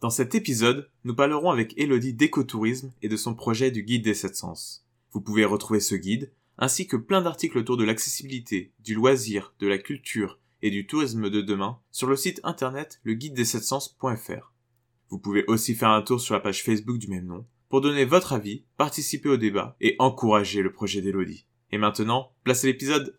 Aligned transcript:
Dans 0.00 0.10
cet 0.10 0.34
épisode, 0.34 0.90
nous 1.04 1.14
parlerons 1.14 1.50
avec 1.50 1.72
Elodie 1.78 2.12
d'écotourisme 2.12 2.92
et 3.00 3.08
de 3.08 3.16
son 3.16 3.34
projet 3.34 3.70
du 3.70 3.82
guide 3.82 4.04
des 4.04 4.12
700. 4.12 4.82
Vous 5.12 5.22
pouvez 5.22 5.46
retrouver 5.46 5.80
ce 5.80 5.94
guide, 5.94 6.30
ainsi 6.58 6.86
que 6.86 6.96
plein 6.96 7.22
d'articles 7.22 7.56
autour 7.56 7.78
de 7.78 7.84
l'accessibilité, 7.84 8.72
du 8.80 8.94
loisir, 8.94 9.54
de 9.58 9.66
la 9.66 9.78
culture 9.78 10.38
et 10.60 10.70
du 10.70 10.86
tourisme 10.86 11.30
de 11.30 11.40
demain 11.40 11.78
sur 11.92 12.08
le 12.08 12.16
site 12.16 12.40
internet 12.44 13.00
leguide-des-700.fr. 13.04 14.52
Vous 15.08 15.18
pouvez 15.18 15.44
aussi 15.46 15.74
faire 15.74 15.90
un 15.90 16.02
tour 16.02 16.20
sur 16.20 16.34
la 16.34 16.40
page 16.40 16.62
Facebook 16.62 16.98
du 16.98 17.08
même 17.08 17.26
nom 17.26 17.46
pour 17.70 17.80
donner 17.80 18.04
votre 18.04 18.34
avis, 18.34 18.64
participer 18.76 19.30
au 19.30 19.36
débat 19.38 19.76
et 19.80 19.96
encourager 19.98 20.60
le 20.60 20.72
projet 20.72 21.00
d'Elodie. 21.00 21.46
Et 21.72 21.78
maintenant, 21.78 22.32
placez 22.44 22.66
l'épisode 22.66 23.18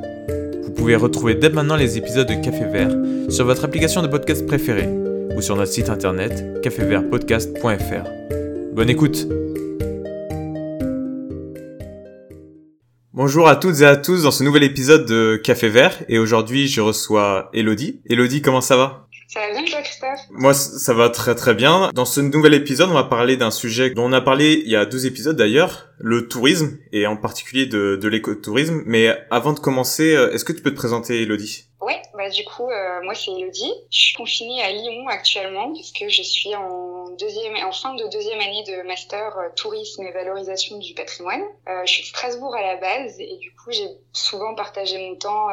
Vous 0.81 0.85
pouvez 0.85 0.95
retrouver 0.95 1.35
dès 1.35 1.51
maintenant 1.51 1.75
les 1.75 1.99
épisodes 1.99 2.27
de 2.27 2.33
Café 2.33 2.65
Vert 2.65 2.89
sur 3.29 3.45
votre 3.45 3.63
application 3.63 4.01
de 4.01 4.07
podcast 4.07 4.47
préférée 4.47 4.89
ou 5.37 5.39
sur 5.39 5.55
notre 5.55 5.71
site 5.71 5.89
internet 5.89 6.59
cafévertpodcast.fr. 6.63 8.09
Bonne 8.73 8.89
écoute 8.89 9.27
Bonjour 13.13 13.47
à 13.47 13.57
toutes 13.57 13.81
et 13.81 13.85
à 13.85 13.95
tous 13.95 14.23
dans 14.23 14.31
ce 14.31 14.43
nouvel 14.43 14.63
épisode 14.63 15.05
de 15.05 15.35
Café 15.35 15.69
Vert 15.69 16.01
et 16.09 16.17
aujourd'hui 16.17 16.67
je 16.67 16.81
reçois 16.81 17.51
Elodie. 17.53 18.01
Elodie, 18.07 18.41
comment 18.41 18.61
ça 18.61 18.75
va? 18.75 19.07
Ça 19.31 19.39
va 19.39 19.51
bien 19.51 19.63
toi 19.63 19.81
Christophe? 19.81 20.19
Moi 20.31 20.53
ça 20.53 20.93
va 20.93 21.09
très 21.09 21.35
très 21.35 21.53
bien. 21.53 21.89
Dans 21.93 22.03
ce 22.03 22.19
nouvel 22.19 22.53
épisode 22.53 22.89
on 22.89 22.93
va 22.93 23.05
parler 23.05 23.37
d'un 23.37 23.49
sujet 23.49 23.89
dont 23.91 24.03
on 24.03 24.11
a 24.11 24.19
parlé 24.19 24.61
il 24.65 24.69
y 24.69 24.75
a 24.75 24.85
deux 24.85 25.05
épisodes 25.07 25.37
d'ailleurs, 25.37 25.87
le 25.99 26.27
tourisme 26.27 26.77
et 26.91 27.07
en 27.07 27.15
particulier 27.15 27.65
de, 27.65 27.95
de 27.95 28.07
l'écotourisme. 28.09 28.83
Mais 28.85 29.07
avant 29.29 29.53
de 29.53 29.59
commencer, 29.59 30.13
euh, 30.13 30.33
est-ce 30.33 30.43
que 30.43 30.51
tu 30.51 30.61
peux 30.61 30.71
te 30.71 30.75
présenter 30.75 31.21
Elodie? 31.21 31.63
Oui, 31.79 31.93
bah 32.13 32.29
du 32.29 32.43
coup 32.43 32.69
euh, 32.69 33.01
moi 33.03 33.15
c'est 33.15 33.31
Elodie. 33.31 33.71
Je 33.89 33.99
suis 33.99 34.15
confinée 34.15 34.61
à 34.63 34.71
Lyon 34.73 35.07
actuellement 35.07 35.71
puisque 35.71 36.03
je 36.09 36.23
suis 36.23 36.53
en 36.53 37.09
deuxième 37.17 37.55
en 37.65 37.71
fin 37.71 37.93
de 37.95 38.03
deuxième 38.11 38.39
année 38.41 38.65
de 38.67 38.85
master 38.85 39.37
euh, 39.37 39.47
tourisme 39.55 40.03
et 40.03 40.11
valorisation 40.11 40.77
du 40.77 40.93
patrimoine. 40.93 41.43
je 41.85 41.89
suis 41.89 42.03
de 42.03 42.07
Strasbourg 42.07 42.53
à 42.53 42.61
la 42.61 42.75
base 42.75 43.17
et 43.19 43.37
du 43.37 43.51
coup 43.55 43.71
j'ai 43.71 43.87
souvent 44.11 44.55
partagé 44.55 44.97
mon 44.97 45.15
temps 45.15 45.47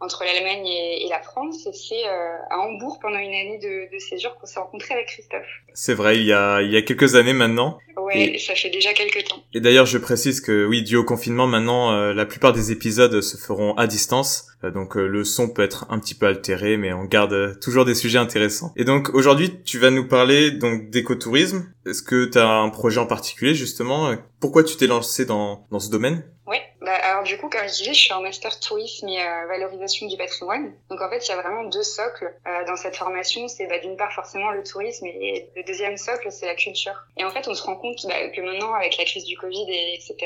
entre 0.00 0.24
l'Allemagne 0.24 0.66
et, 0.66 1.06
la 1.08 1.20
France. 1.20 1.66
Et 1.66 1.72
c'est 1.72 2.06
euh, 2.06 2.36
à 2.50 2.58
Hambourg 2.58 2.98
pendant 3.00 3.18
une 3.18 3.34
année 3.34 3.58
de, 3.58 3.92
de 3.92 3.98
séjour 3.98 4.36
qu'on 4.36 4.46
s'est 4.46 4.60
rencontré 4.60 4.94
avec 4.94 5.06
Christophe. 5.06 5.46
C'est 5.74 5.94
vrai, 5.94 6.18
il 6.18 6.24
y 6.24 6.32
a, 6.32 6.62
il 6.62 6.70
y 6.70 6.76
a 6.76 6.82
quelques 6.82 7.14
années 7.14 7.32
maintenant. 7.32 7.78
Ouais, 7.96 8.38
ça 8.38 8.54
fait 8.54 8.70
déjà 8.70 8.92
quelques 8.92 9.26
temps. 9.28 9.42
Et 9.54 9.60
d'ailleurs, 9.60 9.86
je 9.86 9.98
précise 9.98 10.40
que 10.40 10.66
oui, 10.66 10.82
dû 10.82 10.96
au 10.96 11.04
confinement, 11.04 11.46
maintenant, 11.46 11.92
euh, 11.92 12.14
la 12.14 12.26
plupart 12.26 12.52
des 12.52 12.72
épisodes 12.72 13.20
se 13.20 13.36
feront 13.36 13.74
à 13.74 13.86
distance. 13.86 14.46
Euh, 14.64 14.70
donc 14.70 14.94
le 14.94 15.24
son 15.24 15.48
peut 15.48 15.62
être 15.62 15.86
un 15.90 15.98
petit 15.98 16.14
peu 16.14 16.26
altéré, 16.26 16.76
mais 16.76 16.92
on 16.92 17.04
garde 17.04 17.58
toujours 17.60 17.84
des 17.84 17.94
sujets 17.94 18.18
intéressants. 18.18 18.72
Et 18.76 18.84
donc 18.84 19.10
aujourd'hui, 19.14 19.62
tu 19.64 19.78
vas 19.78 19.90
nous 19.90 20.06
parler 20.06 20.50
donc 20.50 20.90
d'écotourisme. 20.90 21.72
Est-ce 21.86 22.02
que 22.02 22.26
tu 22.26 22.38
as 22.38 22.48
un 22.48 22.70
projet 22.70 23.00
en 23.00 23.06
particulier 23.06 23.54
justement? 23.54 24.14
Pourquoi 24.40 24.64
tu 24.64 24.76
t'es 24.76 24.86
lancé 24.86 25.24
dans, 25.24 25.66
dans 25.70 25.80
ce 25.80 25.90
domaine? 25.90 26.24
Oui, 26.48 26.56
bah, 26.80 26.94
alors 26.94 27.24
du 27.24 27.36
coup, 27.36 27.50
comme 27.50 27.68
je 27.68 27.74
disais, 27.74 27.92
je 27.92 28.00
suis 28.00 28.12
en 28.14 28.22
master 28.22 28.58
tourisme 28.58 29.06
et 29.06 29.20
euh, 29.20 29.46
valorisation 29.48 30.06
du 30.06 30.16
patrimoine. 30.16 30.72
Donc 30.88 31.02
en 31.02 31.10
fait, 31.10 31.18
il 31.18 31.28
y 31.28 31.32
a 31.32 31.42
vraiment 31.42 31.64
deux 31.64 31.82
socles 31.82 32.34
euh, 32.46 32.64
dans 32.64 32.76
cette 32.76 32.96
formation. 32.96 33.46
C'est 33.48 33.66
bah, 33.66 33.78
d'une 33.80 33.98
part 33.98 34.14
forcément 34.14 34.50
le 34.50 34.62
tourisme 34.62 35.04
et 35.04 35.50
le 35.54 35.62
deuxième 35.64 35.98
socle, 35.98 36.32
c'est 36.32 36.46
la 36.46 36.54
culture. 36.54 36.94
Et 37.18 37.24
en 37.24 37.28
fait, 37.28 37.46
on 37.48 37.54
se 37.54 37.62
rend 37.62 37.76
compte 37.76 37.98
bah, 38.06 38.30
que 38.30 38.40
maintenant, 38.40 38.72
avec 38.72 38.96
la 38.96 39.04
crise 39.04 39.26
du 39.26 39.36
Covid 39.36 39.66
et 39.68 39.94
etc., 39.96 40.16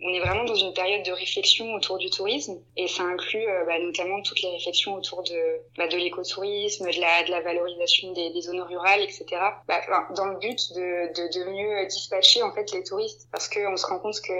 on 0.00 0.14
est 0.14 0.20
vraiment 0.20 0.44
dans 0.44 0.54
une 0.54 0.72
période 0.72 1.04
de 1.04 1.10
réflexion 1.10 1.74
autour 1.74 1.98
du 1.98 2.10
tourisme 2.10 2.62
et 2.76 2.86
ça 2.86 3.02
inclut 3.02 3.44
euh, 3.44 3.64
bah, 3.64 3.80
notamment 3.80 4.22
toutes 4.22 4.40
les 4.40 4.50
réflexions 4.50 4.94
autour 4.94 5.24
de 5.24 5.62
bah, 5.76 5.88
de 5.88 5.96
l'écotourisme, 5.96 6.88
de 6.88 7.00
la 7.00 7.24
de 7.24 7.30
la 7.32 7.40
valorisation 7.40 8.12
des, 8.12 8.40
zones 8.40 8.62
rurales, 8.62 9.00
etc. 9.00 9.24
Bah, 9.66 9.80
dans 10.14 10.26
le 10.26 10.38
but 10.38 10.72
de, 10.74 11.12
de, 11.12 11.44
de 11.44 11.50
mieux 11.50 11.86
dispatcher 11.86 12.44
en 12.44 12.52
fait 12.52 12.70
les 12.72 12.84
touristes 12.84 13.26
parce 13.32 13.48
qu'on 13.48 13.76
se 13.76 13.86
rend 13.86 13.98
compte 13.98 14.20
que 14.20 14.32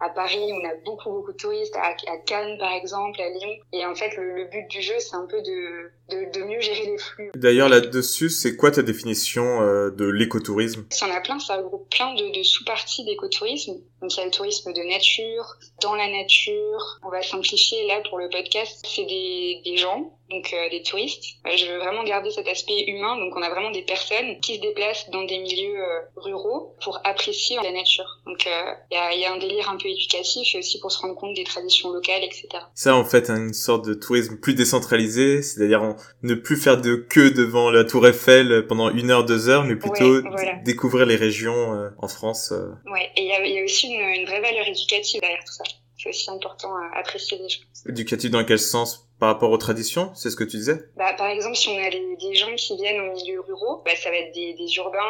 à 0.00 0.10
Paris, 0.10 0.52
on 0.52 0.68
a 0.68 0.74
beaucoup 0.84 1.10
beaucoup 1.10 1.32
de 1.32 1.36
touristes, 1.36 1.76
à, 1.76 1.94
Cannes 2.26 2.58
par 2.58 2.72
exemple, 2.72 3.20
à 3.20 3.30
Lyon. 3.30 3.56
Et 3.72 3.86
en 3.86 3.94
fait, 3.94 4.16
le 4.16 4.44
but 4.44 4.68
du 4.68 4.82
jeu, 4.82 4.98
c'est 4.98 5.16
un 5.16 5.26
peu 5.26 5.40
de, 5.42 5.90
de, 6.10 6.38
de, 6.38 6.44
mieux 6.44 6.60
gérer 6.60 6.86
les 6.86 6.98
flux. 6.98 7.30
D'ailleurs, 7.34 7.68
là-dessus, 7.68 8.30
c'est 8.30 8.56
quoi 8.56 8.70
ta 8.70 8.82
définition 8.82 9.62
euh, 9.62 9.90
de 9.90 10.06
l'écotourisme? 10.06 10.86
Il 10.90 11.06
y 11.06 11.10
en 11.10 11.14
a 11.14 11.20
plein, 11.20 11.38
ça 11.38 11.56
regroupe 11.56 11.88
plein 11.90 12.14
de, 12.14 12.36
de 12.36 12.42
sous-parties 12.42 13.04
d'écotourisme. 13.04 13.74
Donc 14.00 14.14
il 14.14 14.18
y 14.18 14.22
a 14.22 14.24
le 14.26 14.30
tourisme 14.30 14.72
de 14.72 14.82
nature, 14.82 15.56
dans 15.82 15.94
la 15.94 16.08
nature. 16.08 17.00
On 17.02 17.10
va 17.10 17.22
simplifier 17.22 17.86
là 17.86 18.02
pour 18.08 18.18
le 18.18 18.28
podcast, 18.28 18.84
c'est 18.86 19.04
des, 19.04 19.62
des 19.64 19.76
gens 19.76 20.12
donc 20.30 20.52
euh, 20.52 20.70
des 20.70 20.82
touristes. 20.82 21.24
Euh, 21.46 21.56
je 21.56 21.66
veux 21.66 21.78
vraiment 21.78 22.04
garder 22.04 22.30
cet 22.30 22.48
aspect 22.48 22.84
humain, 22.88 23.16
donc 23.18 23.34
on 23.36 23.42
a 23.42 23.50
vraiment 23.50 23.70
des 23.70 23.82
personnes 23.82 24.40
qui 24.40 24.56
se 24.56 24.60
déplacent 24.60 25.08
dans 25.10 25.24
des 25.24 25.38
milieux 25.38 25.78
euh, 25.78 26.00
ruraux 26.16 26.74
pour 26.82 27.00
apprécier 27.04 27.56
la 27.62 27.72
nature. 27.72 28.20
Donc 28.26 28.44
il 28.44 28.94
y 28.94 28.98
a, 28.98 29.14
y, 29.14 29.24
a, 29.24 29.32
un 29.32 29.38
délire 29.38 29.70
un 29.70 29.76
peu 29.76 29.88
éducatif 29.88 30.54
et 30.54 30.58
aussi 30.58 30.80
pour 30.80 30.90
se 30.90 30.98
rendre 30.98 31.14
compte 31.14 31.34
des 31.34 31.44
traditions 31.44 31.92
locales, 31.92 32.24
etc. 32.24 32.48
Ça 32.74 32.96
en 32.96 33.04
fait 33.04 33.30
une 33.30 33.52
sorte 33.52 33.86
de 33.86 33.94
tourisme 33.94 34.36
plus 34.36 34.54
décentralisé, 34.54 35.42
c'est-à-dire 35.42 35.95
ne 36.22 36.34
plus 36.34 36.56
faire 36.56 36.80
de 36.80 36.94
queue 36.94 37.30
devant 37.30 37.70
la 37.70 37.84
tour 37.84 38.06
Eiffel 38.06 38.66
pendant 38.66 38.90
une 38.90 39.10
heure, 39.10 39.24
deux 39.24 39.48
heures, 39.48 39.64
mais 39.64 39.76
plutôt 39.76 40.22
découvrir 40.64 41.06
les 41.06 41.16
régions 41.16 41.90
en 41.98 42.08
France. 42.08 42.52
Ouais, 42.90 43.10
et 43.16 43.22
il 43.22 43.28
y 43.28 43.32
a, 43.32 43.46
y 43.46 43.60
a, 43.60 43.64
aussi 43.64 43.88
une, 43.88 44.00
une 44.00 44.26
vraie 44.26 44.40
valeur 44.40 44.66
éducative 44.66 45.20
derrière 45.20 45.44
tout 45.44 45.52
ça 45.52 45.64
c'est 45.96 46.08
aussi 46.10 46.30
important 46.30 46.74
à 46.76 46.98
apprécier 46.98 47.38
les 47.38 47.48
choses. 47.48 47.84
Éducatif 47.88 48.30
dans 48.30 48.44
quel 48.44 48.58
sens 48.58 49.08
par 49.18 49.28
rapport 49.28 49.50
aux 49.50 49.58
traditions? 49.58 50.12
C'est 50.14 50.30
ce 50.30 50.36
que 50.36 50.44
tu 50.44 50.56
disais? 50.58 50.90
Bah, 50.96 51.14
Par 51.14 51.28
exemple, 51.28 51.56
si 51.56 51.68
on 51.68 51.78
a 51.78 51.90
des 51.90 52.34
gens 52.34 52.54
qui 52.54 52.76
viennent 52.76 53.00
au 53.00 53.12
milieu 53.12 53.40
ruraux, 53.40 53.82
bah, 53.84 53.92
ça 53.96 54.10
va 54.10 54.16
être 54.16 54.34
des, 54.34 54.54
des 54.54 54.76
urbains, 54.76 55.00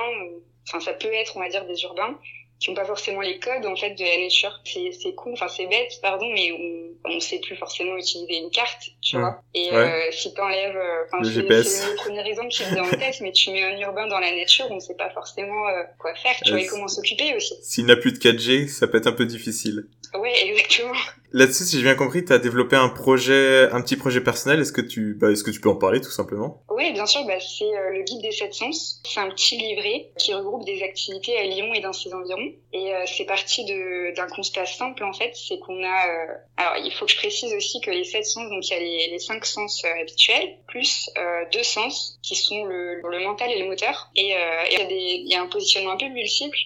enfin 0.69 0.81
ça 0.81 0.93
peut 0.93 1.13
être, 1.13 1.37
on 1.37 1.41
va 1.41 1.49
dire, 1.49 1.67
des 1.67 1.83
urbains 1.83 2.19
qui 2.59 2.71
n'ont 2.71 2.77
pas 2.77 2.85
forcément 2.85 3.21
les 3.21 3.39
codes 3.39 3.67
en 3.67 3.77
fait 3.77 3.91
de 3.91 4.05
la 4.05 4.23
nature. 4.23 4.61
C'est 4.65 4.93
c'est 4.93 5.15
con, 5.15 5.33
enfin 5.33 5.49
c'est 5.49 5.67
bête, 5.67 5.93
pardon, 6.03 6.27
mais 6.33 6.53
on 6.53 6.87
on 7.09 7.21
sait 7.21 7.39
plus 7.39 7.57
forcément 7.57 7.97
utiliser 7.97 8.39
une 8.39 8.51
carte, 8.51 8.91
tu 9.01 9.19
vois. 9.19 9.43
Et 9.55 9.73
euh, 9.73 10.11
si 10.11 10.33
t'enlèves, 10.35 10.77
euh, 10.77 11.05
enfin 11.07 11.23
c'est 11.25 11.43
le 11.43 11.97
premier 11.97 12.27
exemple 12.27 12.49
qui 12.49 12.65
me 12.65 12.75
vient 12.75 12.85
en 12.85 12.91
tête, 12.91 13.21
mais 13.21 13.33
tu 13.33 13.51
mets 13.51 13.63
un 13.63 13.79
urbain 13.79 14.07
dans 14.07 14.19
la 14.19 14.35
nature, 14.35 14.67
on 14.71 14.81
sait 14.81 14.97
pas 14.97 15.11
forcément 15.11 15.69
euh, 15.69 15.83
quoi 15.99 16.15
faire, 16.15 16.35
tu 16.45 16.51
vois, 16.51 16.61
et 16.61 16.67
comment 16.67 16.89
s'occuper 16.89 17.35
aussi. 17.37 17.55
S'il 17.63 17.87
n'a 17.87 17.97
plus 17.97 18.13
de 18.13 18.19
4G, 18.19 18.69
ça 18.69 18.87
peut 18.87 18.99
être 18.99 19.07
un 19.07 19.13
peu 19.13 19.27
difficile. 19.27 19.87
Ouais, 20.15 20.49
exactement. 20.49 20.95
Là-dessus, 21.33 21.65
si 21.65 21.77
j'ai 21.77 21.83
bien 21.83 21.95
compris, 21.97 22.25
tu 22.25 22.33
as 22.33 22.39
développé 22.39 22.77
un 22.77 22.89
projet, 22.89 23.69
un 23.71 23.83
petit 23.83 23.97
projet 23.97 24.21
personnel. 24.21 24.61
Est-ce 24.61 24.73
que 24.73 24.81
tu, 24.81 25.15
bah, 25.15 25.31
est-ce 25.31 25.45
que 25.45 25.51
tu 25.51 25.61
peux 25.61 25.69
en 25.69 25.77
parler 25.77 26.01
tout 26.01 26.11
simplement? 26.11 26.63
Oui, 26.71 26.93
bien 26.93 27.05
sûr. 27.05 27.25
Bah, 27.27 27.39
c'est 27.41 27.65
euh, 27.65 27.91
le 27.91 28.03
guide 28.05 28.23
des 28.23 28.33
sept 28.33 28.55
sens. 28.55 29.03
C'est 29.05 29.21
un 29.21 29.29
petit 29.31 29.59
livret 29.59 30.11
qui 30.19 30.33
regroupe 30.33 30.65
des 30.65 30.83
activités 30.83 31.37
à 31.37 31.43
Lyon 31.43 31.75
et 31.75 31.81
dans 31.81 31.93
ses 31.93 32.15
environs. 32.15 32.53
Et 32.73 32.95
euh, 32.95 33.05
c'est 33.07 33.27
parti 33.27 33.65
d'un 34.17 34.29
constat 34.29 34.65
simple 34.67 35.05
en 35.05 35.13
fait, 35.13 35.33
c'est 35.35 35.59
qu'on 35.59 35.83
a. 35.83 36.09
Euh, 36.09 36.35
alors, 36.57 36.85
il 36.85 36.93
faut 36.93 37.05
que 37.05 37.13
je 37.13 37.17
précise 37.17 37.53
aussi 37.55 37.81
que 37.81 37.91
les 37.91 38.05
sept 38.05 38.25
sens, 38.25 38.49
donc 38.49 38.67
il 38.69 38.73
y 38.73 38.77
a 38.77 38.81
les, 38.81 39.11
les 39.11 39.19
cinq 39.19 39.45
sens 39.45 39.85
habituels 40.01 40.57
plus 40.69 41.11
deux 41.53 41.63
sens 41.63 42.19
qui 42.23 42.35
sont 42.35 42.65
le, 42.65 42.97
le 42.97 43.25
mental 43.25 43.51
et 43.51 43.59
le 43.59 43.67
moteur. 43.67 44.11
Et 44.17 44.33
il 44.71 44.79
y 44.79 44.83
a 44.83 44.85
des, 44.85 45.23
y 45.25 45.35
a 45.35 45.43
un 45.43 45.47
positionnement 45.47 45.93
un 45.93 45.97
peu 45.97 46.09
multiple 46.09 46.57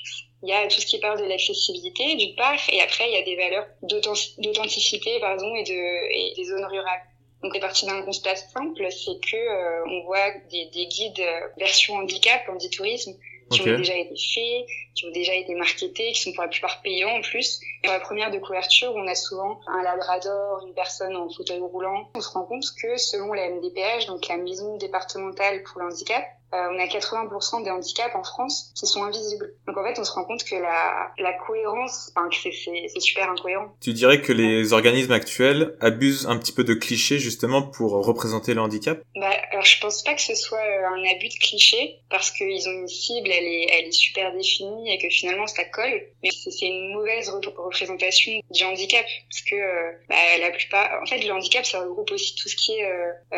il 0.43 0.49
y 0.49 0.53
a 0.53 0.67
tout 0.69 0.81
ce 0.81 0.87
qui 0.87 0.99
parle 0.99 1.21
de 1.21 1.27
l'accessibilité 1.27 2.17
d'une 2.17 2.35
part, 2.35 2.59
et 2.73 2.81
après 2.81 3.09
il 3.09 3.13
y 3.13 3.17
a 3.17 3.23
des 3.23 3.37
valeurs 3.37 3.67
d'authenticité 3.83 5.21
pardon 5.21 5.55
et 5.55 5.65
de 5.65 5.73
et 5.73 6.35
des 6.35 6.45
zones 6.45 6.65
rurales. 6.65 7.03
Donc 7.43 7.53
c'est 7.55 7.61
parti 7.61 7.87
d'un 7.87 8.03
constat 8.03 8.37
simple, 8.37 8.87
c'est 8.91 9.19
que 9.21 9.37
euh, 9.37 9.85
on 9.87 10.05
voit 10.05 10.31
des, 10.51 10.67
des 10.67 10.87
guides 10.87 11.21
euh, 11.21 11.49
version 11.59 11.97
handicap, 11.97 12.43
dit 12.59 12.69
tourisme, 12.69 13.15
qui 13.51 13.63
ont 13.63 13.77
déjà 13.77 13.97
été 13.97 14.15
faits, 14.17 14.67
qui 14.95 15.07
ont 15.07 15.11
déjà 15.11 15.35
été 15.35 15.55
marketés, 15.55 16.13
qui 16.13 16.21
sont 16.21 16.33
pour 16.33 16.43
la 16.43 16.49
plupart 16.49 16.83
payants 16.83 17.17
en 17.17 17.21
plus, 17.21 17.61
Dans 17.85 17.93
la 17.93 18.01
première 18.01 18.31
de 18.31 18.39
couverture, 18.39 18.93
on 18.95 19.07
a 19.09 19.15
souvent 19.15 19.61
un 19.67 19.83
labrador, 19.83 20.65
une 20.67 20.75
personne 20.75 21.17
en 21.17 21.29
fauteuil 21.29 21.59
roulant. 21.59 22.11
On 22.15 22.21
se 22.21 22.29
rend 22.29 22.45
compte 22.45 22.65
que 22.81 22.97
selon 22.97 23.33
la 23.33 23.51
MDPH, 23.51 24.07
donc 24.07 24.29
la 24.29 24.37
maison 24.37 24.77
départementale 24.77 25.63
pour 25.65 25.81
le 25.81 25.87
handicap, 25.87 26.25
euh, 26.53 26.69
on 26.73 26.79
a 26.81 26.87
80% 26.87 27.63
des 27.63 27.71
handicaps 27.71 28.15
en 28.15 28.25
France 28.25 28.73
qui 28.75 28.87
sont 28.87 29.05
invisibles. 29.05 29.55
Donc 29.69 29.77
en 29.77 29.85
fait, 29.85 30.01
on 30.01 30.05
se 30.05 30.11
rend 30.11 30.25
compte 30.25 30.43
que 30.43 30.57
la, 30.57 31.13
la 31.19 31.33
cohérence, 31.33 32.13
enfin, 32.17 32.29
c'est 32.33 33.01
super 33.01 33.31
incohérent. 33.31 33.73
Tu 33.81 33.93
dirais 33.93 34.21
que 34.21 34.33
les 34.33 34.73
organismes 34.73 35.13
actuels 35.13 35.77
abusent 35.81 36.27
un 36.27 36.37
petit 36.39 36.53
peu 36.53 36.65
de 36.65 36.75
clichés 36.75 37.19
justement 37.19 37.63
pour 37.63 37.93
représenter 38.05 38.55
le 38.55 38.61
handicap? 38.61 39.01
Bah, 39.15 39.31
alors 39.53 39.65
je 39.65 39.81
pense 39.81 40.03
pas 40.03 40.15
que 40.15 40.23
ce 40.23 40.35
soit 40.35 40.59
euh, 40.59 40.89
un 40.89 41.05
abus 41.13 41.29
de 41.29 41.39
clichés 41.39 42.01
parce 42.11 42.33
qu'ils 42.33 42.69
ont 42.69 42.73
une 42.73 42.89
cible, 42.89 43.31
elle 43.31 43.45
est, 43.45 43.67
elle 43.71 43.87
est 43.87 43.93
super 43.93 44.35
définie 44.35 44.93
et 44.93 44.99
que 44.99 45.09
finalement 45.09 45.47
ça 45.47 45.65
colle. 45.65 46.03
Mais 46.25 46.31
c'est 46.33 46.67
une 46.67 46.95
mauvaise 46.95 47.29
représentation 47.29 48.33
du 48.51 48.65
handicap 48.65 49.07
parce 49.31 49.43
que 49.43 49.55
euh, 49.55 49.93
bah, 50.09 50.17
la 50.41 50.51
plupart, 50.51 51.01
en 51.01 51.07
fait, 51.07 51.19
le 51.25 51.33
handicap 51.33 51.65
ça 51.65 51.81
regroupe 51.81 52.11
aussi 52.11 52.35
tout 52.35 52.49
ce 52.49 52.57
qui 52.57 52.73
est 52.73 52.91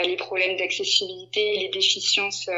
les 0.05 0.17
problèmes 0.17 0.57
d'accessibilité, 0.57 1.59
les 1.59 1.69
déficiences 1.69 2.49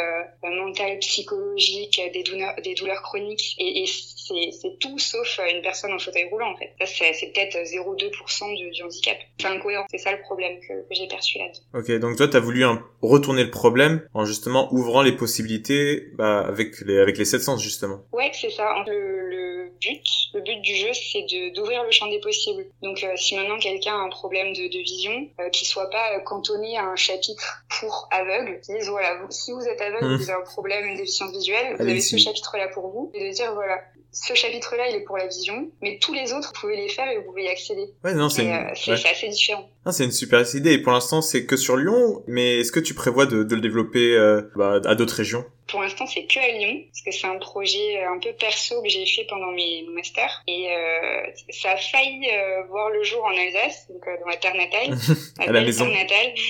mentale, 0.50 0.99
psychologique, 0.99 2.00
des 2.12 2.23
douleurs, 2.23 2.55
des 2.62 2.75
douleurs 2.75 3.02
chroniques, 3.02 3.55
et, 3.58 3.82
et 3.82 3.87
c'est 3.87 4.79
tout 4.79 4.99
sauf 4.99 5.41
une 5.52 5.62
personne 5.62 5.93
en 5.93 5.99
fauteuil 5.99 6.29
roulant 6.31 6.52
en 6.52 6.56
fait. 6.56 6.73
Ça 6.81 7.05
c'est 7.12 7.32
peut-être 7.32 7.56
0,2% 7.56 8.56
du, 8.56 8.70
du, 8.70 8.82
handicap. 8.82 9.17
C'est 9.41 9.46
incohérent, 9.46 9.85
c'est 9.91 9.99
ça 9.99 10.12
le 10.12 10.20
problème 10.20 10.58
que, 10.61 10.88
que 10.88 10.94
j'ai 10.94 11.06
perçu 11.06 11.38
là. 11.38 11.46
Ok, 11.75 11.91
donc 11.99 12.17
toi 12.17 12.29
tu 12.29 12.37
as 12.37 12.41
voulu 12.41 12.64
un, 12.64 12.82
retourner 13.02 13.44
le 13.44 13.50
problème 13.50 14.06
en 14.14 14.25
justement 14.25 14.73
ouvrant 14.73 15.02
les 15.02 15.12
possibilités 15.12 16.08
bah, 16.14 16.41
avec 16.41 16.81
les 16.81 16.99
avec 16.99 17.19
les 17.19 17.25
sept 17.25 17.43
sens 17.43 17.62
justement. 17.62 18.00
Ouais, 18.12 18.31
c'est 18.32 18.50
ça. 18.50 18.85
Le, 18.87 19.29
le, 19.29 19.73
but, 19.81 20.05
le 20.35 20.40
but 20.40 20.61
du 20.61 20.75
jeu, 20.75 20.93
c'est 20.93 21.26
d'ouvrir 21.55 21.85
le 21.85 21.90
champ 21.90 22.08
des 22.08 22.20
possibles. 22.20 22.64
Donc 22.82 23.02
euh, 23.02 23.17
si 23.17 23.37
maintenant 23.37 23.58
quelqu'un 23.58 23.94
a 23.94 24.02
un 24.02 24.08
problème 24.08 24.52
de, 24.52 24.69
de 24.69 24.82
vision, 24.82 25.29
euh, 25.40 25.50
qu'il 25.50 25.67
soit 25.67 25.90
pas 25.90 26.20
cantonné 26.20 26.79
à 26.79 26.87
un 26.87 26.97
chapitre 26.97 27.64
pour 27.81 28.08
aveugles, 28.11 28.61
disent 28.61 28.88
voilà, 28.88 29.17
vous, 29.17 29.31
si 29.31 29.52
vous 29.52 29.62
êtes 29.62 29.81
aveugle, 29.81 30.06
mmh. 30.06 30.17
vous 30.17 30.31
avez 30.31 30.33
un 30.34 30.44
problème, 30.44 30.84
une 30.86 30.96
déficience 30.96 31.32
visuelle, 31.32 31.76
vous 31.76 31.82
avez 31.82 32.00
ce 32.00 32.16
chapitre-là 32.16 32.69
pour 32.69 32.88
vous, 32.88 33.10
et 33.14 33.28
de 33.28 33.34
dire 33.34 33.54
voilà, 33.54 33.81
ce 34.14 34.32
chapitre-là, 34.34 34.88
il 34.90 34.96
est 34.96 35.04
pour 35.04 35.19
la 35.19 35.26
vision, 35.26 35.70
mais 35.82 35.98
tous 36.00 36.14
les 36.14 36.32
autres, 36.32 36.52
vous 36.54 36.60
pouvez 36.60 36.76
les 36.76 36.88
faire 36.88 37.10
et 37.10 37.19
vous 37.19 37.25
pouvez 37.25 37.44
y 37.44 37.48
accéder. 37.48 37.86
Ouais, 38.04 38.14
non, 38.14 38.28
c'est 38.28 38.50
euh, 38.50 38.70
assez 38.92 39.28
différent. 39.28 39.69
c'est 39.90 40.04
une 40.04 40.12
super 40.12 40.42
idée. 40.54 40.72
Et 40.72 40.78
pour 40.78 40.92
l'instant, 40.92 41.20
c'est 41.20 41.46
que 41.46 41.56
sur 41.56 41.76
Lyon, 41.76 42.22
mais 42.28 42.60
est-ce 42.60 42.70
que 42.70 42.81
tu 42.81 42.94
prévois 42.94 43.26
de, 43.26 43.42
de 43.42 43.54
le 43.56 43.60
développer 43.60 44.16
euh, 44.16 44.42
bah, 44.54 44.81
à 44.84 44.94
d'autres 44.94 45.16
régions? 45.16 45.44
Pour 45.66 45.81
l'instant, 45.81 46.06
c'est 46.06 46.25
que 46.25 46.38
à 46.38 46.49
Lyon, 46.49 46.84
parce 46.90 47.02
que 47.02 47.11
c'est 47.11 47.26
un 47.26 47.38
projet 47.38 47.99
euh, 47.99 48.11
un 48.11 48.19
peu 48.19 48.32
perso 48.32 48.82
que 48.82 48.88
j'ai 48.88 49.06
fait 49.06 49.25
pendant 49.25 49.50
mes 49.50 49.82
masters. 49.88 50.43
Et 50.46 50.69
euh, 50.70 51.22
ça 51.49 51.72
a 51.72 51.76
failli 51.76 52.28
euh, 52.31 52.64
voir 52.69 52.90
le 52.90 53.02
jour 53.02 53.25
en 53.25 53.31
Alsace, 53.31 53.88
donc 53.88 54.05
dans 54.05 54.26
ma 54.26 54.37
terre 54.37 54.55
natale. 54.55 54.96
à 55.38 55.50
la 55.50 55.61
maison. 55.62 55.87
natale. 55.87 56.34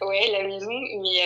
Ouais, 0.00 0.26
la 0.32 0.42
maison. 0.42 0.72
Mais 1.00 1.20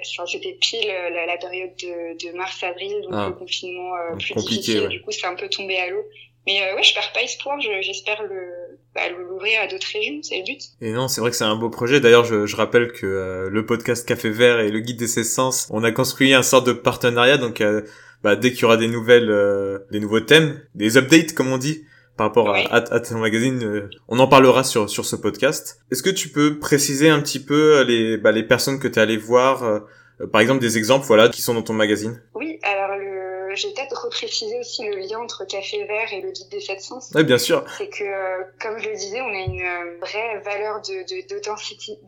enfin, 0.00 0.24
c'était 0.26 0.54
pile 0.54 0.86
la, 0.86 1.26
la, 1.26 1.36
période 1.36 1.74
de, 1.76 2.26
de 2.26 2.32
mars-avril, 2.34 3.02
donc 3.02 3.12
ah. 3.12 3.26
le 3.28 3.34
confinement 3.34 3.92
plus 4.18 4.32
compliqué, 4.32 4.56
difficile. 4.56 4.80
Ouais. 4.80 4.88
Du 4.88 5.02
coup, 5.02 5.10
c'est 5.10 5.26
un 5.26 5.34
peu 5.34 5.48
tombé 5.48 5.76
à 5.76 5.90
l'eau. 5.90 6.04
Mais 6.46 6.62
euh, 6.62 6.76
ouais, 6.76 6.82
je 6.82 6.94
perds 6.94 7.12
pas 7.12 7.22
espoir. 7.22 7.58
J'espère 7.60 8.22
le 8.22 8.64
bah, 8.94 9.02
l'ouvrir 9.10 9.60
à 9.60 9.66
d'autres 9.66 9.88
régions, 9.92 10.20
c'est 10.22 10.38
le 10.38 10.44
but. 10.44 10.60
Et 10.80 10.92
non, 10.92 11.08
c'est 11.08 11.20
vrai 11.20 11.30
que 11.30 11.36
c'est 11.36 11.44
un 11.44 11.56
beau 11.56 11.68
projet. 11.68 11.98
D'ailleurs, 11.98 12.24
je, 12.24 12.46
je, 12.46 12.54
rappelle 12.56 12.92
que 12.92 13.06
euh, 13.06 13.50
le 13.50 13.66
podcast 13.66 14.06
Café 14.06 14.30
Vert 14.30 14.60
et 14.60 14.70
le 14.70 14.78
guide 14.78 14.98
des 14.98 15.06
sens, 15.06 15.66
on 15.70 15.82
a 15.82 15.90
construit 15.90 16.32
un 16.32 16.44
sorte 16.44 16.66
de 16.66 16.72
partenariat. 16.72 17.36
Donc, 17.36 17.60
euh, 17.60 17.82
bah, 18.22 18.36
dès 18.36 18.52
qu'il 18.52 18.62
y 18.62 18.64
aura 18.66 18.76
des 18.76 18.86
nouvelles, 18.86 19.30
euh, 19.30 19.80
des 19.90 19.98
nouveaux 19.98 20.20
thèmes, 20.20 20.60
des 20.76 20.96
updates 20.96 21.34
comme 21.34 21.50
on 21.50 21.58
dit, 21.58 21.84
par 22.16 22.28
rapport 22.28 22.50
ouais. 22.50 22.66
à, 22.70 22.76
à, 22.76 23.00
ton 23.00 23.18
magazine, 23.18 23.88
on 24.06 24.20
en 24.20 24.28
parlera 24.28 24.62
sur 24.62 24.88
sur 24.88 25.04
ce 25.04 25.16
podcast. 25.16 25.80
Est-ce 25.90 26.04
que 26.04 26.10
tu 26.10 26.28
peux 26.28 26.60
préciser 26.60 27.08
un 27.08 27.20
petit 27.20 27.40
peu 27.40 27.82
les 27.82 28.16
bah, 28.16 28.30
les 28.30 28.44
personnes 28.44 28.78
que 28.78 28.86
tu 28.86 29.00
es 29.00 29.02
allé 29.02 29.16
voir, 29.16 29.82
par 30.30 30.40
exemple 30.40 30.60
des 30.60 30.78
exemples, 30.78 31.06
voilà, 31.06 31.28
qui 31.28 31.42
sont 31.42 31.54
dans 31.54 31.62
ton 31.62 31.72
magazine? 31.72 32.22
Oui, 32.36 32.60
alors 32.62 32.96
le 32.96 33.23
j'ai 33.54 33.72
peut-être 33.72 34.04
reprécisé 34.04 34.58
aussi 34.58 34.84
le 34.84 34.96
lien 34.96 35.18
entre 35.18 35.44
Café 35.44 35.84
Vert 35.84 36.12
et 36.12 36.20
le 36.20 36.30
guide 36.30 36.48
des 36.48 36.60
sept 36.60 36.80
sens. 36.80 37.10
Oui, 37.14 37.24
bien 37.24 37.38
sûr. 37.38 37.64
C'est 37.78 37.88
que, 37.88 38.04
euh, 38.04 38.44
comme 38.60 38.78
je 38.78 38.88
le 38.88 38.96
disais, 38.96 39.20
on 39.20 39.28
a 39.28 39.40
une 39.40 39.98
vraie 40.00 40.40
valeur 40.40 40.80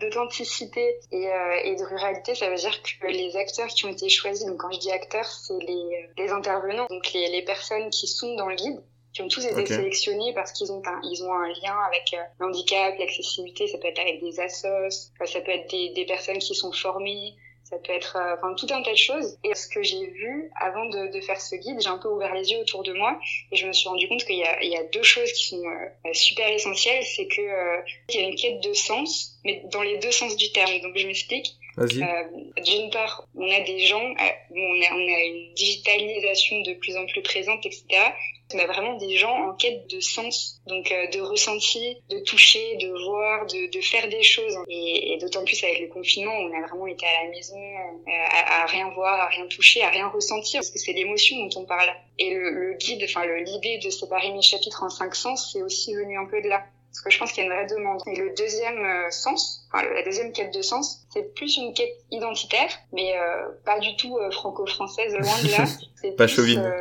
d'authenticité 0.01 0.99
de, 1.11 1.17
et, 1.17 1.29
euh, 1.29 1.61
et, 1.65 1.77
de 1.77 1.85
ruralité. 1.85 2.35
Ça 2.35 2.49
veut 2.49 2.57
dire 2.57 2.83
que 2.83 3.07
les 3.07 3.37
acteurs 3.37 3.69
qui 3.69 3.85
ont 3.87 3.91
été 3.91 4.09
choisis, 4.09 4.47
donc 4.47 4.59
quand 4.59 4.71
je 4.73 4.79
dis 4.79 4.93
acteurs, 4.93 5.27
c'est 5.27 5.59
les, 5.61 6.09
les 6.17 6.31
intervenants, 6.31 6.87
donc 6.91 7.13
les, 7.13 7.29
les 7.29 7.43
personnes 7.43 7.91
qui 7.91 8.07
sont 8.07 8.35
dans 8.37 8.49
le 8.49 8.57
guide 8.57 8.83
qui 9.17 9.23
ont 9.23 9.29
tous 9.29 9.47
été 9.47 9.63
okay. 9.63 9.75
sélectionnés 9.75 10.35
parce 10.35 10.53
qu'ils 10.53 10.71
ont 10.71 10.83
un, 10.85 11.01
ils 11.03 11.25
ont 11.25 11.33
un 11.33 11.49
lien 11.49 11.75
avec 11.89 12.13
euh, 12.13 12.23
l'handicap, 12.39 12.95
l'accessibilité, 12.99 13.67
ça 13.67 13.79
peut 13.79 13.89
être 13.89 13.99
avec 13.99 14.21
des 14.21 14.39
assos, 14.41 14.91
ça 14.91 15.41
peut 15.41 15.53
être 15.53 15.71
des, 15.71 15.89
des 15.95 16.05
personnes 16.05 16.37
qui 16.37 16.55
sont 16.55 16.71
formées, 16.71 17.35
ça 17.69 17.79
peut 17.79 17.93
être 17.93 18.17
euh, 18.17 18.37
enfin 18.37 18.55
tout 18.55 18.73
un 18.73 18.81
tas 18.83 18.93
de 18.93 18.97
choses. 18.97 19.37
Et 19.43 19.55
ce 19.55 19.67
que 19.69 19.83
j'ai 19.83 20.07
vu 20.07 20.51
avant 20.55 20.85
de, 20.87 21.13
de 21.13 21.21
faire 21.21 21.41
ce 21.41 21.57
guide 21.57 21.81
j'ai 21.81 21.89
un 21.89 21.99
peu 21.99 22.09
ouvert 22.09 22.33
les 22.33 22.53
yeux 22.53 22.61
autour 22.61 22.85
de 22.85 22.93
moi 22.93 23.19
et 23.51 23.57
je 23.57 23.67
me 23.67 23.73
suis 23.73 23.89
rendu 23.89 24.09
compte 24.09 24.25
qu'il 24.25 24.37
y 24.37 24.45
a, 24.45 24.63
il 24.63 24.71
y 24.71 24.77
a 24.77 24.85
deux 24.85 25.03
choses 25.03 25.33
qui 25.33 25.49
sont 25.49 25.65
euh, 25.65 26.13
super 26.13 26.49
essentielles. 26.49 27.03
C'est 27.05 27.27
que 27.27 27.41
euh, 27.41 27.83
y 28.11 28.19
a 28.19 28.29
une 28.29 28.37
quête 28.37 28.63
de 28.63 28.73
sens 28.73 29.39
mais 29.45 29.63
dans 29.73 29.83
les 29.83 29.99
deux 29.99 30.13
sens 30.13 30.37
du 30.37 30.53
terme. 30.53 30.81
Donc 30.81 30.97
je 30.97 31.07
m'explique 31.07 31.57
euh, 31.79 32.63
d'une 32.65 32.91
part 32.91 33.29
on 33.35 33.51
a 33.51 33.61
des 33.61 33.81
gens 33.81 34.03
on 34.03 34.83
a, 34.83 34.95
on 34.95 35.15
a 35.15 35.25
une 35.25 35.55
digitalisation 35.55 36.61
de 36.63 36.75
plus 36.75 36.97
en 36.97 37.07
plus 37.07 37.23
présente 37.23 37.67
etc 37.67 38.13
on 38.55 38.59
a 38.59 38.67
vraiment 38.67 38.95
des 38.95 39.17
gens 39.17 39.49
en 39.49 39.55
quête 39.55 39.91
de 39.91 39.99
sens, 39.99 40.61
donc 40.67 40.93
euh, 40.93 41.09
de 41.09 41.21
ressenti, 41.21 41.99
de 42.11 42.21
toucher, 42.21 42.77
de 42.77 42.89
voir, 43.05 43.47
de, 43.47 43.81
faire 43.81 44.09
des 44.09 44.23
choses. 44.23 44.57
Et, 44.69 45.19
d'autant 45.21 45.45
plus 45.45 45.63
avec 45.65 45.81
le 45.81 45.89
confinement, 45.89 46.33
on 46.33 46.53
a 46.53 46.67
vraiment 46.67 46.87
été 46.87 47.07
à 47.07 47.25
la 47.25 47.31
maison, 47.31 47.57
euh, 47.59 48.11
à, 48.11 48.63
à, 48.63 48.67
rien 48.67 48.89
voir, 48.91 49.21
à 49.21 49.29
rien 49.29 49.47
toucher, 49.49 49.83
à 49.83 49.91
rien 49.91 50.09
ressentir, 50.09 50.61
parce 50.61 50.71
que 50.71 50.79
c'est 50.79 50.93
l'émotion 50.93 51.37
dont 51.45 51.61
on 51.61 51.65
parle. 51.65 51.91
Et 52.19 52.35
le, 52.35 52.51
le 52.51 52.75
guide, 52.75 53.03
enfin 53.05 53.27
l'idée 53.27 53.79
de 53.79 53.91
séparer 53.91 54.31
mes 54.33 54.43
chapitres 54.43 54.83
en 54.83 54.91
cinq 54.91 55.15
sens, 55.15 55.51
c'est 55.53 55.63
aussi 55.63 55.95
venu 55.95 56.17
un 56.17 56.27
peu 56.27 56.41
de 56.41 56.49
là. 56.49 56.65
Parce 56.97 57.05
que 57.05 57.11
je 57.11 57.19
pense 57.19 57.33
qu'il 57.33 57.45
y 57.45 57.47
a 57.47 57.51
une 57.51 57.55
vraie 57.55 57.67
demande. 57.67 58.01
Et 58.07 58.17
le 58.17 58.33
deuxième 58.35 58.83
euh, 58.83 59.11
sens, 59.11 59.69
enfin, 59.71 59.85
la 59.93 60.03
deuxième 60.03 60.33
quête 60.33 60.55
de 60.55 60.63
sens, 60.63 61.07
c'est 61.13 61.35
plus 61.35 61.59
une 61.59 61.75
quête 61.75 61.93
identitaire, 62.11 62.71
mais 62.91 63.15
euh, 63.19 63.49
pas 63.67 63.79
du 63.81 63.95
tout 63.97 64.17
euh, 64.17 64.31
franco-française, 64.31 65.13
loin 65.13 65.43
de 65.43 65.51
là. 65.51 66.11
pas 66.17 66.27
chauvine. 66.27 66.73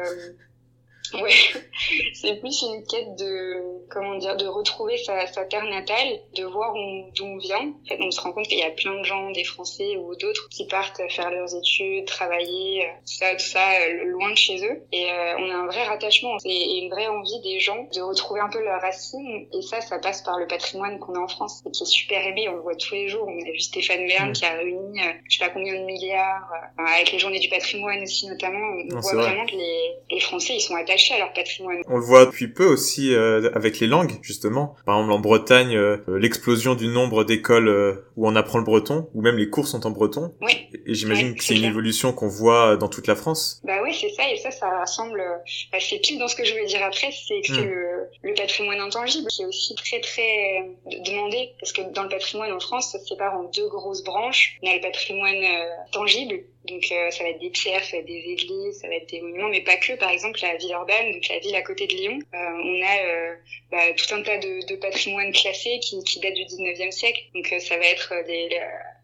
Ouais, 1.13 1.31
c'est 2.13 2.39
plus 2.39 2.61
une 2.63 2.83
quête 2.85 3.15
de, 3.17 3.87
comment 3.89 4.15
dire, 4.15 4.35
de 4.37 4.47
retrouver 4.47 4.97
sa, 4.97 5.27
sa 5.27 5.45
terre 5.45 5.65
natale, 5.65 6.19
de 6.35 6.43
voir 6.43 6.73
d'où 7.15 7.25
on 7.25 7.37
vient. 7.37 7.73
En 7.83 7.87
fait, 7.87 7.97
on 8.01 8.11
se 8.11 8.21
rend 8.21 8.31
compte 8.31 8.47
qu'il 8.47 8.59
y 8.59 8.63
a 8.63 8.71
plein 8.71 8.95
de 8.99 9.03
gens, 9.03 9.31
des 9.31 9.43
Français 9.43 9.97
ou 9.97 10.15
d'autres, 10.15 10.49
qui 10.49 10.67
partent 10.67 11.01
faire 11.09 11.31
leurs 11.31 11.55
études, 11.55 12.05
travailler, 12.05 12.87
tout 13.05 13.13
ça, 13.13 13.33
tout 13.35 13.45
ça, 13.45 13.87
loin 14.05 14.31
de 14.31 14.37
chez 14.37 14.65
eux. 14.65 14.83
Et 14.91 15.05
euh, 15.05 15.37
on 15.39 15.49
a 15.49 15.53
un 15.53 15.67
vrai 15.67 15.83
rattachement 15.83 16.37
et 16.45 16.79
une 16.79 16.89
vraie 16.89 17.07
envie 17.07 17.41
des 17.41 17.59
gens 17.59 17.87
de 17.93 18.01
retrouver 18.01 18.39
un 18.39 18.49
peu 18.49 18.63
leurs 18.63 18.81
racines. 18.81 19.47
Et 19.53 19.61
ça, 19.61 19.81
ça 19.81 19.99
passe 19.99 20.21
par 20.23 20.37
le 20.39 20.47
patrimoine 20.47 20.99
qu'on 20.99 21.15
a 21.15 21.19
en 21.19 21.27
France, 21.27 21.61
et 21.65 21.71
qui 21.71 21.83
est 21.83 21.87
super 21.87 22.25
aimé. 22.25 22.47
On 22.49 22.55
le 22.55 22.61
voit 22.61 22.75
tous 22.75 22.95
les 22.95 23.07
jours. 23.07 23.27
On 23.27 23.47
a 23.47 23.51
vu 23.51 23.59
Stéphane 23.59 24.07
Bern 24.07 24.29
mmh. 24.29 24.33
qui 24.33 24.45
a 24.45 24.53
réuni, 24.53 25.01
euh, 25.01 25.11
je 25.29 25.37
sais 25.37 25.45
pas 25.45 25.51
combien 25.51 25.73
de 25.73 25.85
milliards, 25.85 26.49
euh, 26.79 26.83
avec 26.83 27.11
les 27.11 27.19
journées 27.19 27.39
du 27.39 27.49
patrimoine 27.49 28.01
aussi 28.01 28.27
notamment. 28.27 28.59
On 28.59 28.95
non, 28.95 28.99
voit 28.99 29.15
vraiment 29.15 29.45
que 29.45 29.55
les, 29.55 29.95
les 30.11 30.19
Français, 30.19 30.55
ils 30.55 30.61
sont 30.61 30.75
attachés 30.75 30.94
à 31.13 31.19
leur 31.19 31.33
patrimoine. 31.33 31.77
On 31.87 31.97
le 31.97 32.03
voit 32.03 32.25
depuis 32.25 32.47
peu 32.47 32.65
aussi 32.65 33.13
euh, 33.13 33.49
avec 33.53 33.79
les 33.79 33.87
langues, 33.87 34.13
justement. 34.21 34.75
Par 34.85 34.95
exemple, 34.97 35.13
en 35.13 35.19
Bretagne, 35.19 35.75
euh, 35.75 35.97
l'explosion 36.07 36.75
du 36.75 36.87
nombre 36.87 37.23
d'écoles 37.23 37.67
euh, 37.67 38.05
où 38.15 38.27
on 38.27 38.35
apprend 38.35 38.57
le 38.59 38.63
breton, 38.63 39.09
ou 39.13 39.21
même 39.21 39.37
les 39.37 39.49
cours 39.49 39.67
sont 39.67 39.85
en 39.85 39.91
breton. 39.91 40.33
Oui. 40.41 40.53
Et 40.85 40.93
j'imagine 40.93 41.29
Ouais, 41.29 41.35
que 41.35 41.43
c'est 41.43 41.55
une 41.55 41.63
évolution 41.65 42.13
qu'on 42.13 42.27
voit 42.27 42.77
dans 42.77 42.87
toute 42.87 43.07
la 43.07 43.15
France. 43.15 43.61
Bah 43.63 43.79
oui, 43.83 43.95
c'est 43.99 44.09
ça, 44.09 44.23
et 44.31 44.37
ça, 44.37 44.51
ça 44.51 44.69
rassemble. 44.69 45.21
Bah, 45.71 45.77
c'est 45.79 45.99
pile 45.99 46.19
dans 46.19 46.27
ce 46.27 46.35
que 46.35 46.45
je 46.45 46.51
voulais 46.51 46.65
dire 46.65 46.81
après, 46.83 47.09
c'est 47.11 47.41
que 47.41 47.55
c'est 47.55 47.61
Mm. 47.65 47.69
le, 47.69 47.94
le 48.21 48.33
patrimoine 48.33 48.79
intangible 48.79 49.27
qui 49.27 49.41
est 49.41 49.45
aussi 49.45 49.75
très 49.75 49.99
très 49.99 50.59
euh, 50.59 50.99
demandé, 51.05 51.51
parce 51.59 51.71
que 51.71 51.81
dans 51.81 52.03
le 52.03 52.09
patrimoine 52.09 52.51
en 52.51 52.59
France, 52.59 52.91
ça 52.91 52.99
se 52.99 53.05
sépare 53.05 53.35
en 53.35 53.43
deux 53.43 53.67
grosses 53.67 54.03
branches. 54.03 54.57
On 54.61 54.69
a 54.69 54.75
le 54.75 54.81
patrimoine 54.81 55.43
euh, 55.43 55.65
tangible, 55.91 56.43
donc 56.65 56.83
euh, 56.91 57.11
ça 57.11 57.23
va 57.23 57.29
être 57.29 57.39
des 57.39 57.49
pierres, 57.49 57.83
ça 57.83 57.97
va 57.97 57.97
être 57.99 58.05
des 58.05 58.23
églises, 58.27 58.79
ça 58.79 58.87
va 58.87 58.95
être 58.95 59.09
des 59.09 59.21
monuments, 59.21 59.49
mais 59.49 59.61
pas 59.61 59.77
que. 59.77 59.93
Par 59.93 60.09
exemple, 60.09 60.39
la 60.41 60.55
ville 60.55 60.71
urbaine, 60.71 61.11
donc 61.11 61.27
la 61.27 61.39
ville 61.39 61.55
à 61.55 61.61
côté 61.61 61.87
de 61.87 61.93
Lyon, 61.93 62.19
on 62.33 62.81
a 62.83 63.35
bah, 63.71 63.93
tout 63.97 64.13
un 64.15 64.21
tas 64.21 64.37
de, 64.37 64.65
de 64.67 64.75
patrimoine 64.75 65.31
classé 65.31 65.79
qui, 65.79 66.03
qui 66.03 66.19
date 66.19 66.33
du 66.33 66.43
19e 66.43 66.91
siècle. 66.91 67.21
Donc 67.33 67.47
ça 67.59 67.77
va 67.77 67.85
être 67.85 68.13
des, 68.25 68.49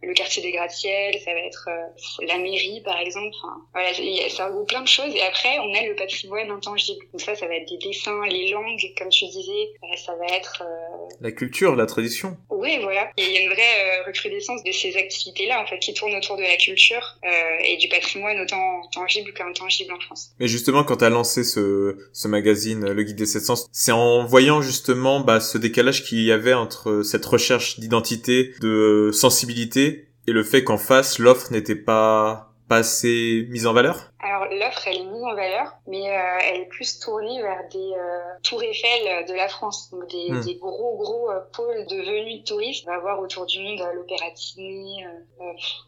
le, 0.01 0.13
quartier 0.13 0.41
des 0.41 0.51
gratte-ciel, 0.51 1.19
ça 1.19 1.33
va 1.33 1.39
être 1.39 1.69
euh, 1.69 2.25
la 2.27 2.37
mairie 2.37 2.81
par 2.81 2.99
exemple. 2.99 3.35
Enfin, 3.41 3.55
voilà, 3.73 3.91
il 3.99 4.09
y 4.15 4.23
a- 4.23 4.29
ça 4.29 4.47
regroupe 4.47 4.67
plein 4.69 4.81
de 4.81 4.87
choses. 4.87 5.13
Et 5.15 5.21
après, 5.21 5.59
on 5.59 5.73
a 5.73 5.83
le 5.83 5.95
patrimoine 5.95 6.49
intangible. 6.51 7.05
Donc 7.11 7.21
ça, 7.21 7.35
ça 7.35 7.47
va 7.47 7.55
être 7.55 7.69
des 7.69 7.77
dessins, 7.77 8.25
les 8.27 8.49
langues, 8.49 8.81
comme 8.97 9.09
tu 9.09 9.25
disais. 9.25 9.71
Euh, 9.83 9.95
ça 9.97 10.15
va 10.15 10.25
être 10.27 10.63
euh, 10.65 10.90
la 11.19 11.31
culture, 11.31 11.75
la 11.75 11.85
tradition. 11.85 12.37
Oui, 12.49 12.77
voilà. 12.81 13.11
Et 13.17 13.23
il 13.23 13.33
y 13.33 13.37
a 13.37 13.41
une 13.41 13.49
vraie 13.49 14.01
recrudescence 14.05 14.63
de 14.63 14.71
ces 14.71 14.95
activités-là, 14.95 15.61
en 15.61 15.65
fait, 15.65 15.79
qui 15.79 15.93
tournent 15.93 16.15
autour 16.15 16.37
de 16.37 16.43
la 16.43 16.57
culture 16.57 17.17
et 17.63 17.77
du 17.77 17.87
patrimoine 17.89 18.39
autant 18.39 18.81
tangible 18.93 19.33
qu'intangible 19.33 19.93
en 19.93 19.99
France. 19.99 20.31
Mais 20.39 20.47
justement, 20.47 20.83
quand 20.83 20.97
tu 20.97 21.05
as 21.05 21.09
lancé 21.09 21.43
ce, 21.43 21.97
ce 22.13 22.27
magazine, 22.27 22.91
Le 22.91 23.03
Guide 23.03 23.17
des 23.17 23.25
700, 23.25 23.67
c'est 23.71 23.91
en 23.91 24.25
voyant 24.25 24.61
justement 24.61 25.19
bah, 25.19 25.39
ce 25.39 25.57
décalage 25.57 26.03
qu'il 26.03 26.21
y 26.21 26.31
avait 26.31 26.53
entre 26.53 27.03
cette 27.03 27.25
recherche 27.25 27.79
d'identité, 27.79 28.53
de 28.61 29.11
sensibilité, 29.13 30.07
et 30.27 30.31
le 30.31 30.43
fait 30.43 30.63
qu'en 30.63 30.77
face, 30.77 31.19
l'offre 31.19 31.51
n'était 31.51 31.75
pas 31.75 32.50
pas 32.71 32.77
assez 32.77 33.47
mise 33.49 33.67
en 33.67 33.73
valeur? 33.73 33.97
Alors 34.19 34.45
l'offre, 34.45 34.87
elle 34.87 34.95
est 34.95 35.03
mise 35.03 35.23
en 35.23 35.35
valeur, 35.35 35.73
mais 35.87 36.09
euh, 36.09 36.37
elle 36.41 36.61
est 36.61 36.69
plus 36.69 36.99
tournée 36.99 37.41
vers 37.41 37.67
des 37.69 37.91
euh, 37.97 38.19
tours 38.43 38.63
Eiffel 38.63 39.25
de 39.25 39.33
la 39.33 39.49
France, 39.49 39.89
donc 39.91 40.09
des, 40.09 40.29
hmm. 40.29 40.41
des 40.45 40.55
gros 40.55 40.95
gros 40.95 41.29
euh, 41.31 41.41
pôles 41.51 41.85
de 41.87 41.97
venue 41.97 42.39
de 42.39 42.43
touristes. 42.45 42.85
On 42.87 42.91
va 42.91 42.99
voir 42.99 43.19
autour 43.19 43.45
du 43.45 43.59
monde 43.59 43.83
l'Opéra 43.93 44.29
Disney, 44.33 45.03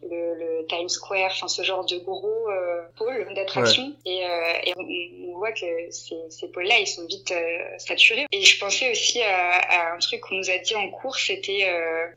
le, 0.02 0.36
le, 0.36 0.66
Times 0.68 0.90
Square, 0.90 1.32
enfin 1.32 1.48
ce 1.48 1.62
genre 1.62 1.86
de 1.86 1.98
gros 2.00 2.50
pôles 2.98 3.34
d'attractions. 3.34 3.94
Et, 4.06 4.24
et 4.66 4.74
on, 4.76 5.38
voit 5.38 5.54
que 5.54 5.66
ces, 5.90 6.18
ces 6.30 6.48
pôles-là, 6.50 6.80
ils 6.80 6.88
sont 6.88 7.06
vite 7.06 7.34
saturés. 7.78 8.26
Et 8.34 8.42
je 8.42 8.60
pensais 8.60 8.92
aussi 8.92 9.22
à, 9.22 9.92
à 9.92 9.96
un 9.96 10.00
truc 10.00 10.20
qu'on 10.20 10.36
nous 10.36 10.50
a 10.50 10.58
dit 10.58 10.76
en 10.76 10.90
cours, 10.90 11.16
c'était 11.16 11.66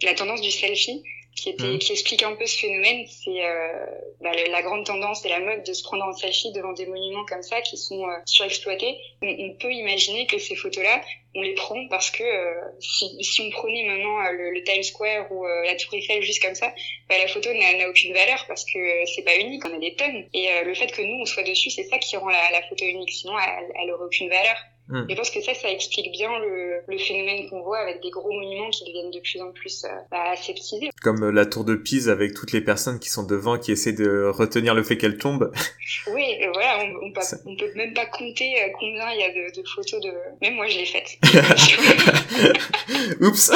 la 0.03 0.15
tendance 0.15 0.41
du 0.41 0.51
selfie 0.51 1.05
qui, 1.37 1.51
était, 1.51 1.65
mmh. 1.65 1.79
qui 1.79 1.93
explique 1.93 2.23
un 2.23 2.35
peu 2.35 2.47
ce 2.47 2.59
phénomène, 2.59 3.07
c'est 3.07 3.45
euh, 3.45 3.87
bah, 4.23 4.31
la 4.51 4.63
grande 4.63 4.87
tendance 4.87 5.25
et 5.27 5.29
la 5.29 5.41
mode 5.41 5.65
de 5.65 5.73
se 5.75 5.83
prendre 5.83 6.05
en 6.05 6.13
selfie 6.15 6.51
devant 6.53 6.73
des 6.73 6.87
monuments 6.87 7.27
comme 7.27 7.43
ça 7.43 7.61
qui 7.61 7.77
sont 7.77 8.09
euh, 8.09 8.17
surexploités. 8.25 8.97
On, 9.21 9.29
on, 9.29 9.55
peut 9.59 9.71
imaginer 9.71 10.27
que 10.27 10.39
ces 10.39 10.57
photos-là, 10.57 11.03
on 11.35 11.43
les 11.43 11.53
prend 11.53 11.87
parce 11.89 12.11
que 12.11 12.25
euh, 12.25 12.55
si, 12.81 13.23
si, 13.23 13.43
on 13.43 13.51
prenait 13.51 13.85
maintenant 13.85 14.19
euh, 14.25 14.33
le, 14.33 14.51
le, 14.51 14.63
Times 14.65 14.83
Square 14.83 15.31
ou 15.31 15.45
la 15.45 15.77
Tour 15.77 15.95
Eiffel 15.95 16.23
juste 16.23 16.43
comme 16.43 16.55
ça, 16.55 16.73
bah, 17.09 17.19
la 17.19 17.29
photo 17.29 17.53
n'a 17.53 17.89
aucune 17.91 18.15
valeur 18.15 18.43
parce 18.49 18.65
que 18.65 18.79
c'est 19.15 19.23
pas 19.23 19.37
unique, 19.37 19.63
on 19.67 19.77
a 19.77 19.79
des 19.79 19.95
tonnes. 19.95 20.25
Et 20.33 20.49
le 20.65 20.75
fait 20.75 20.91
que 20.91 21.03
nous 21.03 21.21
on 21.21 21.27
soit 21.27 21.43
dessus, 21.43 21.71
c'est 21.71 21.85
ça 21.85 21.99
qui 21.99 22.17
rend 22.17 22.31
la, 22.31 22.51
la 22.51 22.63
photo 22.63 22.87
unique. 22.87 23.11
Sinon, 23.11 23.35
elle, 23.39 23.73
elle 23.83 23.91
aurait 23.91 24.07
aucune 24.07 24.31
valeur. 24.31 24.57
Je 24.89 25.15
pense 25.17 25.31
que 25.31 25.43
ça, 25.43 25.53
ça 25.55 25.71
explique 25.71 26.13
bien 26.13 26.39
le, 26.39 26.81
le 26.87 26.99
phénomène 26.99 27.49
qu'on 27.49 27.63
voit 27.63 27.79
avec 27.79 28.01
des 28.03 28.11
gros 28.11 28.33
monuments 28.33 28.71
qui 28.71 28.85
deviennent 28.85 29.11
de 29.11 29.19
plus 29.21 29.41
en 29.41 29.51
plus 29.51 29.85
euh, 29.85 29.89
bah, 30.11 30.31
aseptisés. 30.31 30.91
Comme 31.03 31.25
euh, 31.25 31.33
la 31.33 31.45
tour 31.45 31.65
de 31.65 31.75
Pise 31.75 32.09
avec 32.09 32.35
toutes 32.35 32.53
les 32.53 32.61
personnes 32.61 33.01
qui 33.01 33.09
sont 33.09 33.25
devant, 33.25 33.59
qui 33.59 33.73
essaient 33.73 33.93
de 33.93 34.29
retenir 34.29 34.75
le 34.75 34.83
fait 34.83 34.97
qu'elle 34.97 35.19
tombe. 35.19 35.53
Oui, 36.09 36.25
voilà, 36.53 36.85
on, 36.85 37.07
on, 37.07 37.13
peut, 37.13 37.21
on, 37.47 37.57
peut, 37.57 37.73
même 37.75 37.95
pas 37.95 38.07
compter 38.07 38.63
euh, 38.63 38.69
combien 38.79 39.11
il 39.13 39.21
y 39.21 39.23
a 39.23 39.29
de, 39.31 39.61
de, 39.61 39.67
photos 39.67 40.01
de... 40.01 40.13
Même 40.41 40.55
moi, 40.55 40.67
je 40.67 40.79
l'ai 40.79 40.87
faite. 40.87 41.19
Oups 43.21 43.53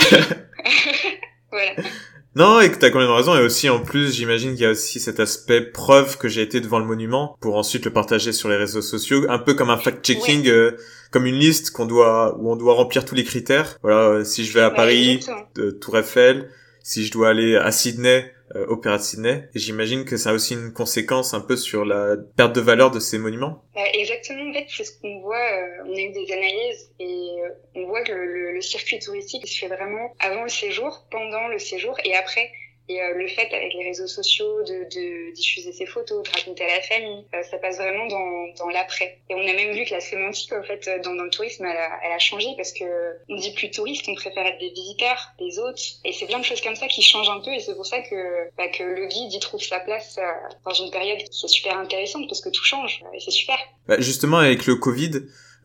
Voilà. 1.50 1.72
Non, 2.36 2.60
et 2.60 2.70
que 2.70 2.78
t'as 2.78 2.90
même 2.90 3.10
raison. 3.10 3.36
Et 3.36 3.42
aussi, 3.42 3.68
en 3.68 3.80
plus, 3.80 4.14
j'imagine 4.14 4.52
qu'il 4.52 4.62
y 4.62 4.66
a 4.66 4.70
aussi 4.70 5.00
cet 5.00 5.18
aspect 5.18 5.60
preuve 5.60 6.16
que 6.16 6.28
j'ai 6.28 6.42
été 6.42 6.60
devant 6.60 6.78
le 6.78 6.84
monument 6.84 7.36
pour 7.40 7.56
ensuite 7.56 7.84
le 7.84 7.92
partager 7.92 8.32
sur 8.32 8.48
les 8.48 8.56
réseaux 8.56 8.82
sociaux, 8.82 9.26
un 9.28 9.38
peu 9.38 9.54
comme 9.54 9.70
un 9.70 9.76
fact-checking, 9.76 10.48
euh, 10.48 10.76
comme 11.10 11.26
une 11.26 11.34
liste 11.34 11.72
qu'on 11.72 11.86
doit, 11.86 12.36
où 12.38 12.52
on 12.52 12.56
doit 12.56 12.74
remplir 12.74 13.04
tous 13.04 13.16
les 13.16 13.24
critères. 13.24 13.78
Voilà, 13.82 14.08
euh, 14.08 14.24
si 14.24 14.44
je 14.44 14.52
vais 14.52 14.60
à 14.60 14.70
Paris, 14.70 15.20
de 15.56 15.70
Tour 15.70 15.98
Eiffel, 15.98 16.48
si 16.84 17.04
je 17.04 17.10
dois 17.10 17.30
aller 17.30 17.56
à 17.56 17.72
Sydney, 17.72 18.32
euh, 18.56 18.66
Opéra 18.66 18.98
de 18.98 19.02
Sydney. 19.02 19.48
J'imagine 19.54 20.04
que 20.04 20.16
ça 20.16 20.30
a 20.30 20.32
aussi 20.32 20.54
une 20.54 20.72
conséquence 20.72 21.34
un 21.34 21.40
peu 21.40 21.56
sur 21.56 21.84
la 21.84 22.16
perte 22.36 22.54
de 22.54 22.60
valeur 22.60 22.90
de 22.90 23.00
ces 23.00 23.18
monuments. 23.18 23.64
Euh, 23.76 23.80
exactement, 23.94 24.50
en 24.50 24.52
fait, 24.52 24.66
c'est 24.68 24.84
ce 24.84 25.00
qu'on 25.00 25.20
voit. 25.20 25.36
Euh, 25.36 25.84
on 25.86 25.94
a 25.94 26.00
eu 26.00 26.12
des 26.12 26.32
analyses 26.32 26.92
et 26.98 27.28
euh, 27.44 27.48
on 27.76 27.86
voit 27.86 28.02
que 28.02 28.12
le, 28.12 28.52
le 28.52 28.60
circuit 28.60 28.98
touristique 28.98 29.46
se 29.46 29.58
fait 29.58 29.68
vraiment 29.68 30.14
avant 30.18 30.42
le 30.42 30.48
séjour, 30.48 31.06
pendant 31.10 31.48
le 31.48 31.58
séjour 31.58 31.96
et 32.04 32.14
après. 32.14 32.50
Et 32.90 33.00
euh, 33.00 33.14
le 33.14 33.28
fait 33.28 33.54
avec 33.54 33.72
les 33.72 33.84
réseaux 33.84 34.08
sociaux 34.08 34.64
de, 34.64 35.32
diffuser 35.32 35.70
ses 35.70 35.86
photos, 35.86 36.24
de 36.24 36.30
raconter 36.36 36.64
à 36.64 36.74
la 36.74 36.80
famille, 36.80 37.24
euh, 37.32 37.42
ça 37.48 37.56
passe 37.58 37.76
vraiment 37.76 38.06
dans, 38.06 38.52
dans 38.58 38.68
l'après. 38.68 39.18
Et 39.28 39.34
on 39.36 39.40
a 39.40 39.52
même 39.52 39.72
vu 39.76 39.84
que 39.84 39.94
la 39.94 40.00
sémantique 40.00 40.52
en 40.52 40.64
fait 40.64 40.90
dans, 41.04 41.14
dans 41.14 41.22
le 41.22 41.30
tourisme, 41.30 41.64
elle 41.66 41.76
a, 42.12 42.18
changé 42.18 42.48
parce 42.56 42.72
que 42.72 42.84
on 43.28 43.36
dit 43.36 43.52
plus 43.52 43.70
touriste, 43.70 44.06
on 44.08 44.16
préfère 44.16 44.44
être 44.44 44.58
des 44.58 44.70
visiteurs, 44.70 45.32
des 45.38 45.60
hôtes. 45.60 45.80
Et 46.04 46.12
c'est 46.12 46.26
plein 46.26 46.40
de 46.40 46.44
choses 46.44 46.60
comme 46.62 46.74
ça 46.74 46.88
qui 46.88 47.00
changent 47.00 47.30
un 47.30 47.38
peu. 47.38 47.52
Et 47.52 47.60
c'est 47.60 47.76
pour 47.76 47.86
ça 47.86 48.00
que, 48.00 48.50
bah, 48.58 48.66
que 48.66 48.82
le 48.82 49.06
guide 49.06 49.32
y 49.32 49.38
trouve 49.38 49.62
sa 49.62 49.78
place 49.78 50.18
euh, 50.18 50.22
dans 50.64 50.74
une 50.74 50.90
période 50.90 51.18
qui 51.18 51.44
est 51.44 51.48
super 51.48 51.78
intéressante 51.78 52.26
parce 52.26 52.40
que 52.40 52.48
tout 52.48 52.64
change. 52.64 53.04
Et 53.14 53.20
c'est 53.20 53.30
super. 53.30 53.56
Bah, 53.86 54.00
justement 54.00 54.38
avec 54.38 54.66
le 54.66 54.74
Covid 54.74 55.12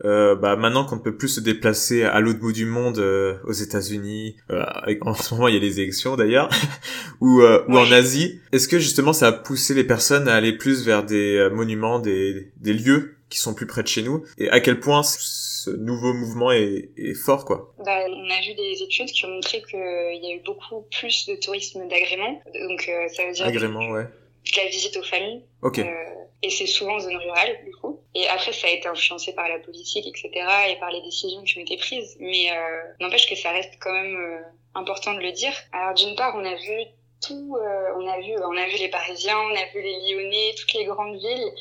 euh, 0.04 0.34
bah 0.34 0.56
maintenant 0.56 0.84
qu'on 0.84 0.96
ne 0.96 1.00
peut 1.00 1.16
plus 1.16 1.28
se 1.28 1.40
déplacer 1.40 2.02
à 2.02 2.20
l'autre 2.20 2.38
bout 2.38 2.52
du 2.52 2.66
monde 2.66 2.98
euh, 2.98 3.36
aux 3.44 3.52
États-Unis 3.52 4.36
euh, 4.50 4.62
en 5.00 5.14
ce 5.14 5.34
moment 5.34 5.48
il 5.48 5.54
y 5.54 5.56
a 5.56 5.60
les 5.60 5.80
élections 5.80 6.16
d'ailleurs 6.16 6.50
ou 7.20 7.40
euh, 7.40 7.64
ou 7.68 7.78
en 7.78 7.90
Asie 7.90 8.40
est-ce 8.52 8.68
que 8.68 8.78
justement 8.78 9.12
ça 9.12 9.28
a 9.28 9.32
poussé 9.32 9.74
les 9.74 9.84
personnes 9.84 10.28
à 10.28 10.34
aller 10.34 10.52
plus 10.52 10.84
vers 10.84 11.02
des 11.04 11.36
euh, 11.36 11.50
monuments 11.50 11.98
des 11.98 12.52
des 12.58 12.74
lieux 12.74 13.16
qui 13.28 13.38
sont 13.38 13.54
plus 13.54 13.66
près 13.66 13.82
de 13.82 13.88
chez 13.88 14.02
nous? 14.02 14.22
Et 14.38 14.48
à 14.50 14.60
quel 14.60 14.78
point 14.78 15.02
ce 15.02 15.70
nouveau 15.70 16.12
mouvement 16.12 16.52
est, 16.52 16.90
est 16.96 17.14
fort 17.14 17.44
quoi? 17.44 17.74
Bah, 17.84 17.98
on 18.08 18.30
a 18.30 18.40
vu 18.40 18.54
des 18.54 18.82
études 18.84 19.08
qui 19.08 19.24
ont 19.24 19.30
montré 19.30 19.62
qu'il 19.68 19.80
y 19.80 20.32
a 20.32 20.36
eu 20.36 20.42
beaucoup 20.46 20.86
plus 20.96 21.26
de 21.26 21.34
tourisme 21.34 21.80
d'agrément. 21.88 22.40
Donc 22.68 22.88
ça 23.08 23.26
veut 23.26 23.32
dire 23.32 23.46
agrément 23.46 23.90
ouais 23.90 24.06
de 24.52 24.56
la 24.56 24.68
visite 24.68 24.96
aux 24.96 25.02
familles 25.02 25.44
ok 25.62 25.80
et 26.42 26.50
c'est 26.50 26.66
souvent 26.66 26.98
zone 26.98 27.16
rurale 27.16 27.58
du 27.64 27.72
coup. 27.72 28.00
Et 28.14 28.26
après, 28.28 28.52
ça 28.52 28.66
a 28.66 28.70
été 28.70 28.86
influencé 28.86 29.34
par 29.34 29.48
la 29.48 29.58
politique, 29.58 30.06
etc., 30.06 30.30
et 30.70 30.76
par 30.76 30.90
les 30.90 31.00
décisions 31.00 31.42
qui 31.42 31.58
ont 31.58 31.62
été 31.62 31.76
prises. 31.76 32.16
Mais 32.20 32.50
euh, 32.52 32.82
n'empêche 33.00 33.28
que 33.28 33.34
ça 33.34 33.50
reste 33.50 33.74
quand 33.80 33.92
même 33.92 34.16
euh, 34.16 34.42
important 34.74 35.14
de 35.14 35.20
le 35.20 35.32
dire. 35.32 35.52
Alors 35.72 35.94
d'une 35.94 36.14
part, 36.14 36.34
on 36.36 36.44
a 36.44 36.54
vu 36.54 36.84
tout, 37.20 37.56
euh, 37.60 37.94
on 37.96 38.06
a 38.06 38.20
vu, 38.20 38.32
on 38.36 38.56
a 38.56 38.66
vu 38.66 38.76
les 38.78 38.88
Parisiens, 38.88 39.38
on 39.38 39.54
a 39.54 39.64
vu 39.72 39.82
les 39.82 39.98
Lyonnais, 40.00 40.54
toutes 40.58 40.74
les 40.74 40.84
grandes 40.84 41.16
villes 41.16 41.52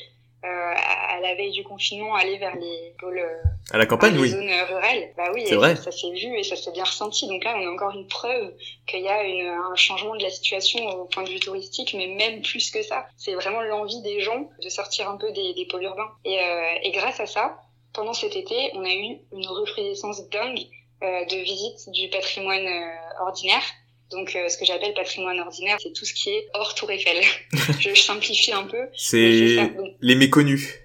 euh, 0.44 0.74
à 0.78 1.20
la 1.22 1.36
veille 1.36 1.52
du 1.52 1.64
confinement 1.64 2.14
aller 2.16 2.38
vers 2.38 2.56
les 2.56 2.94
pôles 3.00 3.18
euh, 3.18 3.42
à 3.72 3.78
la 3.78 3.86
campagne, 3.86 4.14
les 4.14 4.22
oui. 4.22 4.30
zones 4.30 4.50
rurales. 4.68 5.14
Bah 5.18 5.32
oui, 5.34 5.46
vrai. 5.52 5.76
ça 5.76 5.92
s'est 5.92 6.12
vu 6.12 6.38
et 6.38 6.44
ça 6.44 6.56
s'est 6.56 6.72
bien 6.72 6.84
ressenti. 6.84 7.28
Donc 7.28 7.44
là, 7.44 7.56
on 7.58 7.68
a 7.68 7.72
encore 7.72 7.96
une 7.96 8.08
preuve 8.08 8.54
qu'il 8.86 9.02
y 9.02 9.08
a 9.08 9.24
une, 9.24 9.48
un 9.48 9.76
changement 9.76 10.16
de 10.16 10.22
la 10.22 10.30
situation 10.30 10.88
au 10.88 11.06
point 11.06 11.24
de 11.24 11.30
vue 11.30 11.40
touristique, 11.40 11.96
mais 11.98 12.08
même 12.08 12.42
plus 12.42 12.70
que 12.72 12.84
ça. 12.84 13.08
C'est 13.18 13.34
vraiment 13.34 13.62
l'envie 13.62 14.02
des 14.02 14.22
gens 14.22 14.50
de 14.64 14.70
sortir 14.70 15.10
un 15.10 15.18
peu 15.18 15.32
des, 15.32 15.54
des 15.54 15.66
pôles 15.66 15.84
urbains. 15.84 16.12
Et, 16.26 16.40
euh, 16.40 16.80
et 16.84 16.92
grâce 16.92 17.20
à 17.20 17.26
ça, 17.26 17.58
pendant 17.94 18.14
cet 18.14 18.36
été, 18.36 18.72
on 18.74 18.84
a 18.84 18.94
eu 18.94 19.18
une 19.32 19.48
recrudescence 19.48 20.30
dingue 20.30 20.60
euh, 21.04 21.26
de 21.26 21.38
visites 21.38 21.90
du 21.92 22.10
patrimoine 22.10 22.68
euh, 22.68 23.24
ordinaire 23.24 23.64
donc, 24.12 24.36
euh, 24.36 24.48
ce 24.50 24.58
que 24.58 24.66
j'appelle 24.66 24.94
patrimoine 24.94 25.40
ordinaire, 25.40 25.78
c'est 25.82 25.92
tout 25.94 26.06
ce 26.06 26.14
qui 26.14 26.30
est 26.30 26.48
hors 26.54 26.76
Tour 26.76 26.92
Eiffel. 26.92 27.24
je, 27.80 27.94
simplifie 27.96 28.52
un 28.54 28.64
peu. 28.64 28.88
C'est 28.96 29.72
les 30.02 30.16
méconnus, 30.16 30.70
on 30.70 30.85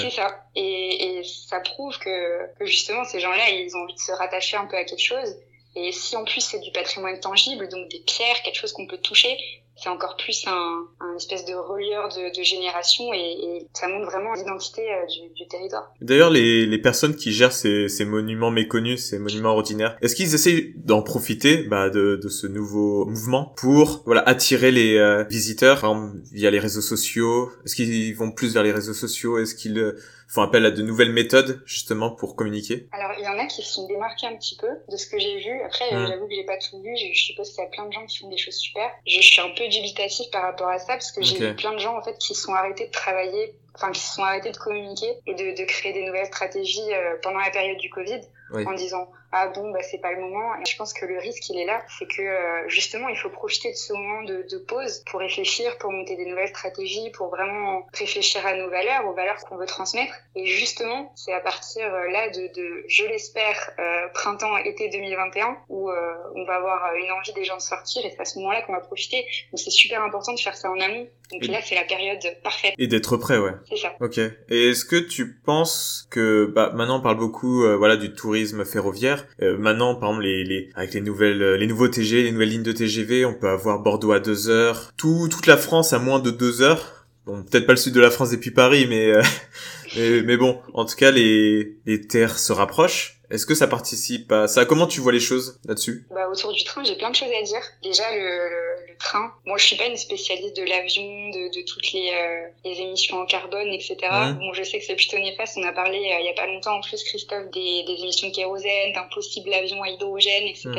C'est 0.00 0.10
ça. 0.10 0.44
Et, 0.54 1.18
et, 1.18 1.24
ça 1.24 1.60
prouve 1.60 1.98
que, 1.98 2.58
que 2.58 2.66
justement, 2.66 3.04
ces 3.04 3.20
gens-là, 3.20 3.50
ils 3.50 3.76
ont 3.76 3.80
envie 3.80 3.94
de 3.94 4.00
se 4.00 4.12
rattacher 4.12 4.56
un 4.56 4.66
peu 4.66 4.76
à 4.76 4.84
quelque 4.84 5.02
chose. 5.02 5.36
Et 5.74 5.92
si 5.92 6.16
en 6.16 6.24
plus 6.24 6.40
c'est 6.40 6.60
du 6.60 6.70
patrimoine 6.70 7.18
tangible, 7.18 7.68
donc 7.68 7.88
des 7.88 8.00
pierres, 8.00 8.42
quelque 8.42 8.56
chose 8.56 8.72
qu'on 8.72 8.86
peut 8.86 8.98
toucher, 8.98 9.38
c'est 9.76 9.88
encore 9.88 10.16
plus 10.16 10.44
un, 10.46 10.86
un, 11.00 11.16
espèce 11.16 11.44
de 11.44 11.54
relieur 11.54 12.08
de, 12.08 12.42
génération 12.42 13.12
et, 13.12 13.18
et, 13.18 13.68
ça 13.72 13.88
vraiment 13.88 14.34
l'identité 14.34 14.82
euh, 14.82 15.06
du, 15.36 15.46
territoire. 15.48 15.92
D'ailleurs, 16.00 16.30
les, 16.30 16.66
les 16.66 16.78
personnes 16.78 17.16
qui 17.16 17.32
gèrent 17.32 17.52
ces, 17.52 17.88
ces 17.88 18.04
monuments 18.04 18.50
méconnus, 18.50 19.04
ces 19.04 19.18
monuments 19.18 19.52
ordinaires, 19.52 19.96
est-ce 20.02 20.14
qu'ils 20.14 20.34
essaient 20.34 20.72
d'en 20.76 21.02
profiter 21.02 21.64
bah, 21.64 21.90
de, 21.90 22.16
de 22.22 22.28
ce 22.28 22.46
nouveau 22.46 23.06
mouvement 23.06 23.52
pour 23.56 24.02
voilà 24.04 24.22
attirer 24.22 24.70
les 24.70 24.96
euh, 24.96 25.24
visiteurs, 25.24 25.80
par 25.80 25.90
exemple, 25.92 26.18
via 26.32 26.50
les 26.50 26.60
réseaux 26.60 26.80
sociaux? 26.80 27.50
Est-ce 27.64 27.74
qu'ils 27.74 28.14
vont 28.14 28.30
plus 28.30 28.52
vers 28.54 28.62
les 28.62 28.72
réseaux 28.72 28.94
sociaux? 28.94 29.38
Est-ce 29.38 29.54
qu'ils 29.54 29.78
euh, 29.78 29.96
font 30.32 30.40
appel 30.40 30.64
à 30.64 30.70
de 30.70 30.80
nouvelles 30.80 31.12
méthodes 31.12 31.62
justement 31.66 32.10
pour 32.10 32.36
communiquer 32.36 32.88
Alors 32.92 33.12
il 33.18 33.24
y 33.24 33.28
en 33.28 33.38
a 33.38 33.44
qui 33.46 33.62
se 33.62 33.70
sont 33.70 33.86
démarqués 33.86 34.26
un 34.26 34.36
petit 34.36 34.56
peu 34.56 34.68
de 34.90 34.96
ce 34.96 35.06
que 35.06 35.18
j'ai 35.18 35.38
vu. 35.38 35.60
Après, 35.62 35.94
mmh. 35.94 36.06
j'avoue 36.06 36.26
que 36.26 36.34
j'ai 36.34 36.44
pas 36.44 36.56
tout 36.56 36.80
vu. 36.80 36.96
Je, 36.96 37.18
suppose 37.18 37.50
qu'il 37.50 37.62
y 37.62 37.66
a 37.66 37.70
plein 37.70 37.86
de 37.86 37.92
gens 37.92 38.06
qui 38.06 38.18
font 38.18 38.30
des 38.30 38.38
choses 38.38 38.56
super. 38.56 38.90
Je, 39.06 39.20
suis 39.20 39.40
un 39.42 39.50
peu 39.50 39.68
dubitatif 39.68 40.30
par 40.30 40.42
rapport 40.42 40.68
à 40.68 40.78
ça 40.78 40.94
parce 40.94 41.12
que 41.12 41.22
j'ai 41.22 41.38
vu 41.38 41.54
plein 41.54 41.72
de 41.72 41.78
gens 41.78 41.96
en 41.98 42.02
fait 42.02 42.16
qui 42.18 42.34
sont 42.34 42.54
arrêtés 42.54 42.86
de 42.86 42.92
travailler, 42.92 43.54
enfin 43.74 43.92
qui 43.92 44.00
se 44.00 44.14
sont 44.14 44.22
arrêtés 44.22 44.52
de 44.52 44.56
communiquer 44.56 45.18
et 45.26 45.34
de, 45.34 45.54
de 45.54 45.64
créer 45.66 45.92
des 45.92 46.06
nouvelles 46.06 46.26
stratégies 46.26 46.92
euh, 46.92 47.16
pendant 47.22 47.38
la 47.38 47.50
période 47.50 47.78
du 47.78 47.90
Covid 47.90 48.20
oui. 48.52 48.64
en 48.66 48.72
disant 48.72 49.08
ah 49.32 49.48
bon 49.48 49.70
bah 49.70 49.80
c'est 49.82 49.98
pas 49.98 50.12
le 50.12 50.20
moment. 50.20 50.54
Et 50.60 50.70
je 50.70 50.76
pense 50.76 50.92
que 50.92 51.06
le 51.06 51.18
risque 51.18 51.48
il 51.48 51.58
est 51.58 51.64
là. 51.64 51.82
C'est 51.98 52.06
que 52.06 52.22
euh, 52.22 52.68
justement 52.68 53.08
il 53.08 53.16
faut 53.16 53.30
profiter 53.30 53.70
de 53.70 53.76
ce 53.76 53.94
moment 53.94 54.22
de, 54.24 54.46
de, 54.50 54.58
pause 54.58 55.02
pour 55.10 55.20
réfléchir 55.20 55.78
pour 55.78 55.90
monter 55.90 56.16
des 56.16 56.26
nouvelles 56.26 56.48
stratégies 56.48 57.10
pour 57.10 57.28
vraiment 57.28 57.86
réfléchir 57.94 58.46
à 58.46 58.54
nos 58.54 58.68
valeurs 58.68 59.06
aux 59.06 59.14
valeurs 59.14 59.38
qu'on 59.48 59.56
veut 59.56 59.66
transmettre. 59.66 60.14
Et 60.36 60.46
justement 60.46 61.12
c'est 61.16 61.32
à 61.32 61.40
partir 61.40 61.82
euh, 61.82 62.10
là 62.10 62.28
de, 62.28 62.52
de 62.54 62.84
je 62.88 63.04
l'espère 63.04 63.70
euh, 63.78 64.08
printemps 64.12 64.56
été 64.58 64.90
2021 64.90 65.56
où 65.70 65.88
euh, 65.88 65.94
on 66.34 66.44
va 66.44 66.56
avoir 66.56 66.94
une 66.94 67.10
envie 67.10 67.32
des 67.32 67.44
gens 67.44 67.56
de 67.56 67.62
sortir. 67.62 68.04
Et 68.04 68.10
c'est 68.10 68.20
à 68.20 68.24
ce 68.26 68.38
moment 68.38 68.52
là 68.52 68.60
qu'on 68.62 68.74
va 68.74 68.80
profiter. 68.80 69.24
Donc 69.50 69.60
c'est 69.60 69.70
super 69.70 70.02
important 70.02 70.34
de 70.34 70.40
faire 70.40 70.56
ça 70.56 70.70
en 70.70 70.78
amont. 70.78 71.08
Donc 71.32 71.42
et 71.42 71.48
là 71.48 71.60
c'est 71.64 71.74
la 71.74 71.84
période 71.84 72.20
parfaite. 72.42 72.74
Et 72.76 72.86
d'être 72.86 73.16
prêt 73.16 73.38
ouais. 73.38 73.52
C'est 73.66 73.76
ça. 73.76 73.94
Ok. 74.00 74.18
Et 74.18 74.70
est-ce 74.70 74.84
que 74.84 74.96
tu 74.96 75.34
penses 75.40 76.06
que 76.10 76.52
bah 76.54 76.70
maintenant 76.74 76.98
on 76.98 77.02
parle 77.02 77.16
beaucoup 77.16 77.66
voilà 77.78 77.96
du 77.96 78.12
tourisme 78.12 78.64
ferroviaire 78.66 79.21
Euh, 79.40 79.56
maintenant, 79.58 79.94
par 79.94 80.10
exemple, 80.10 80.26
les, 80.26 80.70
avec 80.74 80.94
les 80.94 81.00
nouvelles, 81.00 81.54
les 81.54 81.66
nouveaux 81.66 81.88
TG, 81.88 82.22
les 82.22 82.32
nouvelles 82.32 82.50
lignes 82.50 82.62
de 82.62 82.72
TGV, 82.72 83.24
on 83.24 83.34
peut 83.34 83.48
avoir 83.48 83.80
Bordeaux 83.80 84.12
à 84.12 84.20
deux 84.20 84.48
heures, 84.48 84.92
tout, 84.96 85.28
toute 85.30 85.46
la 85.46 85.56
France 85.56 85.92
à 85.92 85.98
moins 85.98 86.20
de 86.20 86.30
deux 86.30 86.62
heures. 86.62 87.06
Bon, 87.26 87.42
peut-être 87.42 87.66
pas 87.66 87.72
le 87.72 87.78
sud 87.78 87.94
de 87.94 88.00
la 88.00 88.10
France 88.10 88.30
depuis 88.30 88.50
Paris, 88.50 88.86
mais, 88.88 89.12
mais, 89.96 90.22
mais 90.22 90.36
bon, 90.36 90.58
en 90.74 90.84
tout 90.84 90.96
cas, 90.96 91.10
les, 91.10 91.76
les 91.86 92.00
terres 92.00 92.38
se 92.38 92.52
rapprochent. 92.52 93.21
Est-ce 93.32 93.46
que 93.46 93.54
ça 93.54 93.66
participe 93.66 94.30
à 94.30 94.46
ça? 94.46 94.66
Comment 94.66 94.86
tu 94.86 95.00
vois 95.00 95.12
les 95.12 95.20
choses 95.20 95.58
là-dessus? 95.66 96.04
Bah, 96.10 96.28
Autour 96.30 96.52
du 96.52 96.64
train, 96.64 96.84
j'ai 96.84 96.96
plein 96.96 97.08
de 97.08 97.16
choses 97.16 97.30
à 97.30 97.42
dire. 97.42 97.62
Déjà, 97.82 98.14
le, 98.14 98.20
le, 98.20 98.96
train. 98.98 99.32
Moi, 99.46 99.56
je 99.56 99.64
suis 99.64 99.76
pas 99.76 99.86
une 99.86 99.96
spécialiste 99.96 100.54
de 100.54 100.62
l'avion, 100.62 101.30
de, 101.30 101.48
de, 101.48 101.66
toutes 101.66 101.92
les, 101.92 102.10
euh, 102.10 102.48
les, 102.64 102.80
émissions 102.80 103.16
en 103.16 103.24
carbone, 103.24 103.68
etc. 103.68 103.96
Bon, 104.38 104.52
je 104.52 104.62
sais 104.62 104.78
que 104.78 104.84
c'est 104.84 104.96
plutôt 104.96 105.16
néfaste. 105.18 105.56
On 105.56 105.66
a 105.66 105.72
parlé 105.72 105.96
euh, 105.96 106.20
il 106.20 106.26
y 106.26 106.28
a 106.28 106.34
pas 106.34 106.46
longtemps, 106.46 106.76
en 106.76 106.80
plus, 106.82 107.02
Christophe, 107.04 107.50
des, 107.52 107.84
des 107.84 108.02
émissions 108.02 108.28
de 108.28 108.34
kérosène, 108.34 108.92
d'un 108.92 109.08
possible 109.14 109.52
avion 109.54 109.82
à 109.82 109.88
hydrogène, 109.88 110.46
etc. 110.46 110.70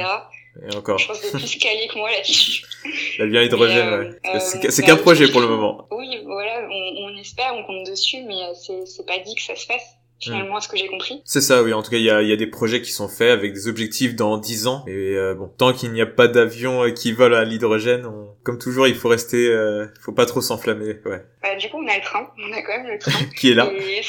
Et 0.61 0.75
encore. 0.75 0.99
Je 0.99 1.07
pense 1.07 1.19
que 1.19 1.35
plus 1.35 1.57
calé 1.57 1.87
que 1.87 1.97
moi 1.97 2.11
là-dessus. 2.11 2.63
L'avion 3.17 3.39
à 3.39 3.43
hydrogène, 3.43 3.87
euh, 3.87 4.31
ouais. 4.31 4.39
c'est 4.39 4.81
bah, 4.81 4.87
qu'un 4.87 4.97
projet 4.97 5.27
pour 5.31 5.41
le 5.41 5.47
moment. 5.47 5.87
Oui, 5.89 6.21
voilà, 6.23 6.67
on, 6.69 7.05
on 7.05 7.17
espère, 7.17 7.55
on 7.55 7.63
compte 7.63 7.87
dessus, 7.87 8.21
mais 8.27 8.53
c'est 8.53 9.05
pas 9.07 9.17
dit 9.19 9.33
que 9.33 9.41
ça 9.41 9.55
se 9.55 9.65
fasse 9.65 9.97
finalement, 10.23 10.59
ce 10.59 10.67
que 10.67 10.77
j'ai 10.77 10.87
compris. 10.87 11.21
C'est 11.25 11.41
ça, 11.41 11.63
oui. 11.63 11.73
En 11.73 11.83
tout 11.83 11.91
cas, 11.91 11.97
il 11.97 12.03
y 12.03 12.09
a, 12.09 12.21
y 12.21 12.31
a, 12.31 12.35
des 12.35 12.47
projets 12.47 12.81
qui 12.81 12.91
sont 12.91 13.07
faits 13.07 13.31
avec 13.31 13.53
des 13.53 13.67
objectifs 13.67 14.15
dans 14.15 14.37
10 14.37 14.67
ans. 14.67 14.83
Et 14.87 15.15
euh, 15.15 15.35
bon, 15.35 15.47
tant 15.47 15.73
qu'il 15.73 15.91
n'y 15.91 16.01
a 16.01 16.05
pas 16.05 16.27
d'avion 16.27 16.83
euh, 16.83 16.91
qui 16.91 17.11
vole 17.11 17.35
à 17.35 17.43
l'hydrogène, 17.43 18.07
comme 18.43 18.57
toujours, 18.57 18.87
il 18.87 18.95
faut 18.95 19.09
rester, 19.09 19.47
euh, 19.47 19.87
faut 20.01 20.11
pas 20.11 20.25
trop 20.25 20.41
s'enflammer, 20.41 20.99
ouais. 21.05 21.23
Bah, 21.41 21.55
du 21.55 21.69
coup, 21.69 21.77
on 21.77 21.87
a 21.87 21.95
le 21.95 22.01
train. 22.01 22.29
On 22.37 22.51
a 22.53 22.61
quand 22.61 22.77
même 22.77 22.87
le 22.87 22.99
train. 22.99 23.11
qui 23.37 23.51
est 23.51 23.53
là. 23.53 23.71
Et 23.71 24.01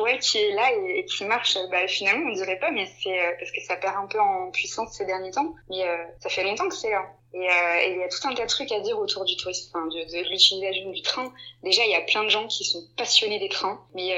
ouais, 0.00 0.18
qui 0.18 0.38
est 0.38 0.52
là 0.52 0.70
et, 0.72 1.04
qui 1.04 1.24
marche. 1.24 1.56
Bah, 1.70 1.86
finalement, 1.86 2.30
on 2.30 2.34
dirait 2.34 2.58
pas, 2.58 2.70
mais 2.70 2.86
c'est 3.02 3.18
euh, 3.18 3.32
parce 3.38 3.50
que 3.50 3.60
ça 3.62 3.76
perd 3.76 3.94
un 3.96 4.06
peu 4.06 4.20
en 4.20 4.50
puissance 4.50 4.96
ces 4.96 5.04
derniers 5.04 5.30
temps. 5.30 5.54
Mais 5.70 5.84
ça 6.20 6.28
fait 6.28 6.44
longtemps 6.44 6.68
que 6.68 6.74
c'est 6.74 6.90
là. 6.90 7.04
Et 7.34 7.92
il 7.92 7.98
y 7.98 8.02
a 8.02 8.08
tout 8.08 8.26
un 8.26 8.34
tas 8.34 8.44
de 8.44 8.48
trucs 8.48 8.72
à 8.72 8.80
dire 8.80 8.98
autour 8.98 9.24
du 9.24 9.36
tourisme, 9.36 9.70
enfin, 9.74 9.86
de, 9.86 9.90
de 9.90 10.30
l'utilisation 10.30 10.90
du 10.90 11.02
train. 11.02 11.32
Déjà, 11.62 11.84
il 11.84 11.90
y 11.90 11.94
a 11.94 12.00
plein 12.00 12.24
de 12.24 12.30
gens 12.30 12.46
qui 12.46 12.64
sont 12.64 12.82
passionnés 12.96 13.38
des 13.38 13.48
trains, 13.48 13.80
mais 13.94 14.16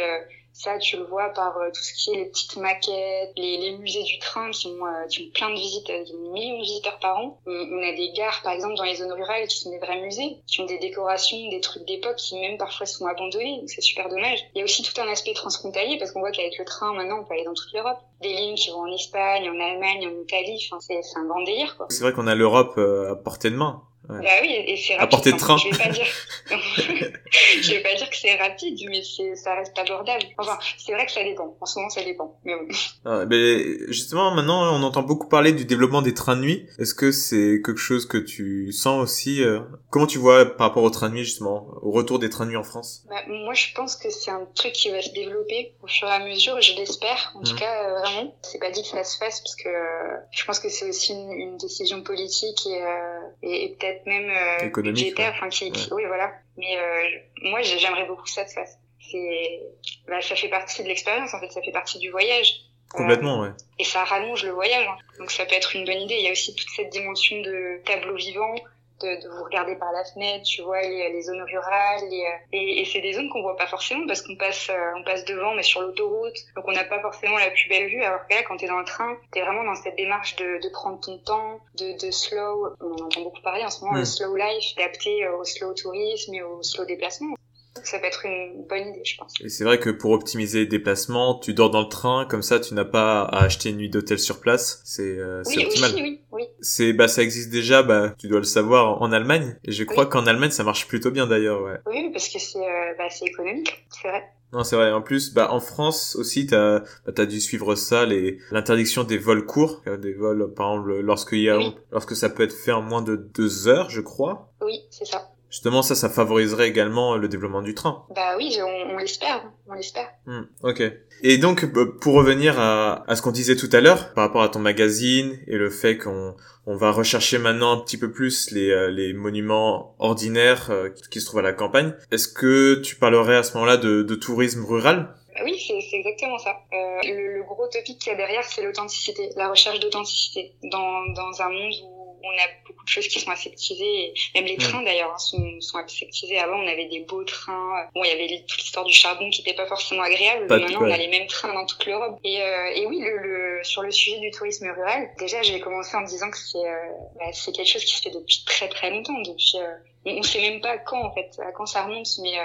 ça, 0.58 0.76
tu 0.78 0.96
le 0.96 1.04
vois 1.04 1.28
par 1.28 1.56
euh, 1.58 1.68
tout 1.72 1.82
ce 1.82 1.92
qui 1.94 2.10
est 2.10 2.16
les 2.16 2.26
petites 2.26 2.56
maquettes, 2.56 3.32
les, 3.36 3.58
les 3.58 3.78
musées 3.78 4.02
du 4.02 4.18
train 4.18 4.50
qui 4.50 4.66
ont, 4.66 4.84
euh, 4.84 5.06
qui 5.08 5.22
ont 5.22 5.30
plein 5.32 5.50
de 5.50 5.54
visites, 5.54 5.88
euh, 5.88 6.04
des 6.04 6.14
millions 6.14 6.58
de 6.58 6.62
visiteurs 6.62 6.98
par 6.98 7.16
an. 7.16 7.38
On, 7.46 7.52
on, 7.52 7.78
a 7.78 7.92
des 7.92 8.10
gares, 8.10 8.40
par 8.42 8.54
exemple, 8.54 8.74
dans 8.74 8.82
les 8.82 8.96
zones 8.96 9.12
rurales 9.12 9.46
qui 9.46 9.56
sont 9.56 9.70
des 9.70 9.78
vrais 9.78 10.00
musées, 10.00 10.38
qui 10.48 10.60
ont 10.60 10.66
des 10.66 10.78
décorations, 10.78 11.38
des 11.50 11.60
trucs 11.60 11.84
d'époque 11.86 12.16
qui 12.16 12.40
même 12.40 12.58
parfois 12.58 12.86
sont 12.86 13.06
abandonnés. 13.06 13.58
Donc 13.60 13.70
c'est 13.70 13.80
super 13.82 14.08
dommage. 14.08 14.40
Il 14.56 14.58
y 14.58 14.62
a 14.62 14.64
aussi 14.64 14.82
tout 14.82 15.00
un 15.00 15.06
aspect 15.06 15.32
transfrontalier 15.32 15.96
parce 15.96 16.10
qu'on 16.10 16.20
voit 16.20 16.32
qu'avec 16.32 16.58
le 16.58 16.64
train, 16.64 16.92
maintenant, 16.92 17.20
on 17.20 17.24
peut 17.24 17.34
aller 17.34 17.44
dans 17.44 17.54
toute 17.54 17.72
l'Europe. 17.72 17.98
Des 18.20 18.32
lignes 18.32 18.56
qui 18.56 18.70
vont 18.70 18.80
en 18.80 18.92
Espagne, 18.92 19.48
en 19.48 19.60
Allemagne, 19.60 20.08
en 20.08 20.22
Italie. 20.22 20.68
Enfin, 20.72 20.80
c'est 20.80 21.18
un 21.18 21.24
grand 21.24 21.42
délire, 21.42 21.76
quoi. 21.76 21.86
C'est 21.88 22.02
vrai 22.02 22.12
qu'on 22.12 22.26
a 22.26 22.34
l'Europe 22.34 22.76
à 22.78 23.14
portée 23.14 23.50
de 23.50 23.56
main. 23.56 23.84
Ouais. 24.08 24.22
Bah 24.22 24.28
oui, 24.40 24.54
et 24.66 24.76
c'est 24.76 24.94
rapide. 24.94 25.04
À 25.04 25.06
portée 25.06 25.32
de 25.32 25.36
train. 25.36 25.56
Je 25.58 25.68
vais 25.68 25.76
pas 25.76 25.90
dire, 25.90 26.06
je 27.62 27.70
vais 27.70 27.80
pas 27.80 27.94
dire 27.94 28.08
que 28.08 28.16
c'est 28.16 28.36
rapide, 28.36 28.78
mais 28.88 29.02
c'est, 29.02 29.36
ça 29.36 29.54
reste 29.54 29.78
abordable. 29.78 30.24
Enfin, 30.38 30.58
c'est 30.78 30.92
vrai 30.92 31.04
que 31.04 31.12
ça 31.12 31.22
dépend. 31.22 31.56
En 31.60 31.66
ce 31.66 31.78
moment, 31.78 31.90
ça 31.90 32.02
dépend. 32.02 32.38
Mais 32.44 32.54
oui. 32.54 32.74
Ah, 33.04 33.24
mais 33.26 33.62
justement, 33.88 34.34
maintenant, 34.34 34.74
on 34.74 34.82
entend 34.82 35.02
beaucoup 35.02 35.28
parler 35.28 35.52
du 35.52 35.64
développement 35.64 36.02
des 36.02 36.14
trains 36.14 36.36
de 36.36 36.42
nuit. 36.42 36.66
Est-ce 36.78 36.94
que 36.94 37.12
c'est 37.12 37.60
quelque 37.64 37.76
chose 37.76 38.06
que 38.06 38.18
tu 38.18 38.72
sens 38.72 39.02
aussi 39.02 39.42
euh... 39.42 39.60
Comment 39.90 40.06
tu 40.06 40.18
vois 40.18 40.44
par 40.56 40.68
rapport 40.68 40.82
aux 40.82 40.90
trains 40.90 41.08
de 41.08 41.14
nuit, 41.14 41.24
justement, 41.24 41.66
au 41.82 41.90
retour 41.90 42.18
des 42.18 42.30
trains 42.30 42.44
de 42.44 42.50
nuit 42.50 42.56
en 42.56 42.64
France? 42.64 43.04
Bah, 43.08 43.22
Moi, 43.28 43.54
je 43.54 43.74
pense 43.74 43.96
que 43.96 44.10
c'est 44.10 44.30
un 44.30 44.46
truc 44.54 44.72
qui 44.72 44.90
va 44.90 45.02
se 45.02 45.10
développer 45.12 45.74
au 45.82 45.86
fur 45.86 46.08
et 46.08 46.12
à 46.12 46.24
mesure. 46.24 46.60
Je 46.60 46.74
l'espère, 46.76 47.32
en 47.34 47.42
tout 47.42 47.54
mmh. 47.54 47.58
cas, 47.58 47.84
euh, 47.84 48.00
vraiment. 48.00 48.34
C'est 48.42 48.58
pas 48.58 48.70
dit 48.70 48.82
que 48.82 48.88
ça 48.88 49.04
se 49.04 49.18
fasse, 49.18 49.40
parce 49.40 49.56
que 49.56 49.68
euh, 49.68 50.16
je 50.30 50.44
pense 50.44 50.60
que 50.60 50.68
c'est 50.68 50.88
aussi 50.88 51.12
une, 51.12 51.32
une, 51.32 51.56
décision 51.58 52.02
politique 52.02 52.66
et, 52.66 52.82
euh, 52.82 53.20
et, 53.42 53.64
et 53.64 53.76
peut-être 53.76 53.97
même 54.06 54.30
euh, 54.30 54.66
économique, 54.66 54.96
budgétaire, 54.96 55.32
enfin 55.34 55.48
qui, 55.48 55.70
qui, 55.72 55.92
oui 55.92 56.04
voilà. 56.06 56.32
Mais 56.56 56.76
euh, 56.76 57.48
moi 57.50 57.62
j'aimerais 57.62 58.06
beaucoup 58.06 58.22
que 58.22 58.30
ça 58.30 58.46
se 58.46 58.54
fasse. 58.54 58.78
C'est, 59.00 59.60
bah, 60.06 60.20
ça 60.20 60.36
fait 60.36 60.48
partie 60.48 60.82
de 60.82 60.88
l'expérience 60.88 61.32
en 61.34 61.40
fait, 61.40 61.50
ça 61.50 61.62
fait 61.62 61.72
partie 61.72 61.98
du 61.98 62.10
voyage. 62.10 62.52
Complètement, 62.90 63.40
ouais. 63.40 63.50
Et 63.78 63.84
ça 63.84 64.04
rallonge 64.04 64.44
le 64.44 64.52
voyage, 64.52 64.86
hein. 64.86 64.96
donc 65.18 65.30
ça 65.30 65.44
peut 65.44 65.54
être 65.54 65.76
une 65.76 65.84
bonne 65.84 66.00
idée. 66.00 66.14
Il 66.14 66.24
y 66.24 66.28
a 66.28 66.32
aussi 66.32 66.54
toute 66.54 66.70
cette 66.70 66.90
dimension 66.90 67.40
de 67.42 67.82
tableau 67.84 68.16
vivant, 68.16 68.54
de, 69.00 69.22
de, 69.22 69.28
vous 69.28 69.44
regarder 69.44 69.76
par 69.76 69.92
la 69.92 70.04
fenêtre, 70.04 70.44
tu 70.44 70.62
vois, 70.62 70.82
les, 70.82 71.12
les 71.12 71.22
zones 71.22 71.42
rurales. 71.42 72.08
Les, 72.10 72.24
et, 72.52 72.80
et 72.80 72.84
c'est 72.84 73.00
des 73.00 73.12
zones 73.12 73.28
qu'on 73.30 73.42
voit 73.42 73.56
pas 73.56 73.66
forcément 73.66 74.06
parce 74.06 74.22
qu'on 74.22 74.36
passe, 74.36 74.68
euh, 74.70 74.92
on 74.96 75.04
passe 75.04 75.24
devant, 75.24 75.54
mais 75.54 75.62
sur 75.62 75.80
l'autoroute. 75.80 76.36
Donc 76.56 76.64
on 76.68 76.72
n'a 76.72 76.84
pas 76.84 77.00
forcément 77.00 77.38
la 77.38 77.50
plus 77.50 77.68
belle 77.68 77.88
vue. 77.88 78.02
Alors 78.02 78.26
que 78.26 78.34
là, 78.34 78.42
quand 78.42 78.56
t'es 78.56 78.66
dans 78.66 78.78
le 78.78 78.84
train, 78.84 79.16
t'es 79.32 79.40
vraiment 79.40 79.64
dans 79.64 79.74
cette 79.74 79.96
démarche 79.96 80.36
de, 80.36 80.60
de 80.62 80.68
prendre 80.70 81.00
ton 81.00 81.18
temps, 81.18 81.60
de, 81.78 82.04
de 82.04 82.10
slow. 82.10 82.74
On 82.80 82.92
en 82.92 83.06
entend 83.06 83.22
beaucoup 83.22 83.42
parler 83.42 83.64
en 83.64 83.70
ce 83.70 83.84
moment, 83.84 83.96
le 83.96 84.04
slow 84.04 84.34
life, 84.36 84.74
adapté 84.76 85.28
au 85.28 85.44
slow 85.44 85.74
tourisme 85.74 86.34
et 86.34 86.42
au 86.42 86.62
slow 86.62 86.84
déplacement 86.84 87.37
ça 87.84 87.98
peut 87.98 88.06
être 88.06 88.24
une 88.26 88.66
bonne 88.68 88.88
idée, 88.88 89.04
je 89.04 89.16
pense. 89.16 89.32
Et 89.40 89.48
c'est 89.48 89.64
vrai 89.64 89.78
que 89.78 89.90
pour 89.90 90.12
optimiser 90.12 90.60
les 90.60 90.66
déplacements, 90.66 91.38
tu 91.38 91.54
dors 91.54 91.70
dans 91.70 91.82
le 91.82 91.88
train, 91.88 92.26
comme 92.28 92.42
ça 92.42 92.60
tu 92.60 92.74
n'as 92.74 92.84
pas 92.84 93.22
à 93.22 93.44
acheter 93.44 93.70
une 93.70 93.76
nuit 93.76 93.90
d'hôtel 93.90 94.18
sur 94.18 94.40
place. 94.40 94.80
C'est 94.84 95.18
euh, 95.18 95.42
oui, 95.46 95.64
optimal. 95.64 95.92
Aussi, 95.92 96.02
oui, 96.02 96.20
oui. 96.32 96.44
C'est 96.60 96.92
bah 96.92 97.08
ça 97.08 97.22
existe 97.22 97.50
déjà, 97.50 97.82
bah 97.82 98.14
tu 98.18 98.28
dois 98.28 98.38
le 98.38 98.44
savoir 98.44 99.02
en 99.02 99.12
Allemagne. 99.12 99.56
Et 99.64 99.72
je 99.72 99.84
crois 99.84 100.04
oui. 100.04 100.10
qu'en 100.10 100.26
Allemagne 100.26 100.50
ça 100.50 100.64
marche 100.64 100.88
plutôt 100.88 101.10
bien 101.10 101.26
d'ailleurs, 101.26 101.62
ouais. 101.62 101.78
Oui, 101.86 102.10
parce 102.12 102.28
que 102.28 102.38
c'est 102.38 102.58
euh, 102.58 102.94
bah, 102.98 103.08
c'est 103.10 103.26
économique, 103.26 103.86
c'est 103.90 104.08
vrai. 104.08 104.24
Non, 104.52 104.64
c'est 104.64 104.76
vrai. 104.76 104.92
En 104.92 105.02
plus, 105.02 105.34
bah, 105.34 105.52
en 105.52 105.60
France 105.60 106.16
aussi, 106.16 106.46
t'as, 106.46 106.80
bah, 106.80 107.12
t'as 107.14 107.26
dû 107.26 107.40
suivre 107.40 107.74
ça, 107.74 108.06
les, 108.06 108.38
l'interdiction 108.50 109.04
des 109.04 109.18
vols 109.18 109.44
courts, 109.44 109.82
des 110.00 110.14
vols, 110.14 110.54
par 110.54 110.72
exemple, 110.72 111.00
lorsqu'il 111.00 111.40
y 111.40 111.50
a, 111.50 111.58
oui. 111.58 111.74
lorsque 111.92 112.16
ça 112.16 112.30
peut 112.30 112.44
être 112.44 112.54
fait 112.54 112.72
en 112.72 112.80
moins 112.80 113.02
de 113.02 113.16
deux 113.16 113.68
heures, 113.68 113.90
je 113.90 114.00
crois. 114.00 114.50
Oui, 114.62 114.80
c'est 114.90 115.04
ça. 115.04 115.30
Justement, 115.50 115.82
ça, 115.82 115.94
ça 115.94 116.08
favoriserait 116.08 116.68
également 116.68 117.16
le 117.16 117.28
développement 117.28 117.62
du 117.62 117.74
train. 117.74 118.04
Bah 118.14 118.36
oui, 118.36 118.58
on, 118.62 118.94
on 118.94 118.98
l'espère, 118.98 119.50
on 119.66 119.74
l'espère. 119.74 120.08
Hmm, 120.26 120.42
ok. 120.62 120.82
Et 121.22 121.38
donc, 121.38 121.66
pour 122.00 122.14
revenir 122.14 122.60
à, 122.60 123.04
à 123.10 123.16
ce 123.16 123.22
qu'on 123.22 123.30
disait 123.30 123.56
tout 123.56 123.70
à 123.72 123.80
l'heure, 123.80 124.12
par 124.14 124.24
rapport 124.24 124.42
à 124.42 124.48
ton 124.50 124.58
magazine 124.58 125.38
et 125.46 125.56
le 125.56 125.70
fait 125.70 125.96
qu'on 125.96 126.36
on 126.66 126.76
va 126.76 126.90
rechercher 126.90 127.38
maintenant 127.38 127.72
un 127.72 127.78
petit 127.78 127.96
peu 127.96 128.12
plus 128.12 128.50
les, 128.50 128.70
euh, 128.70 128.90
les 128.90 129.14
monuments 129.14 129.94
ordinaires 129.98 130.70
euh, 130.70 130.90
qui 131.10 131.20
se 131.20 131.24
trouvent 131.26 131.40
à 131.40 131.42
la 131.42 131.54
campagne, 131.54 131.94
est-ce 132.12 132.28
que 132.28 132.74
tu 132.82 132.96
parlerais 132.96 133.36
à 133.36 133.42
ce 133.42 133.54
moment-là 133.54 133.78
de, 133.78 134.02
de 134.02 134.14
tourisme 134.14 134.64
rural? 134.66 135.14
Oui, 135.42 135.58
c'est 135.66 135.96
exactement 135.96 136.36
ça. 136.38 136.50
Euh, 136.72 137.00
le, 137.04 137.38
le, 137.38 137.42
gros 137.44 137.66
topic 137.68 137.98
qu'il 137.98 138.12
y 138.12 138.14
a 138.14 138.18
derrière, 138.18 138.44
c'est 138.44 138.62
l'authenticité, 138.62 139.30
la 139.36 139.48
recherche 139.48 139.80
d'authenticité 139.80 140.52
dans, 140.64 141.06
dans 141.14 141.40
un 141.40 141.48
monde 141.48 141.72
où 141.84 141.97
on 142.22 142.30
a 142.30 142.46
beaucoup 142.66 142.84
de 142.84 142.88
choses 142.88 143.08
qui 143.08 143.20
sont 143.20 143.30
aseptisées. 143.30 144.12
Même 144.34 144.44
les 144.44 144.56
trains 144.56 144.82
d'ailleurs 144.82 145.12
hein, 145.12 145.18
sont, 145.18 145.60
sont 145.60 145.78
aseptisés. 145.78 146.38
Avant, 146.38 146.58
on 146.58 146.66
avait 146.66 146.86
des 146.86 147.00
beaux 147.00 147.24
trains. 147.24 147.88
Bon, 147.94 148.02
il 148.04 148.08
y 148.08 148.12
avait 148.12 148.44
toute 148.46 148.58
l'histoire 148.58 148.84
du 148.84 148.92
charbon 148.92 149.30
qui 149.30 149.40
n'était 149.40 149.54
pas 149.54 149.66
forcément 149.66 150.02
agréable. 150.02 150.46
Pas 150.46 150.58
maintenant, 150.58 150.82
on 150.82 150.90
a 150.90 150.96
les 150.96 151.08
mêmes 151.08 151.26
trains 151.26 151.52
dans 151.54 151.66
toute 151.66 151.84
l'Europe. 151.86 152.18
Et, 152.24 152.40
euh, 152.42 152.70
et 152.74 152.86
oui, 152.86 153.00
le, 153.00 153.18
le, 153.18 153.64
sur 153.64 153.82
le 153.82 153.90
sujet 153.90 154.18
du 154.18 154.30
tourisme 154.30 154.68
rural, 154.70 155.10
déjà, 155.18 155.42
j'ai 155.42 155.60
commencé 155.60 155.96
en 155.96 156.02
disant 156.02 156.30
que 156.30 156.38
c'est 156.38 156.58
euh, 156.58 156.88
bah, 157.18 157.32
c'est 157.32 157.52
quelque 157.52 157.68
chose 157.68 157.84
qui 157.84 157.96
se 157.96 158.02
fait 158.02 158.10
depuis 158.10 158.42
très 158.46 158.68
très 158.68 158.90
longtemps. 158.90 159.18
Depuis, 159.20 159.54
euh, 159.56 159.74
on 160.06 160.18
ne 160.18 160.22
sait 160.22 160.40
même 160.40 160.60
pas 160.60 160.78
quand 160.78 161.02
en 161.02 161.14
fait, 161.14 161.30
à 161.40 161.52
quand 161.52 161.66
ça 161.66 161.84
remonte, 161.84 162.08
mais 162.22 162.38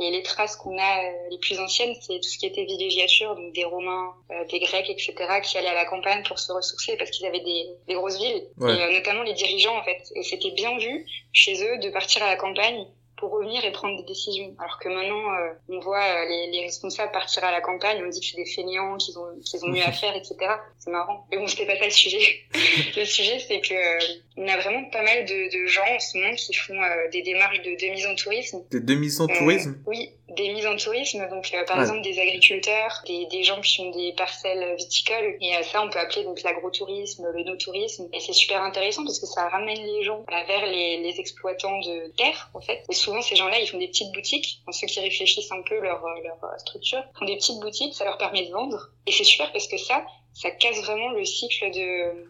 et 0.00 0.10
les 0.10 0.22
traces 0.22 0.56
qu'on 0.56 0.78
a 0.78 1.04
euh, 1.04 1.28
les 1.30 1.38
plus 1.38 1.60
anciennes, 1.60 1.94
c'est 2.00 2.18
tout 2.18 2.28
ce 2.28 2.38
qui 2.38 2.46
était 2.46 2.64
villégiature, 2.64 3.36
donc 3.36 3.52
des 3.52 3.64
Romains, 3.64 4.14
euh, 4.30 4.44
des 4.50 4.58
Grecs, 4.58 4.88
etc., 4.88 5.14
qui 5.42 5.58
allaient 5.58 5.68
à 5.68 5.74
la 5.74 5.84
campagne 5.84 6.22
pour 6.24 6.38
se 6.38 6.50
ressourcer 6.52 6.96
parce 6.96 7.10
qu'ils 7.10 7.26
avaient 7.26 7.40
des, 7.40 7.66
des, 7.86 7.94
grosses 7.94 8.18
villes, 8.18 8.42
ouais. 8.58 8.74
et 8.74 8.82
euh, 8.82 8.92
notamment 8.92 9.22
les 9.22 9.34
dirigeants 9.34 9.76
en 9.76 9.82
fait. 9.84 10.02
Et 10.14 10.22
c'était 10.22 10.50
bien 10.52 10.78
vu 10.78 11.06
chez 11.32 11.62
eux 11.62 11.78
de 11.78 11.90
partir 11.90 12.22
à 12.22 12.28
la 12.28 12.36
campagne 12.36 12.86
pour 13.22 13.30
revenir 13.30 13.64
et 13.64 13.70
prendre 13.70 13.96
des 13.98 14.02
décisions. 14.02 14.52
Alors 14.58 14.80
que 14.80 14.88
maintenant, 14.88 15.32
euh, 15.32 15.52
on 15.68 15.78
voit 15.78 16.02
euh, 16.02 16.28
les, 16.28 16.50
les, 16.50 16.62
responsables 16.62 17.12
partir 17.12 17.44
à 17.44 17.52
la 17.52 17.60
campagne, 17.60 18.02
on 18.04 18.08
dit 18.08 18.18
que 18.18 18.26
c'est 18.26 18.36
des 18.36 18.50
feignants, 18.50 18.96
qu'ils 18.96 19.16
ont, 19.16 19.28
qu'ils 19.44 19.64
ont 19.64 19.68
mieux 19.68 19.84
à 19.84 19.92
faire, 20.02 20.16
etc. 20.16 20.34
C'est 20.80 20.90
marrant. 20.90 21.24
Mais 21.30 21.36
bon, 21.36 21.46
c'était 21.46 21.66
pas 21.66 21.78
ça 21.78 21.84
le 21.84 21.92
sujet. 21.92 22.18
le 22.96 23.04
sujet, 23.04 23.38
c'est 23.38 23.60
que 23.60 23.74
euh, 23.74 24.16
on 24.36 24.48
a 24.48 24.56
vraiment 24.56 24.90
pas 24.90 25.02
mal 25.02 25.24
de, 25.24 25.56
de, 25.56 25.66
gens 25.68 25.86
en 25.88 26.00
ce 26.00 26.18
moment 26.18 26.34
qui 26.34 26.52
font 26.52 26.80
des 27.12 27.22
démarches 27.22 27.62
de, 27.62 27.80
de, 27.80 27.92
mise 27.92 28.06
en 28.06 28.16
tourisme. 28.16 28.64
Des 28.72 28.80
de 28.80 28.94
mise 28.96 29.20
en 29.20 29.28
tourisme? 29.28 29.80
Oui, 29.86 30.10
des 30.36 30.52
mises 30.52 30.66
en 30.66 30.76
tourisme. 30.76 31.28
Donc, 31.28 31.50
par 31.66 31.76
ouais. 31.76 31.82
exemple, 31.82 32.02
des 32.02 32.18
agriculteurs, 32.18 33.02
des, 33.06 33.26
des, 33.26 33.42
gens 33.42 33.60
qui 33.60 33.80
ont 33.80 33.90
des 33.90 34.12
parcelles 34.12 34.76
viticoles. 34.76 35.36
Et 35.40 35.52
ça, 35.62 35.82
on 35.82 35.90
peut 35.90 35.98
appeler 35.98 36.24
donc 36.24 36.42
l'agro-tourisme, 36.42 37.26
le 37.32 37.44
no-tourisme. 37.44 38.08
Et 38.12 38.20
c'est 38.20 38.32
super 38.32 38.62
intéressant 38.62 39.04
parce 39.04 39.18
que 39.18 39.26
ça 39.26 39.48
ramène 39.48 39.78
les 39.78 40.02
gens 40.02 40.24
vers 40.28 40.66
les, 40.66 40.98
les 40.98 41.20
exploitants 41.20 41.78
de 41.80 42.12
terre, 42.16 42.50
en 42.54 42.60
fait. 42.60 42.84
Et 42.90 42.94
souvent, 42.94 43.22
ces 43.22 43.36
gens-là, 43.36 43.60
ils 43.60 43.66
font 43.66 43.78
des 43.78 43.88
petites 43.88 44.12
boutiques. 44.12 44.60
Enfin, 44.62 44.72
ceux 44.72 44.86
qui 44.86 45.00
réfléchissent 45.00 45.52
un 45.52 45.62
peu 45.62 45.78
leur, 45.80 46.02
leur 46.22 46.60
structure 46.60 47.02
font 47.18 47.24
des 47.24 47.36
petites 47.36 47.60
boutiques, 47.60 47.94
ça 47.94 48.04
leur 48.04 48.18
permet 48.18 48.46
de 48.46 48.52
vendre. 48.52 48.90
Et 49.06 49.12
c'est 49.12 49.24
super 49.24 49.52
parce 49.52 49.66
que 49.66 49.76
ça, 49.76 50.04
ça 50.32 50.50
casse 50.50 50.80
vraiment 50.82 51.10
le 51.10 51.24
cycle 51.24 51.70
de, 51.70 52.26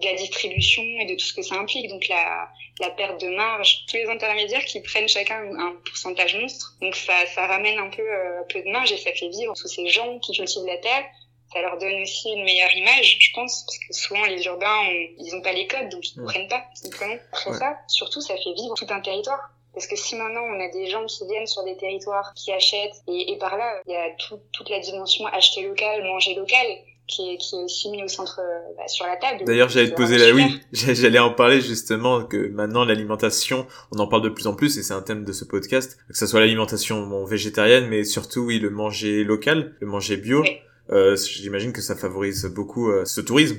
de 0.00 0.06
la 0.06 0.14
distribution 0.14 0.82
et 1.00 1.06
de 1.06 1.14
tout 1.14 1.24
ce 1.24 1.34
que 1.34 1.42
ça 1.42 1.54
implique. 1.56 1.88
Donc 1.88 2.08
la, 2.08 2.48
la 2.80 2.90
perte 2.90 3.20
de 3.20 3.28
marge, 3.28 3.84
tous 3.88 3.96
les 3.96 4.06
intermédiaires 4.06 4.64
qui 4.64 4.80
prennent 4.80 5.08
chacun 5.08 5.40
un 5.58 5.72
pourcentage 5.86 6.36
monstre. 6.36 6.74
Donc 6.80 6.96
ça, 6.96 7.12
ça 7.34 7.46
ramène 7.46 7.78
un 7.78 7.90
peu, 7.90 8.02
euh, 8.02 8.40
un 8.40 8.44
peu 8.52 8.60
de 8.62 8.70
marge 8.70 8.92
et 8.92 8.96
ça 8.96 9.12
fait 9.12 9.28
vivre 9.28 9.54
tous 9.54 9.68
ces 9.68 9.86
gens 9.88 10.18
qui 10.18 10.32
cultivent 10.32 10.66
la 10.66 10.78
terre. 10.78 11.04
ça 11.52 11.60
leur 11.60 11.78
donne 11.78 12.02
aussi 12.02 12.32
une 12.32 12.42
meilleure 12.44 12.74
image, 12.74 13.18
je 13.20 13.30
pense, 13.34 13.64
parce 13.64 13.78
que 13.78 13.92
souvent 13.94 14.24
les 14.26 14.44
urbains, 14.46 14.82
ils 15.18 15.34
ont 15.36 15.40
pas 15.40 15.52
les 15.52 15.66
codes, 15.68 15.88
donc 15.90 16.02
ils 16.14 16.20
ne 16.20 16.26
prennent 16.26 16.48
pas 16.48 16.64
simplement. 16.74 17.16
Après 17.32 17.52
ça, 17.52 17.78
surtout, 17.86 18.20
ça 18.20 18.34
fait 18.36 18.52
vivre 18.54 18.74
tout 18.76 18.86
un 18.90 19.00
territoire. 19.00 19.50
Parce 19.72 19.88
que 19.88 19.96
si 19.96 20.14
maintenant 20.14 20.42
on 20.42 20.60
a 20.60 20.68
des 20.68 20.86
gens 20.86 21.04
qui 21.06 21.26
viennent 21.26 21.48
sur 21.48 21.64
des 21.64 21.76
territoires, 21.76 22.32
qui 22.34 22.52
achètent, 22.52 22.94
et, 23.08 23.32
et 23.32 23.38
par 23.38 23.56
là, 23.56 23.80
il 23.86 23.92
y 23.92 23.96
a 23.96 24.10
toute 24.52 24.70
la 24.70 24.78
dimension 24.78 25.26
acheter 25.26 25.62
local, 25.62 26.04
manger 26.04 26.34
local, 26.34 26.66
qui 27.06 27.30
est, 27.30 27.36
qui 27.36 27.56
est 27.56 27.62
aussi 27.62 27.90
mis 27.90 28.02
au 28.02 28.08
centre 28.08 28.40
euh, 28.40 28.72
bah, 28.76 28.88
sur 28.88 29.06
la 29.06 29.16
table. 29.16 29.44
D'ailleurs, 29.44 29.68
j'allais 29.68 29.90
te 29.90 29.94
poser 29.94 30.18
la 30.18 30.32
oui, 30.32 30.60
j'allais 30.72 31.18
en 31.18 31.32
parler 31.32 31.60
justement 31.60 32.24
que 32.24 32.48
maintenant 32.48 32.84
l'alimentation, 32.84 33.66
on 33.92 33.98
en 33.98 34.06
parle 34.06 34.22
de 34.22 34.28
plus 34.30 34.46
en 34.46 34.54
plus 34.54 34.78
et 34.78 34.82
c'est 34.82 34.94
un 34.94 35.02
thème 35.02 35.24
de 35.24 35.32
ce 35.32 35.44
podcast, 35.44 35.98
que 36.08 36.16
ce 36.16 36.26
soit 36.26 36.40
l'alimentation 36.40 37.06
bon, 37.06 37.24
végétarienne, 37.24 37.88
mais 37.88 38.04
surtout 38.04 38.40
oui 38.40 38.58
le 38.58 38.70
manger 38.70 39.24
local, 39.24 39.74
le 39.80 39.86
manger 39.86 40.16
bio. 40.16 40.42
Euh, 40.90 41.16
J'imagine 41.16 41.72
que 41.72 41.80
ça 41.80 41.96
favorise 41.96 42.44
beaucoup 42.46 42.90
euh, 42.90 43.04
ce 43.04 43.20
tourisme. 43.20 43.56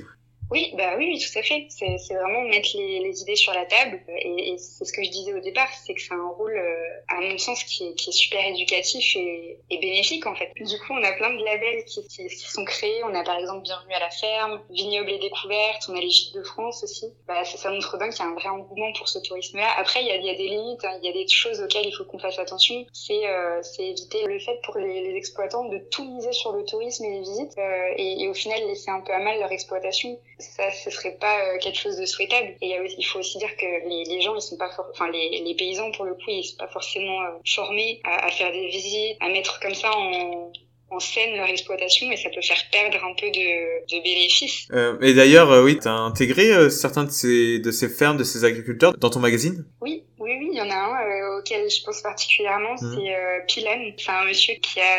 Oui, 0.48 0.72
bah 0.76 0.94
oui, 0.96 1.18
tout 1.18 1.38
à 1.38 1.42
fait. 1.42 1.66
C'est 1.70 2.14
vraiment 2.14 2.42
mettre 2.42 2.68
les, 2.74 3.00
les, 3.00 3.20
idées 3.22 3.34
sur 3.34 3.52
la 3.52 3.64
table. 3.64 4.00
Et, 4.08 4.52
et 4.52 4.58
c'est 4.58 4.84
ce 4.84 4.92
que 4.92 5.02
je 5.02 5.10
disais 5.10 5.34
au 5.34 5.40
départ, 5.40 5.68
c'est 5.84 5.92
que 5.92 6.00
c'est 6.00 6.14
un 6.14 6.28
rôle, 6.28 6.56
euh, 6.56 7.00
à 7.08 7.20
mon 7.20 7.36
sens, 7.36 7.64
qui 7.64 7.88
est, 7.88 7.94
qui 7.94 8.10
est 8.10 8.12
super 8.12 8.46
éducatif 8.46 9.16
et, 9.16 9.58
et, 9.70 9.78
bénéfique 9.78 10.24
en 10.26 10.36
fait. 10.36 10.52
Du 10.54 10.78
coup, 10.78 10.92
on 10.92 11.02
a 11.02 11.12
plein 11.12 11.30
de 11.30 11.44
labels 11.44 11.84
qui, 11.84 12.06
qui, 12.06 12.28
qui, 12.28 12.48
sont 12.48 12.64
créés. 12.64 13.02
On 13.04 13.14
a 13.14 13.24
par 13.24 13.38
exemple 13.38 13.62
Bienvenue 13.62 13.94
à 13.94 13.98
la 13.98 14.10
ferme, 14.10 14.62
Vignoble 14.70 15.10
et 15.10 15.18
découvertes. 15.18 15.88
On 15.88 15.96
a 15.96 16.00
les 16.00 16.10
Gîtes 16.10 16.34
de 16.34 16.44
France 16.44 16.84
aussi. 16.84 17.12
Bah, 17.26 17.44
ça, 17.44 17.58
ça 17.58 17.70
montre 17.72 17.98
bien 17.98 18.10
qu'il 18.10 18.20
y 18.20 18.22
a 18.22 18.30
un 18.30 18.34
vrai 18.34 18.48
engouement 18.48 18.92
pour 18.92 19.08
ce 19.08 19.18
tourisme-là. 19.18 19.74
Après, 19.78 20.00
il 20.02 20.06
y 20.06 20.12
a, 20.12 20.16
y 20.16 20.30
a 20.30 20.34
des 20.34 20.48
limites, 20.48 20.84
hein. 20.84 20.96
il 21.02 21.06
y 21.06 21.10
a 21.10 21.12
des 21.12 21.26
choses 21.26 21.60
auxquelles 21.60 21.86
il 21.86 21.92
faut 21.92 22.04
qu'on 22.04 22.20
fasse 22.20 22.38
attention. 22.38 22.86
C'est 22.92 23.26
euh, 23.26 23.60
éviter 23.80 24.24
le 24.26 24.38
fait 24.38 24.60
pour 24.64 24.76
les, 24.78 25.02
les, 25.02 25.16
exploitants 25.16 25.64
de 25.64 25.78
tout 25.90 26.04
miser 26.04 26.32
sur 26.32 26.52
le 26.52 26.64
tourisme 26.64 27.04
et 27.04 27.10
les 27.10 27.20
visites 27.20 27.58
euh, 27.58 27.94
et, 27.96 28.22
et 28.22 28.28
au 28.28 28.34
final 28.34 28.60
laisser 28.66 28.90
un 28.90 29.00
peu 29.00 29.12
à 29.12 29.18
mal 29.18 29.40
leur 29.40 29.50
exploitation 29.50 30.18
ça 30.38 30.70
ce 30.70 30.90
serait 30.90 31.16
pas 31.18 31.44
euh, 31.44 31.58
quelque 31.58 31.78
chose 31.78 31.96
de 31.96 32.06
souhaitable. 32.06 32.54
Et 32.60 32.76
il 32.98 33.04
faut 33.04 33.18
aussi 33.18 33.38
dire 33.38 33.56
que 33.56 33.64
les, 33.64 34.04
les 34.04 34.20
gens 34.20 34.34
ils 34.34 34.42
sont 34.42 34.56
pas 34.56 34.70
enfin 34.90 35.10
les, 35.10 35.54
paysans 35.56 35.90
pour 35.92 36.04
le 36.04 36.14
coup 36.14 36.28
ils 36.28 36.44
sont 36.44 36.56
pas 36.56 36.68
forcément 36.68 37.22
euh, 37.22 37.30
formés 37.46 38.00
à, 38.04 38.26
à, 38.26 38.30
faire 38.30 38.52
des 38.52 38.66
visites 38.68 39.16
à 39.20 39.28
mettre 39.28 39.60
comme 39.60 39.74
ça 39.74 39.90
en 39.96 40.52
en 40.96 41.00
scène 41.00 41.36
leur 41.36 41.48
exploitation 41.48 42.10
et 42.10 42.16
ça 42.16 42.30
peut 42.34 42.40
faire 42.42 42.62
perdre 42.72 42.98
un 43.04 43.14
peu 43.20 43.28
de, 43.30 43.48
de 43.92 44.02
bénéfices. 44.02 44.68
Euh, 44.72 44.98
et 45.00 45.12
d'ailleurs, 45.14 45.50
euh, 45.52 45.62
oui, 45.62 45.78
tu 45.78 45.88
as 45.88 45.92
intégré 45.92 46.46
euh, 46.52 46.70
certains 46.70 47.04
de 47.04 47.10
ces, 47.10 47.58
de 47.58 47.70
ces 47.70 47.88
fermes, 47.88 48.16
de 48.16 48.24
ces 48.24 48.44
agriculteurs 48.44 48.92
dans 48.96 49.10
ton 49.10 49.20
magazine? 49.20 49.64
Oui, 49.80 50.04
oui, 50.18 50.32
oui, 50.40 50.48
il 50.52 50.58
y 50.58 50.62
en 50.62 50.70
a 50.70 50.74
un 50.74 50.94
euh, 51.06 51.38
auquel 51.38 51.70
je 51.70 51.84
pense 51.84 52.00
particulièrement, 52.02 52.74
mmh. 52.74 52.94
c'est 52.94 53.14
euh, 53.14 53.38
Pilan. 53.46 53.82
C'est 53.98 54.10
un 54.10 54.24
monsieur 54.24 54.54
qui 54.54 54.80
a 54.80 54.94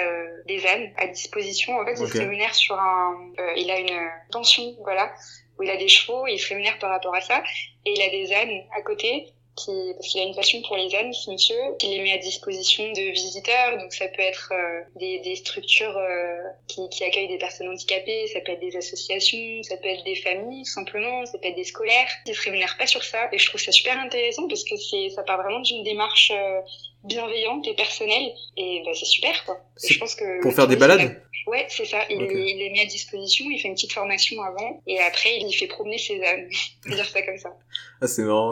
des 0.48 0.66
ânes 0.66 0.92
à 0.98 1.08
disposition. 1.08 1.78
En 1.80 1.86
fait, 1.86 1.96
il 1.98 2.04
okay. 2.04 2.14
se 2.14 2.18
rémunère 2.20 2.54
sur 2.54 2.76
un... 2.76 3.32
il 3.56 3.70
a 3.72 3.80
une 3.80 4.00
pension, 4.32 4.64
voilà, 4.84 5.12
où 5.58 5.64
il 5.64 5.70
a 5.70 5.78
des 5.78 5.88
chevaux 5.88 6.28
et 6.28 6.34
il 6.34 6.40
se 6.40 6.50
rémunère 6.50 6.78
par 6.80 6.92
rapport 6.92 7.16
à 7.16 7.22
ça. 7.22 7.42
Et 7.86 7.94
il 7.96 8.02
a 8.02 8.10
des 8.10 8.34
ânes 8.34 8.62
à 8.78 8.82
côté 8.82 9.28
qui, 9.58 9.94
parce 9.96 10.08
qu'il 10.08 10.22
a 10.22 10.24
une 10.24 10.36
passion 10.36 10.62
pour 10.62 10.78
les 10.78 10.96
ânes, 10.96 11.12
ce 11.12 11.30
monsieur, 11.32 11.58
qui 11.80 11.88
les 11.88 12.02
met 12.02 12.14
à 12.14 12.18
disposition 12.20 12.86
de 12.94 13.12
visiteurs. 13.12 13.78
Donc 13.78 13.92
ça 13.94 14.08
peut 14.08 14.22
être 14.22 14.54
euh, 14.54 14.82
des, 14.96 15.20
des, 15.20 15.36
structures 15.36 15.98
euh, 15.98 16.38
qui, 16.68 16.88
qui, 16.90 17.04
accueillent 17.04 17.28
des 17.28 17.38
personnes 17.38 17.68
handicapées, 17.68 18.28
ça 18.28 18.40
peut 18.42 18.54
être 18.54 18.62
des 18.62 18.78
associations, 18.78 19.64
ça 19.64 19.78
peut 19.78 19.90
être 19.90 20.04
des 20.06 20.16
familles 20.16 20.66
simplement, 20.66 21.26
ça 21.26 21.38
peut 21.38 21.48
être 21.48 21.56
des 21.56 21.64
scolaires. 21.64 22.08
Ils 22.26 22.36
se 22.36 22.42
rémunèrent 22.44 22.78
pas 22.78 22.88
sur 22.88 23.04
ça 23.04 23.28
et 23.32 23.38
je 23.38 23.46
trouve 23.48 23.60
ça 23.60 23.72
super 23.72 24.00
intéressant 24.00 24.48
parce 24.48 24.64
que 24.64 24.78
c'est 24.78 25.10
ça 25.10 25.24
part 25.24 25.42
vraiment 25.42 25.60
d'une 25.60 25.84
démarche 25.84 26.32
euh, 26.34 26.62
bienveillante 27.04 27.68
et 27.68 27.76
personnelle 27.76 28.32
et 28.58 28.82
bah, 28.86 28.92
c'est 28.94 29.06
super 29.06 29.46
quoi. 29.46 29.60
je 29.82 29.98
pense 29.98 30.16
que 30.16 30.42
pour 30.42 30.54
faire 30.54 30.68
des 30.68 30.76
balades. 30.76 31.24
Ouais, 31.48 31.66
c'est 31.70 31.86
ça. 31.86 32.00
Il, 32.10 32.22
okay. 32.22 32.36
est, 32.36 32.52
il, 32.52 32.62
est 32.62 32.70
mis 32.72 32.82
à 32.82 32.86
disposition, 32.86 33.46
il 33.50 33.58
fait 33.58 33.70
une 33.70 33.76
petite 33.76 33.94
formation 33.94 34.42
avant, 34.44 34.84
et 34.86 35.00
après, 35.00 35.40
il 35.40 35.54
fait 35.54 35.68
promener 35.68 35.98
ses 35.98 36.22
ânes. 36.22 36.50
On 36.86 36.90
dire 36.90 37.06
ça 37.06 37.22
comme 37.22 37.38
ça. 37.38 37.58
Ah, 38.02 38.08
c'est 38.08 38.24
marrant. 38.24 38.52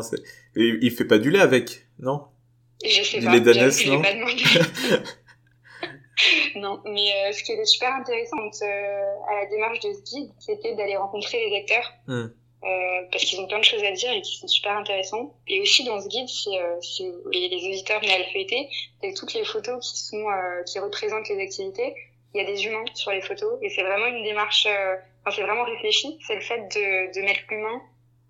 Il, 0.56 0.80
il 0.82 0.92
fait 0.92 1.04
pas 1.04 1.18
du 1.18 1.30
lait 1.30 1.42
avec, 1.42 1.88
non? 2.00 2.22
Je 2.86 3.04
sais 3.04 3.20
du 3.20 3.26
pas. 3.26 3.34
lait 3.34 3.42
non? 3.42 4.02
pas 4.02 4.14
demandé. 4.14 4.44
non, 6.56 6.82
mais 6.86 7.12
euh, 7.12 7.32
ce 7.32 7.44
qui 7.44 7.52
est 7.52 7.66
super 7.66 7.94
intéressant 7.94 8.38
euh, 8.38 9.30
à 9.30 9.42
la 9.42 9.46
démarche 9.50 9.80
de 9.82 9.94
ce 9.94 10.02
guide, 10.04 10.32
c'était 10.40 10.76
d'aller 10.76 10.96
rencontrer 10.96 11.50
les 11.50 11.58
acteurs. 11.58 11.94
Mm. 12.08 12.28
Euh, 12.66 13.04
parce 13.12 13.24
qu'ils 13.24 13.40
ont 13.40 13.48
plein 13.48 13.60
de 13.60 13.64
choses 13.64 13.84
à 13.84 13.92
dire 13.92 14.12
et 14.12 14.22
qui 14.22 14.38
sont 14.38 14.48
super 14.48 14.76
intéressants. 14.76 15.34
Et 15.48 15.62
aussi 15.62 15.84
dans 15.84 16.02
ce 16.02 16.08
guide, 16.08 16.28
si, 16.28 16.58
euh, 16.58 16.82
si 16.82 17.04
les, 17.32 17.68
auditeurs 17.68 18.02
venaient 18.02 18.16
à 18.16 18.20
le 18.20 18.26
fêter, 18.26 18.70
avec 19.04 19.16
toutes 19.16 19.34
les 19.34 19.46
photos 19.46 19.80
qui 19.88 20.00
sont 20.00 20.30
euh, 20.30 20.64
qui 20.64 20.80
représentent 20.80 21.30
les 21.30 21.40
activités, 21.40 21.94
il 22.34 22.42
y 22.42 22.44
a 22.44 22.46
des 22.46 22.66
humains 22.66 22.84
sur 22.96 23.12
les 23.12 23.22
photos. 23.22 23.60
Et 23.62 23.70
c'est 23.70 23.84
vraiment 23.84 24.08
une 24.08 24.24
démarche, 24.24 24.68
enfin 24.68 25.36
c'est 25.36 25.44
vraiment 25.44 25.64
réfléchi, 25.64 26.18
c'est 26.26 26.36
le 26.36 26.42
fait 26.42 26.60
de, 26.60 27.14
de 27.14 27.22
mettre 27.24 27.42
l'humain 27.50 27.82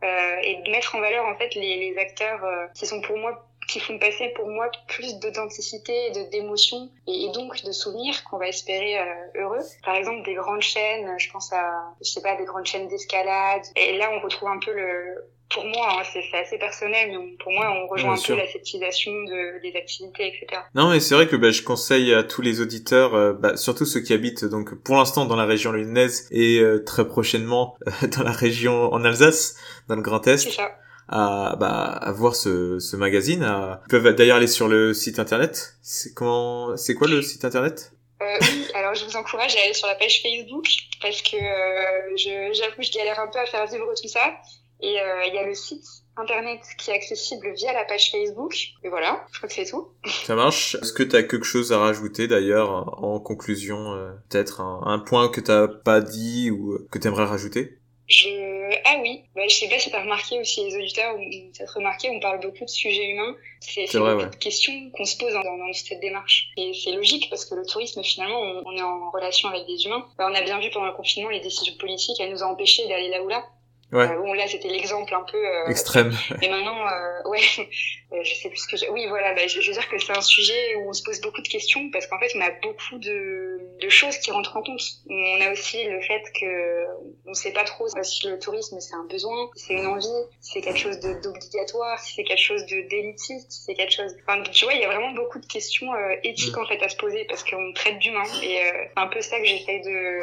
euh, 0.03 0.37
et 0.43 0.61
de 0.61 0.71
mettre 0.71 0.93
en 0.95 0.99
valeur 0.99 1.25
en 1.25 1.35
fait 1.35 1.55
les, 1.55 1.77
les 1.77 1.97
acteurs 1.97 2.43
euh, 2.43 2.67
qui 2.75 2.85
sont 2.85 3.01
pour 3.01 3.17
moi 3.17 3.47
qui 3.67 3.79
font 3.79 3.97
passer 3.97 4.31
pour 4.35 4.47
moi 4.47 4.69
plus 4.87 5.19
d'authenticité 5.19 6.11
d'émotion 6.31 6.89
et, 7.07 7.25
et, 7.25 7.31
donc 7.31 7.63
de 7.63 7.71
souvenirs 7.71 8.23
qu'on 8.23 8.37
va 8.37 8.47
espérer 8.47 8.99
euh, 8.99 9.03
heureux. 9.35 9.63
Par 9.83 9.95
exemple 9.95 10.23
des 10.23 10.35
grandes 10.35 10.61
chaînes, 10.61 11.15
je 11.17 11.31
pense 11.31 11.51
à 11.53 11.93
je 12.03 12.09
sais 12.09 12.21
pas 12.21 12.35
des 12.35 12.45
grandes 12.45 12.65
chaînes 12.65 12.87
d'escalade 12.87 13.63
et 13.75 13.97
là 13.97 14.11
on 14.13 14.19
retrouve 14.19 14.49
un 14.49 14.59
peu 14.59 14.73
le 14.73 15.25
pour 15.49 15.63
moi, 15.65 15.99
hein, 15.99 16.03
c'est 16.11 16.37
assez 16.37 16.57
personnel, 16.57 17.09
mais 17.09 17.37
pour 17.37 17.51
moi, 17.51 17.71
on 17.71 17.87
rejoint 17.87 18.09
Bien 18.09 18.13
un 18.13 18.17
sûr. 18.17 18.35
peu 18.35 18.41
l'aseptisation 18.41 19.11
de, 19.11 19.61
des 19.61 19.77
activités, 19.77 20.27
etc. 20.27 20.61
Non, 20.73 20.89
mais 20.89 20.99
c'est 20.99 21.13
vrai 21.13 21.27
que 21.27 21.35
bah, 21.35 21.51
je 21.51 21.61
conseille 21.61 22.13
à 22.13 22.23
tous 22.23 22.41
les 22.41 22.61
auditeurs, 22.61 23.13
euh, 23.13 23.33
bah, 23.33 23.55
surtout 23.55 23.85
ceux 23.85 23.99
qui 23.99 24.13
habitent 24.13 24.45
donc 24.45 24.73
pour 24.75 24.95
l'instant 24.95 25.25
dans 25.25 25.35
la 25.35 25.45
région 25.45 25.71
lyonnaise 25.71 26.27
et 26.31 26.59
euh, 26.59 26.83
très 26.83 27.07
prochainement 27.07 27.77
euh, 27.87 28.07
dans 28.17 28.23
la 28.23 28.31
région 28.31 28.91
en 28.91 29.03
Alsace, 29.03 29.55
dans 29.87 29.95
le 29.95 30.01
Grand 30.01 30.25
Est. 30.27 30.37
C'est 30.37 30.51
ça. 30.51 30.71
À, 31.07 31.55
bah, 31.59 31.83
à 31.83 32.11
voir 32.11 32.35
ce, 32.35 32.79
ce 32.79 32.95
magazine. 32.95 33.43
À... 33.43 33.81
Ils 33.85 33.89
peuvent 33.89 34.15
d'ailleurs 34.15 34.37
aller 34.37 34.47
sur 34.47 34.67
le 34.67 34.93
site 34.93 35.19
internet. 35.19 35.75
C'est 35.81 36.13
comment, 36.13 36.75
c'est 36.77 36.95
quoi 36.95 37.07
le 37.07 37.21
site 37.21 37.45
internet? 37.45 37.91
Euh, 38.21 38.37
oui, 38.41 38.67
alors 38.73 38.95
je 38.95 39.05
vous 39.05 39.15
encourage 39.17 39.55
à 39.55 39.59
aller 39.63 39.73
sur 39.73 39.87
la 39.87 39.95
page 39.95 40.21
Facebook 40.21 40.65
parce 41.01 41.21
que 41.21 41.35
euh, 41.35 42.53
j'avoue 42.53 42.81
je 42.81 42.91
galère 42.91 43.19
un 43.19 43.27
peu 43.27 43.39
à 43.39 43.45
faire 43.45 43.67
vivre 43.67 43.93
tout 44.01 44.07
ça. 44.07 44.33
Et 44.81 44.99
euh, 44.99 45.25
il 45.27 45.33
y 45.33 45.37
a 45.37 45.45
le 45.45 45.53
site 45.53 45.83
internet 46.17 46.61
qui 46.77 46.91
est 46.91 46.93
accessible 46.93 47.51
via 47.55 47.73
la 47.73 47.85
page 47.85 48.11
Facebook. 48.11 48.55
Et 48.83 48.89
voilà, 48.89 49.25
je 49.31 49.37
crois 49.37 49.49
que 49.49 49.55
c'est 49.55 49.65
tout. 49.65 49.89
Ça 50.05 50.35
marche. 50.35 50.75
Est-ce 50.75 50.93
que 50.93 51.03
tu 51.03 51.15
as 51.15 51.23
quelque 51.23 51.45
chose 51.45 51.71
à 51.71 51.79
rajouter 51.79 52.27
d'ailleurs 52.27 53.03
en 53.03 53.19
conclusion 53.19 53.93
euh, 53.93 54.11
Peut-être 54.29 54.61
un, 54.61 54.81
un, 54.85 54.99
point 54.99 55.29
que 55.29 55.41
t'as 55.41 55.67
pas 55.67 56.01
dit 56.01 56.51
ou 56.51 56.79
que 56.91 56.99
tu 56.99 57.07
aimerais 57.07 57.25
rajouter? 57.25 57.79
Je... 58.07 58.54
Ah 58.87 58.97
oui, 59.01 59.23
bah, 59.35 59.41
je 59.47 59.55
sais 59.55 59.67
pas 59.67 59.79
si 59.79 59.89
tu 59.89 59.95
as 59.95 60.01
remarqué 60.03 60.39
aussi 60.39 60.63
les 60.63 60.75
auditeurs, 60.75 61.15
peut-être 61.15 61.75
remarqué, 61.75 62.11
on 62.11 62.19
parle 62.19 62.39
beaucoup 62.39 62.65
de 62.65 62.69
sujets 62.69 63.09
humains. 63.09 63.35
C'est 63.59 63.91
beaucoup 63.97 64.17
ouais. 64.17 64.29
de 64.29 64.35
questions 64.35 64.91
qu'on 64.91 65.05
se 65.05 65.17
pose 65.17 65.33
dans, 65.33 65.41
dans, 65.41 65.73
cette 65.73 65.99
démarche. 66.01 66.51
Et 66.55 66.71
c'est 66.73 66.91
logique 66.91 67.27
parce 67.31 67.45
que 67.45 67.55
le 67.55 67.65
tourisme, 67.65 68.03
finalement, 68.03 68.39
on, 68.39 68.61
on 68.63 68.77
est 68.77 68.83
en 68.83 69.09
relation 69.09 69.49
avec 69.49 69.65
des 69.65 69.85
humains. 69.85 70.05
Bah, 70.19 70.27
on 70.29 70.35
a 70.35 70.41
bien 70.43 70.59
vu 70.59 70.69
pendant 70.69 70.85
le 70.85 70.93
confinement 70.93 71.29
les 71.29 71.39
décisions 71.39 71.73
politiques, 71.79 72.19
elles 72.19 72.29
nous 72.29 72.43
ont 72.43 72.51
empêchés 72.51 72.87
d'aller 72.87 73.09
là 73.09 73.23
ou 73.23 73.27
là. 73.27 73.43
Ouais. 73.91 74.09
Euh, 74.09 74.17
bon 74.17 74.33
là 74.33 74.47
c'était 74.47 74.67
l'exemple 74.67 75.13
un 75.13 75.23
peu 75.23 75.37
euh, 75.37 75.67
extrême. 75.67 76.11
Mais 76.41 76.49
maintenant 76.49 76.87
euh, 76.87 77.29
ouais, 77.29 77.39
je 78.23 78.33
sais 78.33 78.49
plus 78.49 78.57
ce 78.57 78.67
que 78.67 78.77
j'ai. 78.77 78.89
Oui 78.89 79.05
voilà, 79.07 79.33
bah, 79.33 79.45
je, 79.47 79.61
je, 79.61 79.67
veux 79.67 79.73
dire 79.73 79.87
que 79.87 79.97
c'est 79.99 80.17
un 80.17 80.21
sujet 80.21 80.75
où 80.77 80.89
on 80.89 80.93
se 80.93 81.03
pose 81.03 81.21
beaucoup 81.21 81.41
de 81.41 81.47
questions 81.47 81.91
parce 81.91 82.07
qu'en 82.07 82.19
fait 82.19 82.31
on 82.35 82.41
a 82.41 82.49
beaucoup 82.63 82.97
de, 82.97 83.59
de 83.79 83.89
choses 83.89 84.17
qui 84.17 84.31
rentrent 84.31 84.57
en 84.57 84.63
compte. 84.63 84.81
On 85.07 85.41
a 85.41 85.51
aussi 85.51 85.83
le 85.83 86.01
fait 86.01 86.23
que 86.39 86.85
on 87.27 87.33
sait 87.35 87.51
pas 87.51 87.63
trop 87.63 87.87
si 88.01 88.27
le 88.27 88.39
tourisme 88.39 88.79
c'est 88.79 88.95
un 88.95 89.05
besoin, 89.05 89.49
si 89.55 89.65
c'est 89.65 89.73
une 89.75 89.85
envie, 89.85 90.07
si 90.41 90.53
c'est 90.53 90.61
quelque 90.61 90.79
chose 90.79 90.99
d'obligatoire, 90.99 91.99
si 91.99 92.15
c'est 92.15 92.23
quelque 92.23 92.41
chose 92.41 92.65
de 92.65 92.87
d'élitiste, 92.89 93.51
si 93.51 93.61
c'est 93.61 93.75
quelque 93.75 93.93
chose. 93.93 94.15
Enfin 94.27 94.41
tu 94.51 94.65
vois 94.65 94.73
il 94.73 94.81
y 94.81 94.85
a 94.85 94.87
vraiment 94.87 95.11
beaucoup 95.11 95.39
de 95.39 95.45
questions 95.45 95.93
euh, 95.93 96.15
éthiques 96.23 96.57
mmh. 96.57 96.61
en 96.61 96.65
fait 96.65 96.81
à 96.81 96.89
se 96.89 96.97
poser 96.97 97.25
parce 97.25 97.43
qu'on 97.43 97.71
traite 97.73 97.99
d'humain 97.99 98.23
et 98.41 98.63
euh, 98.63 98.71
c'est 98.95 99.01
un 99.01 99.07
peu 99.07 99.21
ça 99.21 99.39
que 99.39 99.45
j'essaye 99.45 99.81
de 99.81 100.21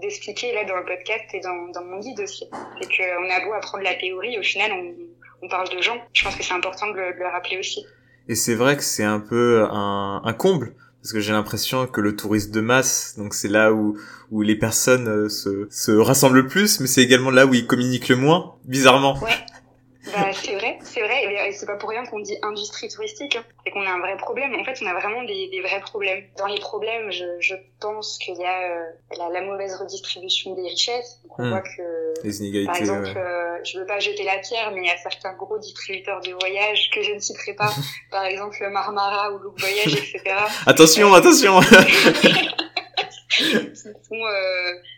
d'expliquer 0.00 0.52
là 0.52 0.64
dans 0.64 0.76
le 0.76 0.84
podcast 0.84 1.24
et 1.32 1.40
dans, 1.40 1.68
dans 1.72 1.84
mon 1.84 2.00
guide 2.00 2.20
aussi. 2.20 2.44
C'est 2.80 2.88
qu'on 2.88 3.30
a 3.30 3.44
beau 3.44 3.52
apprendre 3.52 3.84
la 3.84 3.94
théorie, 3.94 4.38
au 4.38 4.42
final, 4.42 4.72
on, 4.72 4.94
on 5.42 5.48
parle 5.48 5.68
de 5.74 5.80
gens. 5.80 5.96
Je 6.12 6.24
pense 6.24 6.36
que 6.36 6.42
c'est 6.42 6.54
important 6.54 6.88
de 6.88 6.94
le, 6.94 7.14
de 7.14 7.18
le, 7.18 7.26
rappeler 7.26 7.58
aussi. 7.58 7.84
Et 8.28 8.34
c'est 8.34 8.54
vrai 8.54 8.76
que 8.76 8.82
c'est 8.82 9.04
un 9.04 9.20
peu 9.20 9.66
un, 9.70 10.22
un 10.24 10.32
comble. 10.32 10.74
Parce 11.02 11.12
que 11.12 11.20
j'ai 11.20 11.32
l'impression 11.32 11.86
que 11.86 12.00
le 12.00 12.16
tourisme 12.16 12.50
de 12.50 12.62
masse, 12.62 13.16
donc 13.18 13.34
c'est 13.34 13.48
là 13.48 13.74
où, 13.74 13.98
où 14.30 14.40
les 14.40 14.56
personnes 14.56 15.06
euh, 15.06 15.28
se, 15.28 15.66
se 15.70 15.90
rassemblent 15.92 16.36
le 16.36 16.46
plus, 16.46 16.80
mais 16.80 16.86
c'est 16.86 17.02
également 17.02 17.30
là 17.30 17.44
où 17.44 17.52
ils 17.52 17.66
communiquent 17.66 18.08
le 18.08 18.16
moins, 18.16 18.54
bizarrement. 18.64 19.18
Ouais. 19.22 19.30
C'est 20.44 20.56
vrai, 20.56 20.78
c'est 20.82 21.00
vrai, 21.00 21.48
et 21.48 21.52
c'est 21.52 21.64
pas 21.64 21.76
pour 21.76 21.88
rien 21.88 22.04
qu'on 22.04 22.20
dit 22.20 22.36
industrie 22.42 22.88
touristique, 22.88 23.36
hein. 23.36 23.44
c'est 23.64 23.70
qu'on 23.70 23.80
a 23.80 23.90
un 23.90 23.98
vrai 23.98 24.14
problème. 24.18 24.54
En 24.54 24.62
fait, 24.62 24.78
on 24.82 24.86
a 24.86 24.92
vraiment 24.92 25.22
des, 25.22 25.48
des 25.48 25.62
vrais 25.62 25.80
problèmes. 25.80 26.22
Dans 26.36 26.46
les 26.46 26.60
problèmes, 26.60 27.10
je, 27.10 27.24
je 27.40 27.54
pense 27.80 28.18
qu'il 28.18 28.36
y 28.36 28.44
a 28.44 28.60
euh, 28.62 28.84
la, 29.16 29.30
la, 29.30 29.40
mauvaise 29.40 29.74
redistribution 29.76 30.54
des 30.54 30.68
richesses. 30.68 31.20
Donc, 31.22 31.38
on 31.38 31.44
mmh. 31.44 31.48
voit 31.48 31.62
que, 31.62 32.14
les 32.22 32.40
inégalités, 32.42 32.66
par 32.66 32.76
exemple, 32.76 33.06
ouais. 33.06 33.16
euh, 33.16 33.58
je 33.64 33.78
veux 33.78 33.86
pas 33.86 34.00
jeter 34.00 34.24
la 34.24 34.36
pierre, 34.36 34.70
mais 34.72 34.82
il 34.82 34.86
y 34.86 34.90
a 34.90 34.98
certains 34.98 35.32
gros 35.32 35.58
distributeurs 35.58 36.20
de 36.20 36.32
voyages 36.32 36.90
que 36.94 37.02
je 37.02 37.12
ne 37.12 37.20
citerai 37.20 37.54
pas, 37.54 37.72
par 38.10 38.26
exemple 38.26 38.68
Marmara 38.70 39.32
ou 39.32 39.38
Look 39.38 39.58
Voyage, 39.58 39.94
etc. 39.94 40.20
attention, 40.66 41.14
attention 41.14 41.60
qui 43.30 43.52
font 44.08 44.24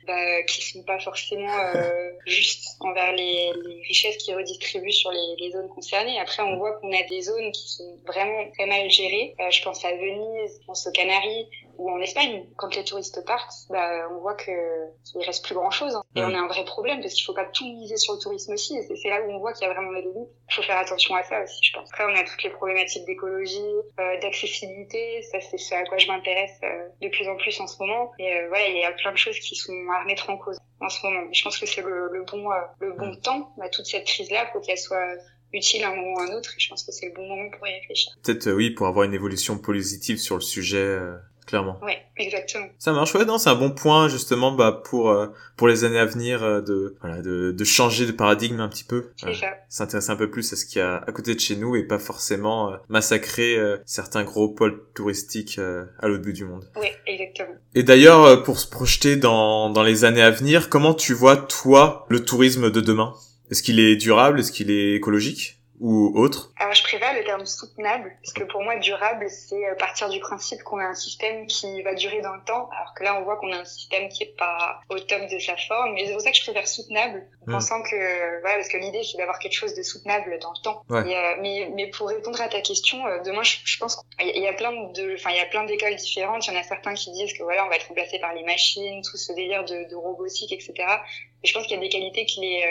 bah, 0.07 0.43
qui 0.45 0.63
sont 0.63 0.83
pas 0.83 0.99
forcément 1.01 1.59
euh, 1.75 2.11
justes 2.27 2.77
envers 2.81 3.13
les, 3.13 3.53
les, 3.65 3.83
richesses 3.83 4.17
qui 4.19 4.35
redistribuent 4.35 4.93
sur 4.93 5.11
les, 5.11 5.37
les, 5.39 5.53
zones 5.53 5.69
concernées. 5.69 6.19
Après, 6.19 6.43
on 6.43 6.57
voit 6.57 6.75
qu'on 6.75 6.93
a 6.93 7.03
des 7.09 7.23
zones 7.23 7.53
qui 7.53 7.69
sont 7.69 7.99
vraiment 8.07 8.51
très 8.53 8.67
mal 8.67 8.91
gérées. 8.91 9.35
Euh, 9.41 9.51
je 9.51 9.63
pense 9.63 9.85
à 9.85 9.93
Venise, 9.93 10.59
je 10.61 10.67
pense 10.67 10.87
aux 10.87 10.93
Canaries, 10.93 11.47
ou 11.79 11.91
en 11.91 12.01
Espagne, 12.01 12.47
quand 12.57 12.75
les 12.75 12.85
touristes 12.85 13.25
partent, 13.25 13.55
bah, 13.71 14.09
on 14.11 14.21
voit 14.21 14.35
que 14.35 14.51
il 15.15 15.25
reste 15.25 15.45
plus 15.45 15.55
grand 15.55 15.71
chose. 15.71 15.95
Hein. 15.95 16.03
Et 16.15 16.23
on 16.23 16.35
a 16.35 16.39
un 16.39 16.49
vrai 16.49 16.65
problème 16.65 17.01
parce 17.01 17.15
qu'il 17.15 17.25
faut 17.25 17.35
pas 17.35 17.45
tout 17.47 17.65
miser 17.65 17.97
sur 17.97 18.15
le 18.15 18.19
tourisme 18.19 18.53
aussi. 18.53 18.77
Et 18.77 18.97
c'est 18.97 19.09
là 19.09 19.23
où 19.23 19.31
on 19.31 19.39
voit 19.39 19.53
qu'il 19.53 19.67
y 19.67 19.71
a 19.71 19.73
vraiment 19.73 19.93
des 19.93 20.03
limites. 20.03 20.29
Il 20.49 20.55
faut 20.55 20.63
faire 20.63 20.79
attention 20.79 21.15
à 21.15 21.23
ça 21.23 21.43
aussi, 21.43 21.61
je 21.63 21.73
pense. 21.73 21.89
Après, 21.93 22.05
on 22.05 22.15
a 22.15 22.25
toutes 22.25 22.43
les 22.43 22.51
problématiques 22.51 23.05
d'écologie, 23.07 23.61
euh, 24.01 24.21
d'accessibilité. 24.21 25.23
Ça, 25.31 25.41
c'est 25.41 25.59
ce 25.59 25.75
à 25.75 25.85
quoi 25.85 25.99
je 25.99 26.07
m'intéresse 26.07 26.59
euh, 26.63 26.89
de 27.01 27.09
plus 27.09 27.29
en 27.29 27.37
plus 27.37 27.59
en 27.61 27.67
ce 27.67 27.77
moment. 27.81 28.13
Et 28.19 28.33
euh, 28.33 28.49
voilà, 28.49 28.69
il 28.69 28.77
y 28.77 28.85
a 28.85 28.93
plein 28.93 29.13
de 29.13 29.19
choses 29.19 29.39
qui 29.39 29.55
sont 29.55 29.73
à 29.95 30.03
remettre 30.03 30.31
en 30.31 30.37
cause 30.37 30.59
en 30.81 30.89
ce 30.89 31.07
moment. 31.07 31.29
Je 31.33 31.43
pense 31.43 31.59
que 31.59 31.67
c'est 31.67 31.83
le, 31.83 32.09
le, 32.13 32.25
bon, 32.25 32.51
euh, 32.51 32.57
le 32.81 32.93
bon 32.93 33.15
temps. 33.17 33.53
Bah, 33.59 33.69
toute 33.69 33.87
cette 33.87 34.05
crise-là, 34.05 34.47
faut 34.53 34.61
qu'elle 34.61 34.79
soit 34.79 35.17
utile 35.53 35.85
à 35.85 35.91
un 35.91 35.97
moment 35.97 36.15
ou 36.15 36.21
à 36.21 36.25
un 36.25 36.37
autre. 36.37 36.51
Et 36.57 36.61
je 36.61 36.69
pense 36.69 36.85
que 36.85 36.93
c'est 36.93 37.07
le 37.07 37.15
bon 37.15 37.27
moment 37.27 37.51
pour 37.51 37.67
y 37.67 37.73
réfléchir. 37.73 38.13
Peut-être, 38.23 38.51
oui, 38.51 38.71
pour 38.71 38.87
avoir 38.87 39.05
une 39.05 39.15
évolution 39.15 39.59
positive 39.59 40.19
sur 40.19 40.37
le 40.37 40.43
sujet 40.43 40.99
clairement. 41.47 41.79
Ouais, 41.83 41.99
exactement. 42.17 42.67
Ça 42.79 42.93
marche, 42.93 43.15
ouais, 43.15 43.25
non, 43.25 43.39
c'est 43.39 43.51
un 43.51 43.55
bon 43.55 43.71
point 43.71 44.09
justement 44.09 44.53
bah 44.53 44.83
pour 44.85 45.11
euh, 45.11 45.29
pour 45.57 45.69
les 45.69 45.85
années 45.85 45.99
à 45.99 46.05
venir 46.05 46.43
euh, 46.43 46.61
de 46.61 46.97
voilà 47.01 47.23
de, 47.23 47.53
de 47.53 47.65
changer 47.65 48.07
de 48.07 48.13
paradigme 48.13 48.61
un 48.61 48.69
petit 48.69 48.85
peu. 48.85 49.11
C'est 49.17 49.35
ça. 49.35 49.47
S'intéresser 49.69 50.11
un 50.11 50.17
peu 50.17 50.31
plus 50.31 50.53
à 50.53 50.57
ce 50.57 50.65
qu'il 50.67 50.79
y 50.79 50.83
a 50.83 50.97
à 50.97 51.13
côté 51.13 51.35
de 51.35 51.41
chez 51.41 51.57
nous 51.57 51.77
et 51.77 51.85
pas 51.85 51.99
forcément 51.99 52.73
euh, 52.73 52.77
massacrer 52.89 53.57
certains 53.85 54.25
gros 54.25 54.49
pôles 54.49 54.83
touristiques 54.95 55.59
à 55.59 56.09
l'autre 56.09 56.23
bout 56.23 56.33
du 56.33 56.45
monde. 56.45 56.65
Oui, 56.77 56.89
exactement. 57.07 57.55
Et 57.75 57.83
d'ailleurs, 57.83 58.43
pour 58.43 58.59
se 58.59 58.69
projeter 58.69 59.17
dans 59.17 59.71
dans 59.71 59.83
les 59.83 60.05
années 60.05 60.23
à 60.23 60.31
venir, 60.31 60.69
comment 60.69 60.95
tu 60.95 61.15
vois 61.15 61.37
toi 61.37 62.07
le 62.09 62.25
tourisme 62.25 62.71
de 62.71 62.81
demain? 62.81 63.15
Est-ce 63.51 63.63
qu'il 63.63 63.79
est 63.79 63.97
durable? 63.97 64.41
Est-ce 64.41 64.51
qu'il 64.53 64.71
est 64.71 64.95
écologique? 64.95 65.56
Ou 65.81 66.13
autre 66.15 66.53
Alors 66.59 66.75
je 66.75 66.83
préfère 66.83 67.15
le 67.15 67.25
terme 67.25 67.45
soutenable, 67.45 68.17
parce 68.23 68.33
que 68.33 68.45
pour 68.45 68.63
moi 68.63 68.77
durable, 68.77 69.27
c'est 69.29 69.67
euh, 69.67 69.75
partir 69.75 70.09
du 70.09 70.21
principe 70.21 70.63
qu'on 70.63 70.79
a 70.79 70.85
un 70.85 70.95
système 70.95 71.47
qui 71.47 71.83
va 71.83 71.95
durer 71.95 72.21
dans 72.21 72.35
le 72.35 72.43
temps, 72.45 72.69
alors 72.71 72.95
que 72.95 73.05
là 73.05 73.19
on 73.21 73.25
voit 73.25 73.37
qu'on 73.37 73.53
a 73.53 73.59
un 73.59 73.65
système 73.65 74.09
qui 74.09 74.25
est 74.25 74.37
pas 74.37 74.81
au 74.89 74.99
top 74.99 75.23
de 75.31 75.39
sa 75.39 75.57
forme, 75.57 75.95
mais 75.95 76.07
c'est 76.07 76.13
pour 76.13 76.21
ça 76.21 76.31
que 76.31 76.37
je 76.37 76.43
préfère 76.43 76.67
soutenable, 76.67 77.27
en 77.43 77.51
hmm. 77.51 77.55
pensant 77.55 77.83
que, 77.83 78.41
voilà, 78.41 78.57
parce 78.57 78.69
que 78.69 78.79
l'idée 78.79 79.03
c'est 79.03 79.19
d'avoir 79.19 79.39
quelque 79.39 79.55
chose 79.55 79.75
de 79.75 79.83
soutenable 79.83 80.39
dans 80.41 80.53
le 80.53 80.63
temps. 80.63 80.83
Euh, 80.91 81.35
mais, 81.41 81.71
mais 81.75 81.89
pour 81.89 82.09
répondre 82.09 82.41
à 82.41 82.49
ta 82.49 82.61
question, 82.61 83.07
euh, 83.07 83.21
demain 83.25 83.43
je, 83.43 83.57
je 83.65 83.79
pense 83.79 83.97
qu'il 84.19 84.43
y 84.43 84.49
a 84.49 84.53
plein 84.53 84.73
de, 84.73 85.15
enfin 85.15 85.31
il 85.31 85.37
y 85.37 85.41
a 85.41 85.47
plein 85.47 85.65
d'écoles 85.65 85.97
différentes, 85.97 86.47
il 86.47 86.55
y 86.55 86.57
en 86.57 86.61
a 86.61 86.63
certains 86.63 86.95
qui 86.95 87.13
disent 87.13 87.33
que 87.35 87.43
voilà 87.43 87.65
on 87.67 87.69
va 87.69 87.77
être 87.77 87.89
remplacé 87.89 88.19
par 88.19 88.35
les 88.35 88.45
machines, 88.45 89.03
tout 89.03 89.17
ce 89.17 89.33
délire 89.33 89.65
de, 89.65 89.89
de 89.89 89.95
robotique, 89.95 90.53
etc. 90.53 90.73
Et 91.43 91.47
je 91.47 91.53
pense 91.53 91.65
qu'il 91.67 91.77
y 91.77 91.79
a 91.79 91.83
des 91.83 91.89
qualités 91.89 92.25
qui 92.25 92.41
les 92.41 92.65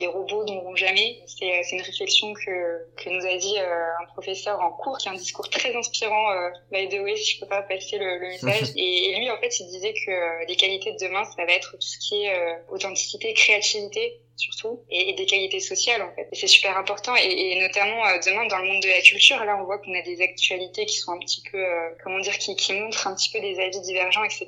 les 0.00 0.06
robots 0.06 0.44
n'auront 0.44 0.76
jamais. 0.76 1.20
C'est, 1.26 1.50
euh, 1.50 1.60
c'est 1.64 1.76
une 1.76 1.82
réflexion 1.82 2.32
que, 2.34 2.86
que 2.96 3.10
nous 3.10 3.26
a 3.26 3.36
dit 3.36 3.54
euh, 3.58 4.02
un 4.02 4.06
professeur 4.06 4.60
en 4.60 4.70
cours, 4.70 4.98
qui 4.98 5.08
a 5.08 5.12
un 5.12 5.16
discours 5.16 5.48
très 5.48 5.74
inspirant, 5.74 6.30
euh, 6.32 6.50
by 6.70 6.88
the 6.88 7.00
way, 7.00 7.16
si 7.16 7.34
je 7.34 7.40
peux 7.40 7.48
pas 7.48 7.62
passer 7.62 7.98
le, 7.98 8.18
le 8.18 8.28
message. 8.28 8.70
et, 8.76 9.16
lui, 9.18 9.30
en 9.30 9.38
fait, 9.38 9.58
il 9.60 9.66
disait 9.66 9.92
que 9.92 10.10
euh, 10.10 10.44
les 10.48 10.56
qualités 10.56 10.92
de 10.92 10.98
demain, 10.98 11.24
ça 11.24 11.44
va 11.44 11.52
être 11.52 11.72
tout 11.72 11.80
ce 11.80 11.98
qui 11.98 12.24
est 12.24 12.58
authenticité, 12.70 13.34
créativité, 13.34 14.20
surtout, 14.36 14.84
et, 14.90 15.14
des 15.14 15.26
qualités 15.26 15.60
sociales, 15.60 16.02
en 16.02 16.14
fait. 16.14 16.28
Et 16.30 16.36
c'est 16.36 16.46
super 16.46 16.76
important, 16.76 17.14
et, 17.16 17.52
et 17.52 17.60
notamment 17.60 18.02
demain, 18.24 18.46
dans 18.46 18.58
le 18.58 18.68
monde 18.68 18.82
de 18.82 18.88
la 18.88 19.00
culture, 19.00 19.44
là, 19.44 19.58
on 19.60 19.64
voit 19.64 19.78
qu'on 19.78 19.94
a 19.94 20.02
des 20.02 20.20
actualités 20.20 20.86
qui 20.86 20.96
sont 20.96 21.12
un 21.12 21.18
petit 21.18 21.42
peu, 21.50 21.64
comment 22.04 22.20
dire, 22.20 22.38
qui, 22.38 22.54
qui 22.54 22.72
montrent 22.74 23.06
un 23.08 23.14
petit 23.16 23.30
peu 23.30 23.40
des 23.40 23.58
avis 23.58 23.80
divergents, 23.80 24.24
etc. 24.24 24.46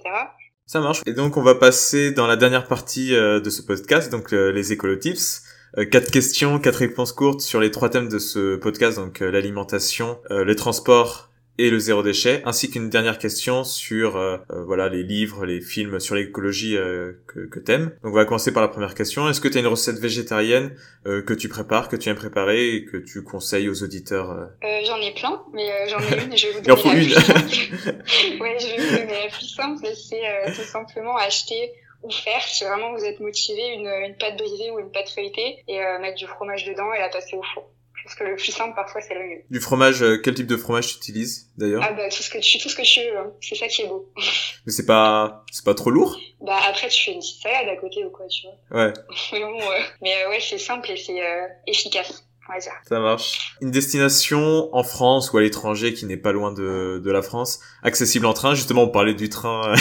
Ça 0.70 0.80
marche. 0.80 1.02
Et 1.04 1.14
donc 1.14 1.36
on 1.36 1.42
va 1.42 1.56
passer 1.56 2.12
dans 2.12 2.28
la 2.28 2.36
dernière 2.36 2.68
partie 2.68 3.12
euh, 3.12 3.40
de 3.40 3.50
ce 3.50 3.60
podcast, 3.60 4.12
donc 4.12 4.32
euh, 4.32 4.52
les 4.52 4.72
écolotips. 4.72 5.42
Euh, 5.78 5.84
quatre 5.84 6.12
questions, 6.12 6.60
quatre 6.60 6.76
réponses 6.76 7.10
courtes 7.12 7.40
sur 7.40 7.58
les 7.58 7.72
trois 7.72 7.90
thèmes 7.90 8.08
de 8.08 8.20
ce 8.20 8.54
podcast, 8.54 8.96
donc 8.96 9.18
l'alimentation, 9.18 10.20
les 10.30 10.54
transports 10.54 11.29
et 11.60 11.68
le 11.68 11.78
zéro 11.78 12.02
déchet, 12.02 12.40
ainsi 12.46 12.70
qu'une 12.70 12.88
dernière 12.88 13.18
question 13.18 13.64
sur 13.64 14.16
euh, 14.16 14.38
euh, 14.50 14.64
voilà 14.64 14.88
les 14.88 15.02
livres, 15.02 15.44
les 15.44 15.60
films 15.60 16.00
sur 16.00 16.14
l'écologie 16.14 16.74
euh, 16.74 17.12
que, 17.26 17.40
que 17.40 17.58
t'aimes. 17.58 17.90
Donc 18.02 18.12
on 18.12 18.16
va 18.16 18.24
commencer 18.24 18.50
par 18.50 18.62
la 18.62 18.68
première 18.68 18.94
question. 18.94 19.28
Est-ce 19.28 19.42
que 19.42 19.48
tu 19.48 19.58
as 19.58 19.60
une 19.60 19.66
recette 19.66 19.98
végétarienne 19.98 20.74
que 21.04 21.34
tu 21.34 21.48
prépares, 21.48 21.88
que 21.88 21.96
tu 21.96 22.08
aimes 22.08 22.16
préparer 22.16 22.74
et 22.74 22.84
que 22.84 22.96
tu 22.96 23.22
conseilles 23.22 23.68
aux 23.68 23.82
auditeurs 23.82 24.50
J'en 24.84 25.00
ai 25.00 25.12
plein, 25.12 25.42
mais 25.52 25.88
j'en 25.88 25.98
ai 25.98 26.24
une. 26.24 26.36
Je 26.36 26.46
vais 26.46 26.52
vous 26.54 26.60
donner 26.62 26.72
en 26.72 26.76
faut 26.76 26.92
une. 26.92 27.12
ouais, 28.40 28.56
je 28.58 28.66
vais 28.66 28.76
vous 28.76 28.96
donner 28.96 29.24
la 29.24 29.30
plus 29.30 29.46
simple. 29.46 29.86
C'est 29.94 30.52
tout 30.54 30.62
simplement 30.62 31.16
acheter 31.16 31.72
ou 32.02 32.10
faire 32.10 32.42
si 32.42 32.64
vraiment 32.64 32.94
vous 32.94 33.04
êtes 33.04 33.20
motivé 33.20 33.74
une, 33.74 33.86
une 33.86 34.16
pâte 34.16 34.38
brisée 34.38 34.70
ou 34.70 34.78
une 34.78 34.90
pâte 34.90 35.10
feuilletée 35.10 35.62
et 35.68 35.78
mettre 36.00 36.16
du 36.16 36.26
fromage 36.26 36.64
dedans 36.64 36.92
et 36.94 37.00
la 37.00 37.10
passer 37.10 37.36
au 37.36 37.42
four. 37.42 37.70
Parce 38.04 38.14
que 38.14 38.24
le 38.24 38.36
plus 38.36 38.52
simple, 38.52 38.74
parfois, 38.74 39.00
c'est 39.00 39.14
le 39.14 39.24
mieux. 39.24 39.42
Du 39.50 39.60
fromage, 39.60 40.02
euh, 40.02 40.20
quel 40.22 40.34
type 40.34 40.46
de 40.46 40.56
fromage 40.56 40.88
tu 40.88 40.96
utilises, 40.96 41.50
d'ailleurs 41.56 41.82
Ah 41.84 41.92
bah, 41.92 42.08
tout 42.08 42.22
ce 42.22 42.30
que 42.30 42.38
tu, 42.38 42.58
tout 42.58 42.68
ce 42.68 42.76
que 42.76 42.82
tu 42.82 43.00
veux, 43.00 43.18
hein. 43.18 43.32
c'est 43.40 43.54
ça 43.54 43.68
qui 43.68 43.82
est 43.82 43.86
beau. 43.88 44.10
Mais 44.66 44.72
c'est 44.72 44.86
pas, 44.86 45.44
c'est 45.50 45.64
pas 45.64 45.74
trop 45.74 45.90
lourd 45.90 46.18
Bah, 46.40 46.58
après, 46.68 46.88
tu 46.88 47.04
fais 47.04 47.12
une 47.12 47.20
petite 47.20 47.42
salade 47.42 47.68
à 47.68 47.76
côté 47.76 48.04
ou 48.04 48.10
quoi, 48.10 48.26
tu 48.28 48.46
vois. 48.46 48.84
Ouais. 48.84 48.92
mais 49.32 49.40
bon, 49.40 49.60
mais 50.02 50.14
euh, 50.24 50.30
ouais, 50.30 50.40
c'est 50.40 50.58
simple 50.58 50.90
et 50.90 50.96
c'est 50.96 51.20
euh, 51.20 51.46
efficace. 51.66 52.24
Ça 52.58 53.00
marche. 53.00 53.56
Une 53.60 53.70
destination 53.70 54.68
en 54.72 54.82
France 54.82 55.32
ou 55.32 55.38
à 55.38 55.40
l'étranger 55.40 55.94
qui 55.94 56.06
n'est 56.06 56.16
pas 56.16 56.32
loin 56.32 56.52
de, 56.52 57.00
de 57.04 57.10
la 57.10 57.22
France, 57.22 57.60
accessible 57.82 58.26
en 58.26 58.32
train. 58.32 58.54
Justement, 58.54 58.82
on 58.82 58.88
parlait 58.88 59.14
du 59.14 59.28
train. 59.28 59.74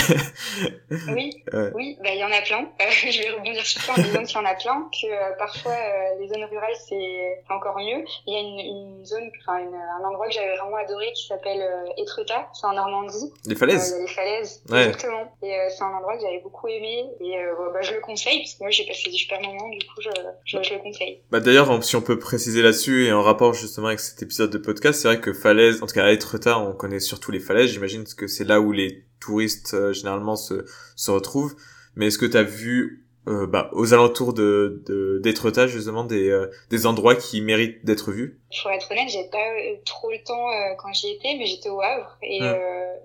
oui, 1.08 1.42
oui, 1.74 1.96
bah 2.02 2.10
il 2.12 2.18
y 2.18 2.24
en 2.24 2.32
a 2.32 2.40
plein. 2.42 2.60
Euh, 2.80 2.84
je 3.10 3.22
vais 3.22 3.30
rebondir 3.30 3.64
sur 3.64 3.80
ça 3.80 3.92
en 3.92 4.02
disant 4.02 4.22
qu'il 4.24 4.36
y 4.36 4.38
en 4.38 4.44
a 4.44 4.54
plein, 4.54 4.88
que 4.92 5.06
euh, 5.06 5.36
parfois 5.38 5.72
euh, 5.72 6.20
les 6.20 6.28
zones 6.28 6.44
rurales 6.44 6.74
c'est 6.88 7.42
encore 7.48 7.76
mieux. 7.78 8.04
Il 8.26 8.34
y 8.34 8.36
a 8.36 8.40
une, 8.40 8.60
une 8.60 9.04
zone, 9.04 9.30
enfin 9.40 9.58
un 9.58 10.04
endroit 10.04 10.26
que 10.26 10.32
j'avais 10.32 10.56
vraiment 10.56 10.76
adoré 10.76 11.12
qui 11.14 11.26
s'appelle 11.26 11.62
Etretat, 11.96 12.48
c'est 12.52 12.66
en 12.66 12.74
Normandie. 12.74 13.32
Les 13.46 13.54
falaises. 13.54 13.96
les 14.00 14.08
falaises, 14.08 14.62
exactement. 14.68 15.36
Et 15.42 15.56
c'est 15.70 15.82
un 15.82 15.94
endroit 15.94 16.16
que 16.16 16.22
j'avais 16.22 16.40
beaucoup 16.40 16.68
aimé 16.68 17.06
et 17.20 17.36
bah, 17.72 17.80
je 17.82 17.94
le 17.94 18.00
conseille 18.00 18.40
parce 18.40 18.54
que 18.54 18.62
moi 18.62 18.70
j'ai 18.70 18.86
passé 18.86 19.10
des 19.10 19.16
super 19.16 19.40
moments, 19.40 19.68
du 19.68 19.78
coup 19.86 20.00
je, 20.00 20.10
je, 20.44 20.62
je 20.62 20.74
le 20.74 20.80
conseille. 20.80 21.22
Bah 21.30 21.40
d'ailleurs, 21.40 21.82
si 21.82 21.96
on 21.96 22.02
peut 22.02 22.18
préciser 22.18 22.59
là-dessus 22.62 23.06
et 23.06 23.12
en 23.12 23.22
rapport 23.22 23.54
justement 23.54 23.88
avec 23.88 24.00
cet 24.00 24.22
épisode 24.22 24.50
de 24.50 24.58
podcast, 24.58 25.00
c'est 25.00 25.08
vrai 25.08 25.20
que 25.20 25.32
falaise, 25.32 25.82
en 25.82 25.86
tout 25.86 25.94
cas 25.94 26.04
à 26.04 26.12
Etretat, 26.12 26.58
on 26.58 26.72
connaît 26.72 27.00
surtout 27.00 27.30
les 27.30 27.40
falaises. 27.40 27.70
J'imagine 27.70 28.04
que 28.04 28.26
c'est 28.26 28.44
là 28.44 28.60
où 28.60 28.72
les 28.72 29.04
touristes 29.20 29.74
euh, 29.74 29.92
généralement 29.92 30.36
se, 30.36 30.64
se 30.96 31.10
retrouvent. 31.10 31.54
Mais 31.96 32.06
est-ce 32.06 32.18
que 32.18 32.26
tu 32.26 32.36
as 32.36 32.42
vu 32.42 33.06
euh, 33.28 33.46
bah, 33.46 33.70
aux 33.72 33.92
alentours 33.92 34.32
de 34.32 35.20
d'Etretat 35.22 35.66
justement 35.66 36.04
des, 36.04 36.30
euh, 36.30 36.46
des 36.70 36.86
endroits 36.86 37.14
qui 37.14 37.40
méritent 37.40 37.84
d'être 37.84 38.12
vus? 38.12 38.40
Pour 38.62 38.70
être 38.70 38.90
honnête, 38.90 39.08
j'ai 39.08 39.28
pas 39.30 39.38
trop 39.84 40.10
le 40.10 40.22
temps 40.24 40.46
quand 40.78 40.92
j'y 40.92 41.10
étais, 41.10 41.36
mais 41.38 41.46
j'étais 41.46 41.68
au 41.68 41.80
Havre 41.80 42.16
et, 42.22 42.42
hum. 42.42 42.56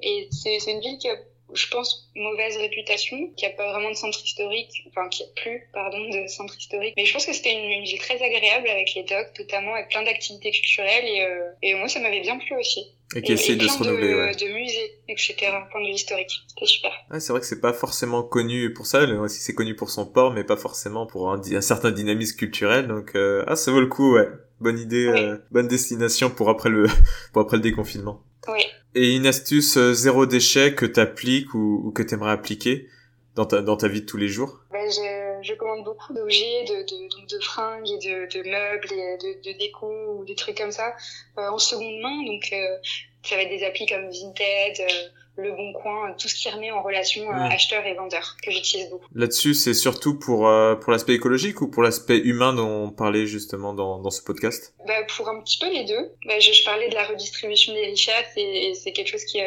et 0.02 0.30
c'est 0.32 0.72
une 0.72 0.80
ville 0.80 0.98
qui 0.98 1.10
a 1.10 1.16
je 1.54 1.68
pense, 1.68 2.10
mauvaise 2.16 2.58
réputation, 2.58 3.30
qui 3.38 3.46
a 3.46 3.52
pas 3.52 3.72
vraiment 3.72 3.90
de 3.90 3.96
centre 3.96 4.20
historique, 4.24 4.84
enfin 4.88 5.08
qui 5.10 5.24
a 5.24 5.28
plus, 5.36 5.70
pardon, 5.74 6.10
de 6.10 6.28
centre 6.28 6.58
historique. 6.58 6.94
Mais 6.98 7.06
je 7.06 7.14
pense 7.14 7.26
que 7.26 7.34
c'était 7.34 7.54
une, 7.54 7.84
ville 7.84 8.00
très 8.00 8.22
agréable 8.22 8.68
avec 8.68 8.94
les 8.96 9.04
docks, 9.04 9.38
notamment 9.40 9.74
avec 9.74 9.90
plein 9.90 10.04
d'activités 10.04 10.52
culturelles 10.52 11.06
et, 11.06 11.22
euh, 11.22 11.52
et 11.62 11.76
moi 11.76 11.88
ça 11.88 12.00
m'avait 12.00 12.22
bien 12.22 12.38
plu 12.38 12.56
aussi. 12.58 12.80
Et 13.16 13.22
qui 13.22 13.34
essaie 13.34 13.56
de 13.56 13.68
se 13.68 13.78
renouveler, 13.78 14.14
de, 14.14 14.16
ouais. 14.16 14.36
de 14.36 14.54
musées, 14.54 15.00
etc. 15.08 15.36
Point 15.72 15.82
de 15.82 15.88
vue 15.88 15.94
historique, 15.94 16.32
c'était 16.48 16.66
super. 16.66 16.92
Ouais, 17.12 17.20
c'est 17.20 17.32
vrai 17.32 17.40
que 17.40 17.46
c'est 17.46 17.62
pas 17.62 17.74
forcément 17.74 18.24
connu 18.24 18.74
pour 18.74 18.88
ça, 18.88 19.04
aussi 19.04 19.40
c'est 19.40 19.54
connu 19.54 19.76
pour 19.76 19.90
son 19.90 20.06
port, 20.06 20.34
mais 20.34 20.44
pas 20.44 20.58
forcément 20.58 21.06
pour 21.06 21.32
un, 21.32 21.40
un 21.40 21.62
certain 21.62 21.92
dynamisme 21.92 22.38
culturel. 22.38 22.88
Donc 22.88 23.12
euh, 23.16 23.44
ah 23.48 23.56
ça 23.56 23.72
vaut 23.72 23.82
le 23.82 23.88
coup, 23.88 24.16
ouais. 24.16 24.28
Bonne 24.60 24.80
idée, 24.80 25.06
euh, 25.08 25.38
bonne 25.52 25.68
destination 25.68 26.30
pour 26.30 26.50
après 26.50 26.70
le 26.70 26.88
pour 27.34 27.42
après 27.44 27.58
le 27.58 27.64
déconfinement. 27.64 28.24
Oui. 28.48 28.64
Et 28.98 29.14
une 29.14 29.28
astuce 29.28 29.76
euh, 29.76 29.94
zéro 29.94 30.26
déchet 30.26 30.74
que 30.74 30.86
tu 30.86 31.02
appliques 31.02 31.54
ou, 31.54 31.82
ou 31.86 31.92
que 31.92 32.02
tu 32.02 32.14
aimerais 32.14 32.32
appliquer 32.32 32.88
dans 33.36 33.46
ta, 33.46 33.62
dans 33.62 33.76
ta 33.76 33.90
vie 33.90 34.02
de 34.02 34.06
tous 34.06 34.16
les 34.16 34.30
jours? 34.30 34.62
Ben, 34.72 34.90
je, 34.90 35.48
je 35.48 35.54
commande 35.56 35.84
beaucoup 35.84 36.14
d'objets, 36.14 36.64
de, 36.64 36.76
de, 36.76 37.38
de, 37.38 37.44
fringues 37.44 37.90
et 37.90 37.98
de, 37.98 38.26
de 38.34 38.50
meubles 38.50 38.92
et 38.92 39.18
de, 39.18 39.52
de 39.52 39.58
déco 39.58 39.92
ou 40.18 40.24
des 40.24 40.36
trucs 40.36 40.58
comme 40.58 40.72
ça 40.72 40.96
euh, 41.38 41.50
en 41.50 41.58
seconde 41.58 42.00
main. 42.02 42.24
Donc 42.26 42.50
euh, 42.54 42.78
ça 43.24 43.36
va 43.36 43.42
être 43.42 43.50
des 43.50 43.66
applis 43.66 43.86
comme 43.86 44.10
Vinted, 44.10 44.80
euh, 44.80 45.08
le 45.38 45.52
Bon 45.52 45.74
Coin, 45.74 46.14
tout 46.18 46.28
ce 46.28 46.36
qui 46.36 46.50
remet 46.50 46.72
en 46.72 46.82
relation 46.82 47.30
euh, 47.30 47.34
acheteur 47.34 47.86
et 47.86 47.94
vendeur 47.94 48.38
que 48.44 48.52
j'utilise 48.52 48.90
beaucoup. 48.90 49.06
Là-dessus, 49.14 49.54
c'est 49.54 49.74
surtout 49.74 50.18
pour 50.18 50.48
euh, 50.48 50.76
pour 50.76 50.92
l'aspect 50.92 51.14
écologique 51.14 51.62
ou 51.62 51.70
pour 51.70 51.84
l'aspect 51.84 52.20
humain 52.20 52.54
dont 52.54 52.86
on 52.86 52.92
parlait 52.92 53.26
justement 53.26 53.74
dans, 53.74 54.00
dans 54.00 54.12
ce 54.12 54.22
podcast? 54.22 54.74
Bah, 54.88 54.94
Pour 55.16 55.30
un 55.30 55.42
petit 55.42 55.58
peu 55.58 55.72
les 55.72 55.84
deux. 55.84 56.12
Bah, 56.26 56.40
je, 56.40 56.54
je, 56.54 56.64
parlais 56.64 56.90
de 56.90 56.96
la 56.96 57.06
redistribution 57.06 57.74
des 57.74 57.86
richesses 57.88 58.34
et, 58.38 58.70
et 58.70 58.74
c'est 58.76 58.94
quelque 58.94 59.10
chose 59.10 59.26
qui, 59.26 59.42
euh, 59.42 59.46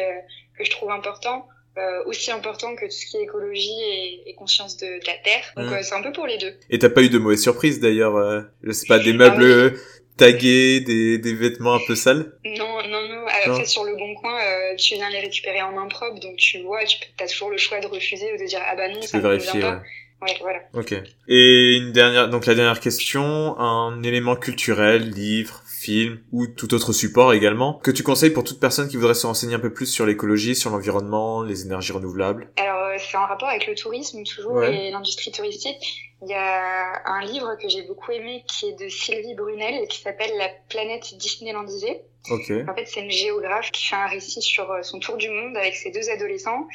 que 0.57 0.63
je 0.63 0.71
trouve 0.71 0.91
important. 0.91 1.47
Euh, 1.77 2.03
aussi 2.07 2.29
important 2.29 2.75
que 2.75 2.85
tout 2.85 2.91
ce 2.91 3.05
qui 3.05 3.17
est 3.17 3.23
écologie 3.23 3.81
et, 3.81 4.29
et 4.29 4.35
conscience 4.35 4.75
de, 4.77 4.85
de, 4.85 5.07
la 5.07 5.13
terre. 5.23 5.43
Donc 5.55 5.71
mmh. 5.71 5.83
c'est 5.83 5.95
un 5.95 6.01
peu 6.01 6.11
pour 6.11 6.25
les 6.25 6.37
deux. 6.37 6.53
Et 6.69 6.77
t'as 6.77 6.89
pas 6.89 7.01
eu 7.01 7.09
de 7.09 7.17
mauvaises 7.19 7.43
surprises 7.43 7.79
d'ailleurs 7.79 8.43
Je 8.63 8.71
sais 8.71 8.87
pas, 8.87 8.99
des 8.99 9.13
meubles... 9.13 9.73
Ah 9.75 9.98
taguer 10.19 10.81
des, 10.81 11.17
des 11.17 11.33
vêtements 11.33 11.73
un 11.73 11.79
peu 11.87 11.95
sales 11.95 12.33
Non, 12.45 12.77
non, 12.87 13.07
non. 13.09 13.25
après, 13.45 13.65
sur 13.65 13.83
le 13.83 13.95
bon 13.95 14.13
coin, 14.15 14.37
euh, 14.39 14.75
tu 14.77 14.95
viens 14.95 15.09
les 15.09 15.19
récupérer 15.19 15.61
en 15.61 15.71
main 15.71 15.87
propre, 15.87 16.19
donc 16.19 16.35
tu 16.37 16.61
vois, 16.61 16.83
tu 16.85 16.97
as 17.23 17.27
toujours 17.27 17.49
le 17.49 17.57
choix 17.57 17.79
de 17.79 17.87
refuser 17.87 18.31
ou 18.33 18.37
de 18.37 18.45
dire 18.45 18.61
ah 18.69 18.75
bah 18.75 18.89
non, 18.89 19.01
ça 19.01 19.17
ne 19.17 19.23
convient 19.23 19.61
pas. 19.61 19.81
Ouais, 20.21 20.35
voilà. 20.41 20.59
Ok. 20.73 20.93
Et 21.29 21.77
une 21.77 21.93
dernière, 21.93 22.29
donc 22.29 22.45
la 22.45 22.53
dernière 22.53 22.81
question, 22.81 23.57
un 23.57 24.03
élément 24.03 24.35
culturel, 24.35 25.09
livre, 25.09 25.63
film 25.79 26.19
ou 26.33 26.45
tout 26.45 26.73
autre 26.73 26.91
support 26.91 27.33
également, 27.33 27.79
que 27.81 27.91
tu 27.91 28.03
conseilles 28.03 28.31
pour 28.31 28.43
toute 28.43 28.59
personne 28.59 28.89
qui 28.89 28.97
voudrait 28.97 29.13
se 29.13 29.25
renseigner 29.25 29.55
un 29.55 29.59
peu 29.59 29.71
plus 29.71 29.85
sur 29.85 30.05
l'écologie, 30.05 30.55
sur 30.55 30.71
l'environnement, 30.71 31.41
les 31.41 31.65
énergies 31.65 31.93
renouvelables? 31.93 32.49
Alors, 32.57 32.78
c'est 32.97 33.17
en 33.17 33.25
rapport 33.25 33.49
avec 33.49 33.67
le 33.67 33.75
tourisme 33.75 34.23
toujours 34.23 34.63
et 34.63 34.91
l'industrie 34.91 35.31
touristique. 35.31 36.09
Il 36.21 36.29
y 36.29 36.33
a 36.33 37.01
un 37.05 37.21
livre 37.21 37.55
que 37.55 37.69
j'ai 37.69 37.83
beaucoup 37.83 38.11
aimé 38.11 38.43
qui 38.47 38.67
est 38.67 38.73
de 38.73 38.89
Sylvie 38.89 39.35
Brunel 39.35 39.87
qui 39.87 40.01
s'appelle 40.01 40.31
La 40.37 40.49
planète 40.67 41.15
Disneylandisée. 41.15 42.01
Okay. 42.29 42.65
En 42.67 42.75
fait, 42.75 42.85
c'est 42.85 42.99
une 42.99 43.11
géographe 43.11 43.71
qui 43.71 43.87
fait 43.87 43.95
un 43.95 44.07
récit 44.07 44.41
sur 44.41 44.69
euh, 44.69 44.83
son 44.83 44.99
tour 44.99 45.15
du 45.15 45.29
monde 45.29 45.55
avec 45.55 45.75
ses 45.75 45.91
deux 45.91 46.09
adolescents. 46.09 46.67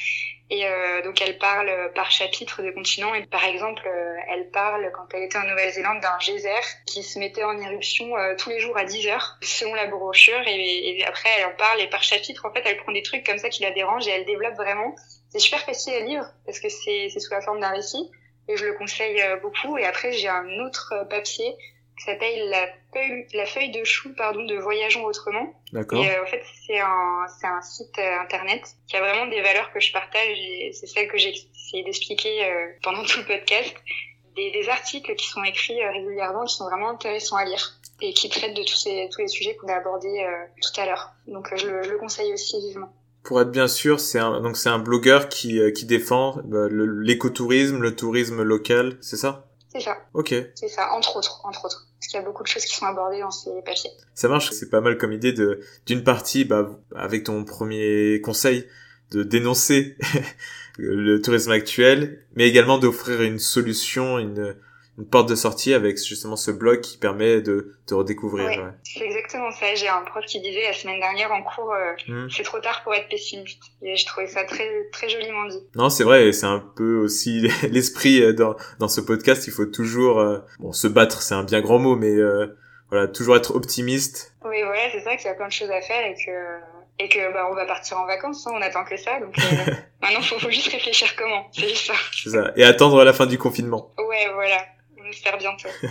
Et 0.51 0.67
euh, 0.67 1.03
donc, 1.03 1.23
elle 1.23 1.39
parle 1.39 1.71
par 1.95 2.11
chapitre 2.11 2.63
de 2.63 2.71
continent. 2.71 3.15
Et 3.15 3.25
par 3.25 3.45
exemple, 3.45 3.83
euh, 3.87 4.17
elle 4.29 4.51
parle, 4.51 4.91
quand 4.95 5.07
elle 5.15 5.23
était 5.23 5.39
en 5.39 5.45
Nouvelle-Zélande, 5.45 6.01
d'un 6.01 6.19
geyser 6.19 6.51
qui 6.87 7.03
se 7.03 7.19
mettait 7.19 7.45
en 7.45 7.59
éruption 7.59 8.17
euh, 8.17 8.35
tous 8.37 8.51
les 8.51 8.61
jours 8.61 8.77
à 8.77 8.85
10 8.85 9.07
heures, 9.09 9.39
selon 9.41 9.75
la 9.75 9.87
brochure. 9.87 10.41
Et, 10.47 10.99
et, 10.99 11.05
après, 11.07 11.31
elle 11.39 11.47
en 11.47 11.57
parle. 11.57 11.81
Et 11.81 11.89
par 11.89 12.03
chapitre, 12.03 12.45
en 12.45 12.53
fait, 12.53 12.63
elle 12.67 12.77
prend 12.77 12.93
des 12.93 13.03
trucs 13.03 13.25
comme 13.25 13.39
ça 13.39 13.49
qui 13.49 13.63
la 13.63 13.71
dérangent 13.71 14.07
et 14.07 14.11
elle 14.11 14.27
développe 14.27 14.57
vraiment. 14.57 14.95
C'est 15.35 15.41
super 15.41 15.63
facile 15.63 15.95
à 15.95 16.01
lire 16.01 16.33
parce 16.47 16.61
que 16.61 16.69
c'est 16.69 17.09
sous 17.09 17.33
la 17.33 17.41
forme 17.41 17.59
d'un 17.59 17.71
récit. 17.71 18.09
Et 18.47 18.57
je 18.57 18.67
le 18.67 18.75
conseille 18.75 19.21
beaucoup. 19.43 19.77
Et 19.79 19.85
après, 19.85 20.13
j'ai 20.13 20.29
un 20.29 20.61
autre 20.61 20.95
papier 21.11 21.57
qui 21.99 22.05
s'appelle 22.05 22.51
la 22.51 22.67
feuille, 22.93 23.27
la 23.35 23.47
feuille 23.47 23.71
de 23.71 23.85
chou 23.85 24.15
pardon 24.15 24.45
de 24.45 24.57
Voyageons 24.57 25.05
autrement. 25.05 25.53
D'accord. 25.73 26.03
Et 26.03 26.11
euh, 26.11 26.23
en 26.23 26.27
fait, 26.27 26.43
c'est 26.67 26.79
un, 26.81 27.63
site 27.63 27.99
euh, 27.99 28.21
internet 28.21 28.63
qui 28.89 28.97
a 28.97 29.01
vraiment 29.01 29.27
des 29.27 29.41
valeurs 29.43 29.73
que 29.73 29.81
je 29.81 29.93
partage 29.93 30.39
et 30.39 30.73
c'est 30.73 30.87
celle 30.87 31.09
que 31.09 31.19
j'ai 31.19 31.31
essayé 31.31 31.85
d'expliquer 31.85 32.45
euh, 32.45 32.69
pendant 32.83 33.03
tout 33.05 33.21
le 33.21 33.27
podcast. 33.27 33.75
Des, 34.37 34.51
des, 34.51 34.69
articles 34.69 35.15
qui 35.15 35.29
sont 35.29 35.45
écrits 35.45 35.85
régulièrement, 35.85 36.45
qui 36.45 36.57
sont 36.57 36.65
vraiment 36.65 36.91
intéressants 36.91 37.37
à 37.37 37.45
lire 37.45 37.79
et 38.01 38.13
qui 38.13 38.29
traitent 38.29 38.55
de 38.55 38.65
tous, 38.65 38.75
ces, 38.75 39.09
tous 39.13 39.21
les 39.21 39.29
sujets 39.29 39.55
qu'on 39.55 39.69
a 39.69 39.75
abordés 39.75 40.27
tout 40.61 40.81
à 40.81 40.87
l'heure. 40.87 41.13
Donc 41.29 41.55
je 41.55 41.69
le, 41.69 41.85
je 41.85 41.91
le 41.91 41.99
conseille 41.99 42.33
aussi 42.33 42.59
vivement 42.59 42.93
pour 43.25 43.41
être 43.41 43.51
bien 43.51 43.69
sûr, 43.69 43.99
c'est 43.99 44.19
un 44.19 44.41
donc 44.41 44.57
c'est 44.57 44.69
un 44.69 44.79
blogueur 44.79 45.29
qui 45.29 45.61
qui 45.73 45.87
défend 45.87 46.41
bah, 46.45 46.69
l'écotourisme, 46.71 47.81
le 47.81 47.97
tourisme 47.97 48.43
local, 48.43 48.97
c'est 49.01 49.17
ça? 49.17 49.49
C'est 49.73 49.81
ça. 49.81 49.97
Ok. 50.15 50.35
C'est 50.55 50.69
ça, 50.69 50.93
entre 50.93 51.17
autres, 51.17 51.41
entre 51.45 51.65
autres 51.65 51.89
parce 52.05 52.11
qu'il 52.11 52.21
y 52.21 52.23
a 52.23 52.27
beaucoup 52.27 52.43
de 52.43 52.49
choses 52.49 52.65
qui 52.67 52.77
sont 52.77 52.85
abordées 52.85 53.21
dans 53.21 53.31
ces 53.31 53.51
papiers. 53.65 53.91
Ça 54.15 54.29
marche, 54.29 54.51
c'est 54.51 54.69
pas 54.69 54.83
mal 54.83 54.99
comme 54.99 55.13
idée 55.13 55.33
de 55.33 55.61
d'une 55.87 56.05
partie, 56.05 56.45
bah, 56.45 56.79
avec 56.95 57.25
ton 57.25 57.45
premier 57.45 58.21
conseil, 58.21 58.69
de 59.11 59.23
dénoncer 59.23 59.97
le 60.79 61.21
tourisme 61.23 61.53
actuel, 61.53 62.27
mais 62.35 62.47
également 62.47 62.77
d'offrir 62.77 63.23
une 63.23 63.39
solution, 63.39 64.19
une 64.19 64.55
une 64.97 65.07
porte 65.07 65.29
de 65.29 65.35
sortie 65.35 65.75
avec 65.75 65.99
justement 65.99 66.37
ce 66.37 66.51
blog 66.51 66.81
qui 66.81 66.99
permet 66.99 67.41
de 67.41 67.75
te 67.87 67.95
redécouvrir. 67.95 68.47
Ouais, 68.47 68.71
C'est 68.85 69.05
exactement 69.05 69.51
ça. 69.51 69.75
J'ai 69.75 69.89
un 69.89 70.03
prof 70.03 70.25
qui 70.25 70.41
disait 70.41 70.63
la 70.63 70.73
semaine 70.73 71.01
dernière 71.01 71.33
en 71.33 71.43
cours, 71.43 71.73
euh, 71.73 71.93
hmm. 72.07 72.31
c'est 72.31 72.45
trop 72.45 72.61
tard 72.61 72.83
pour 72.85 72.95
être 72.95 73.09
pessimiste. 73.09 73.61
Et 73.83 73.97
je 73.97 74.07
trouvais 74.07 74.29
ça 74.29 74.45
très 74.45 74.69
très 74.93 75.09
joliment 75.09 75.47
dit. 75.47 75.59
Non, 75.75 75.91
c'est 75.91 76.05
vrai. 76.05 76.33
C'est 76.33 76.47
un 76.47 76.65
peu 76.77 76.97
aussi 76.97 77.49
l'esprit 77.71 78.23
euh, 78.23 78.33
dans 78.33 78.55
dans 78.79 78.89
ce 78.89 79.01
podcast. 79.01 79.47
Il 79.47 79.53
faut 79.53 79.67
toujours 79.67 80.21
euh, 80.21 80.39
bon 80.61 80.73
se 80.73 80.87
battre, 80.87 81.23
c'est 81.23 81.35
un 81.35 81.45
bien 81.45 81.61
grand 81.61 81.79
mot, 81.79 81.97
mais 81.97 82.15
voilà, 82.91 83.09
toujours 83.09 83.37
être 83.37 83.57
optimiste. 83.57 84.37
Oui, 84.45 84.63
voilà, 84.63 84.91
c'est 84.93 85.01
ça 85.01 85.17
qu'il 85.17 85.27
y 85.27 85.31
a 85.31 85.35
plein 85.35 85.49
de 85.49 85.53
choses 85.53 85.71
à 85.71 85.81
faire 85.81 86.07
et 86.07 86.15
que 86.15 86.31
et 87.01 87.09
que 87.09 87.33
bah 87.33 87.49
on 87.51 87.55
va 87.57 87.67
partir 87.67 87.99
en 87.99 88.07
vacances, 88.07 88.47
hein, 88.47 88.53
on 88.55 88.63
attend 88.63 88.85
que 88.85 88.97
ça. 88.97 89.19
Donc 89.19 89.35
maintenant, 90.03 90.23
faut, 90.23 90.39
faut 90.39 90.51
juste 90.51 90.71
réfléchir 90.71 91.17
comment. 91.17 91.49
C'est 91.53 91.69
juste 91.69 91.87
ça. 91.87 91.95
C'est 92.13 92.31
ça. 92.31 92.53
Et 92.55 92.63
attendre 92.63 93.03
la 93.03 93.13
fin 93.13 93.27
du 93.27 93.39
confinement. 93.39 93.93
Ouais, 93.99 94.31
voilà 94.33 94.59
bientôt. 95.39 95.69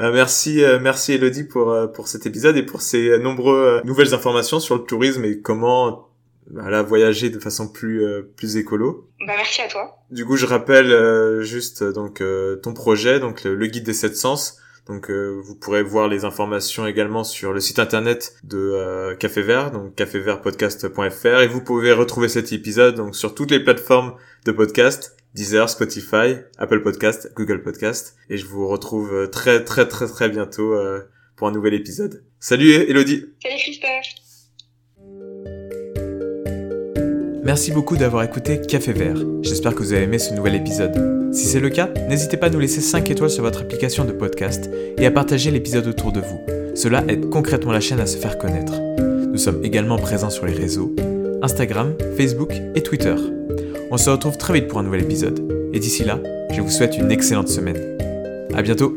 Euh, 0.00 0.12
merci, 0.12 0.62
euh, 0.62 0.78
merci 0.80 1.14
Elodie 1.14 1.42
pour 1.42 1.72
euh, 1.72 1.86
pour 1.86 2.06
cet 2.06 2.26
épisode 2.26 2.56
et 2.56 2.62
pour 2.62 2.82
ces 2.82 3.18
nombreuses 3.18 3.82
nouvelles 3.84 4.14
informations 4.14 4.60
sur 4.60 4.76
le 4.76 4.82
tourisme 4.82 5.24
et 5.24 5.40
comment 5.40 6.08
voilà, 6.52 6.82
voyager 6.82 7.30
de 7.30 7.40
façon 7.40 7.66
plus 7.68 8.04
plus 8.36 8.56
écolo. 8.56 9.08
Bah 9.26 9.34
merci 9.36 9.62
à 9.62 9.68
toi. 9.68 9.96
Du 10.10 10.24
coup, 10.24 10.36
je 10.36 10.46
rappelle 10.46 11.40
juste 11.42 11.82
donc 11.82 12.22
ton 12.62 12.74
projet, 12.74 13.18
donc 13.18 13.42
le, 13.42 13.66
guide 13.66 13.84
des 13.84 13.92
sept 13.92 14.16
sens. 14.16 14.58
Donc 14.86 15.10
vous 15.10 15.56
pourrez 15.56 15.82
voir 15.82 16.06
les 16.06 16.24
informations 16.24 16.86
également 16.86 17.24
sur 17.24 17.52
le 17.52 17.58
site 17.58 17.80
internet 17.80 18.36
de 18.44 19.14
Café 19.18 19.42
Vert, 19.42 19.72
donc 19.72 19.96
cafévertpodcast.fr 19.96 21.40
et 21.40 21.48
vous 21.48 21.60
pouvez 21.60 21.92
retrouver 21.92 22.28
cet 22.28 22.52
épisode 22.52 22.94
donc 22.94 23.16
sur 23.16 23.34
toutes 23.34 23.50
les 23.50 23.58
plateformes 23.58 24.14
de 24.44 24.52
podcast 24.52 25.15
Deezer, 25.36 25.68
Spotify, 25.68 26.38
Apple 26.56 26.80
Podcast, 26.82 27.30
Google 27.36 27.62
Podcast. 27.62 28.16
Et 28.30 28.38
je 28.38 28.46
vous 28.46 28.66
retrouve 28.66 29.12
euh, 29.12 29.26
très 29.26 29.62
très 29.62 29.86
très 29.86 30.06
très 30.06 30.30
bientôt 30.30 30.72
euh, 30.72 31.00
pour 31.36 31.46
un 31.46 31.52
nouvel 31.52 31.74
épisode. 31.74 32.24
Salut 32.40 32.70
Elodie 32.72 33.26
Salut 33.42 33.56
Christophe 33.58 33.86
Merci 37.44 37.70
beaucoup 37.70 37.98
d'avoir 37.98 38.22
écouté 38.22 38.62
Café 38.62 38.94
Vert. 38.94 39.18
J'espère 39.42 39.74
que 39.74 39.82
vous 39.82 39.92
avez 39.92 40.04
aimé 40.04 40.18
ce 40.18 40.32
nouvel 40.32 40.54
épisode. 40.54 41.30
Si 41.32 41.44
c'est 41.44 41.60
le 41.60 41.68
cas, 41.68 41.90
n'hésitez 42.08 42.38
pas 42.38 42.46
à 42.46 42.50
nous 42.50 42.58
laisser 42.58 42.80
5 42.80 43.10
étoiles 43.10 43.30
sur 43.30 43.42
votre 43.42 43.60
application 43.60 44.06
de 44.06 44.12
podcast 44.12 44.70
et 44.96 45.04
à 45.04 45.10
partager 45.10 45.50
l'épisode 45.50 45.86
autour 45.86 46.12
de 46.12 46.20
vous. 46.20 46.40
Cela 46.74 47.04
aide 47.08 47.28
concrètement 47.28 47.72
la 47.72 47.80
chaîne 47.80 48.00
à 48.00 48.06
se 48.06 48.16
faire 48.16 48.38
connaître. 48.38 48.80
Nous 48.98 49.38
sommes 49.38 49.62
également 49.62 49.98
présents 49.98 50.30
sur 50.30 50.46
les 50.46 50.54
réseaux 50.54 50.96
Instagram, 51.42 51.94
Facebook 52.16 52.54
et 52.74 52.82
Twitter. 52.82 53.14
On 53.90 53.96
se 53.96 54.10
retrouve 54.10 54.36
très 54.36 54.54
vite 54.54 54.68
pour 54.68 54.78
un 54.78 54.82
nouvel 54.82 55.02
épisode. 55.02 55.40
Et 55.72 55.78
d'ici 55.78 56.04
là, 56.04 56.18
je 56.50 56.60
vous 56.60 56.70
souhaite 56.70 56.96
une 56.96 57.10
excellente 57.10 57.48
semaine. 57.48 57.78
À 58.54 58.62
bientôt 58.62 58.96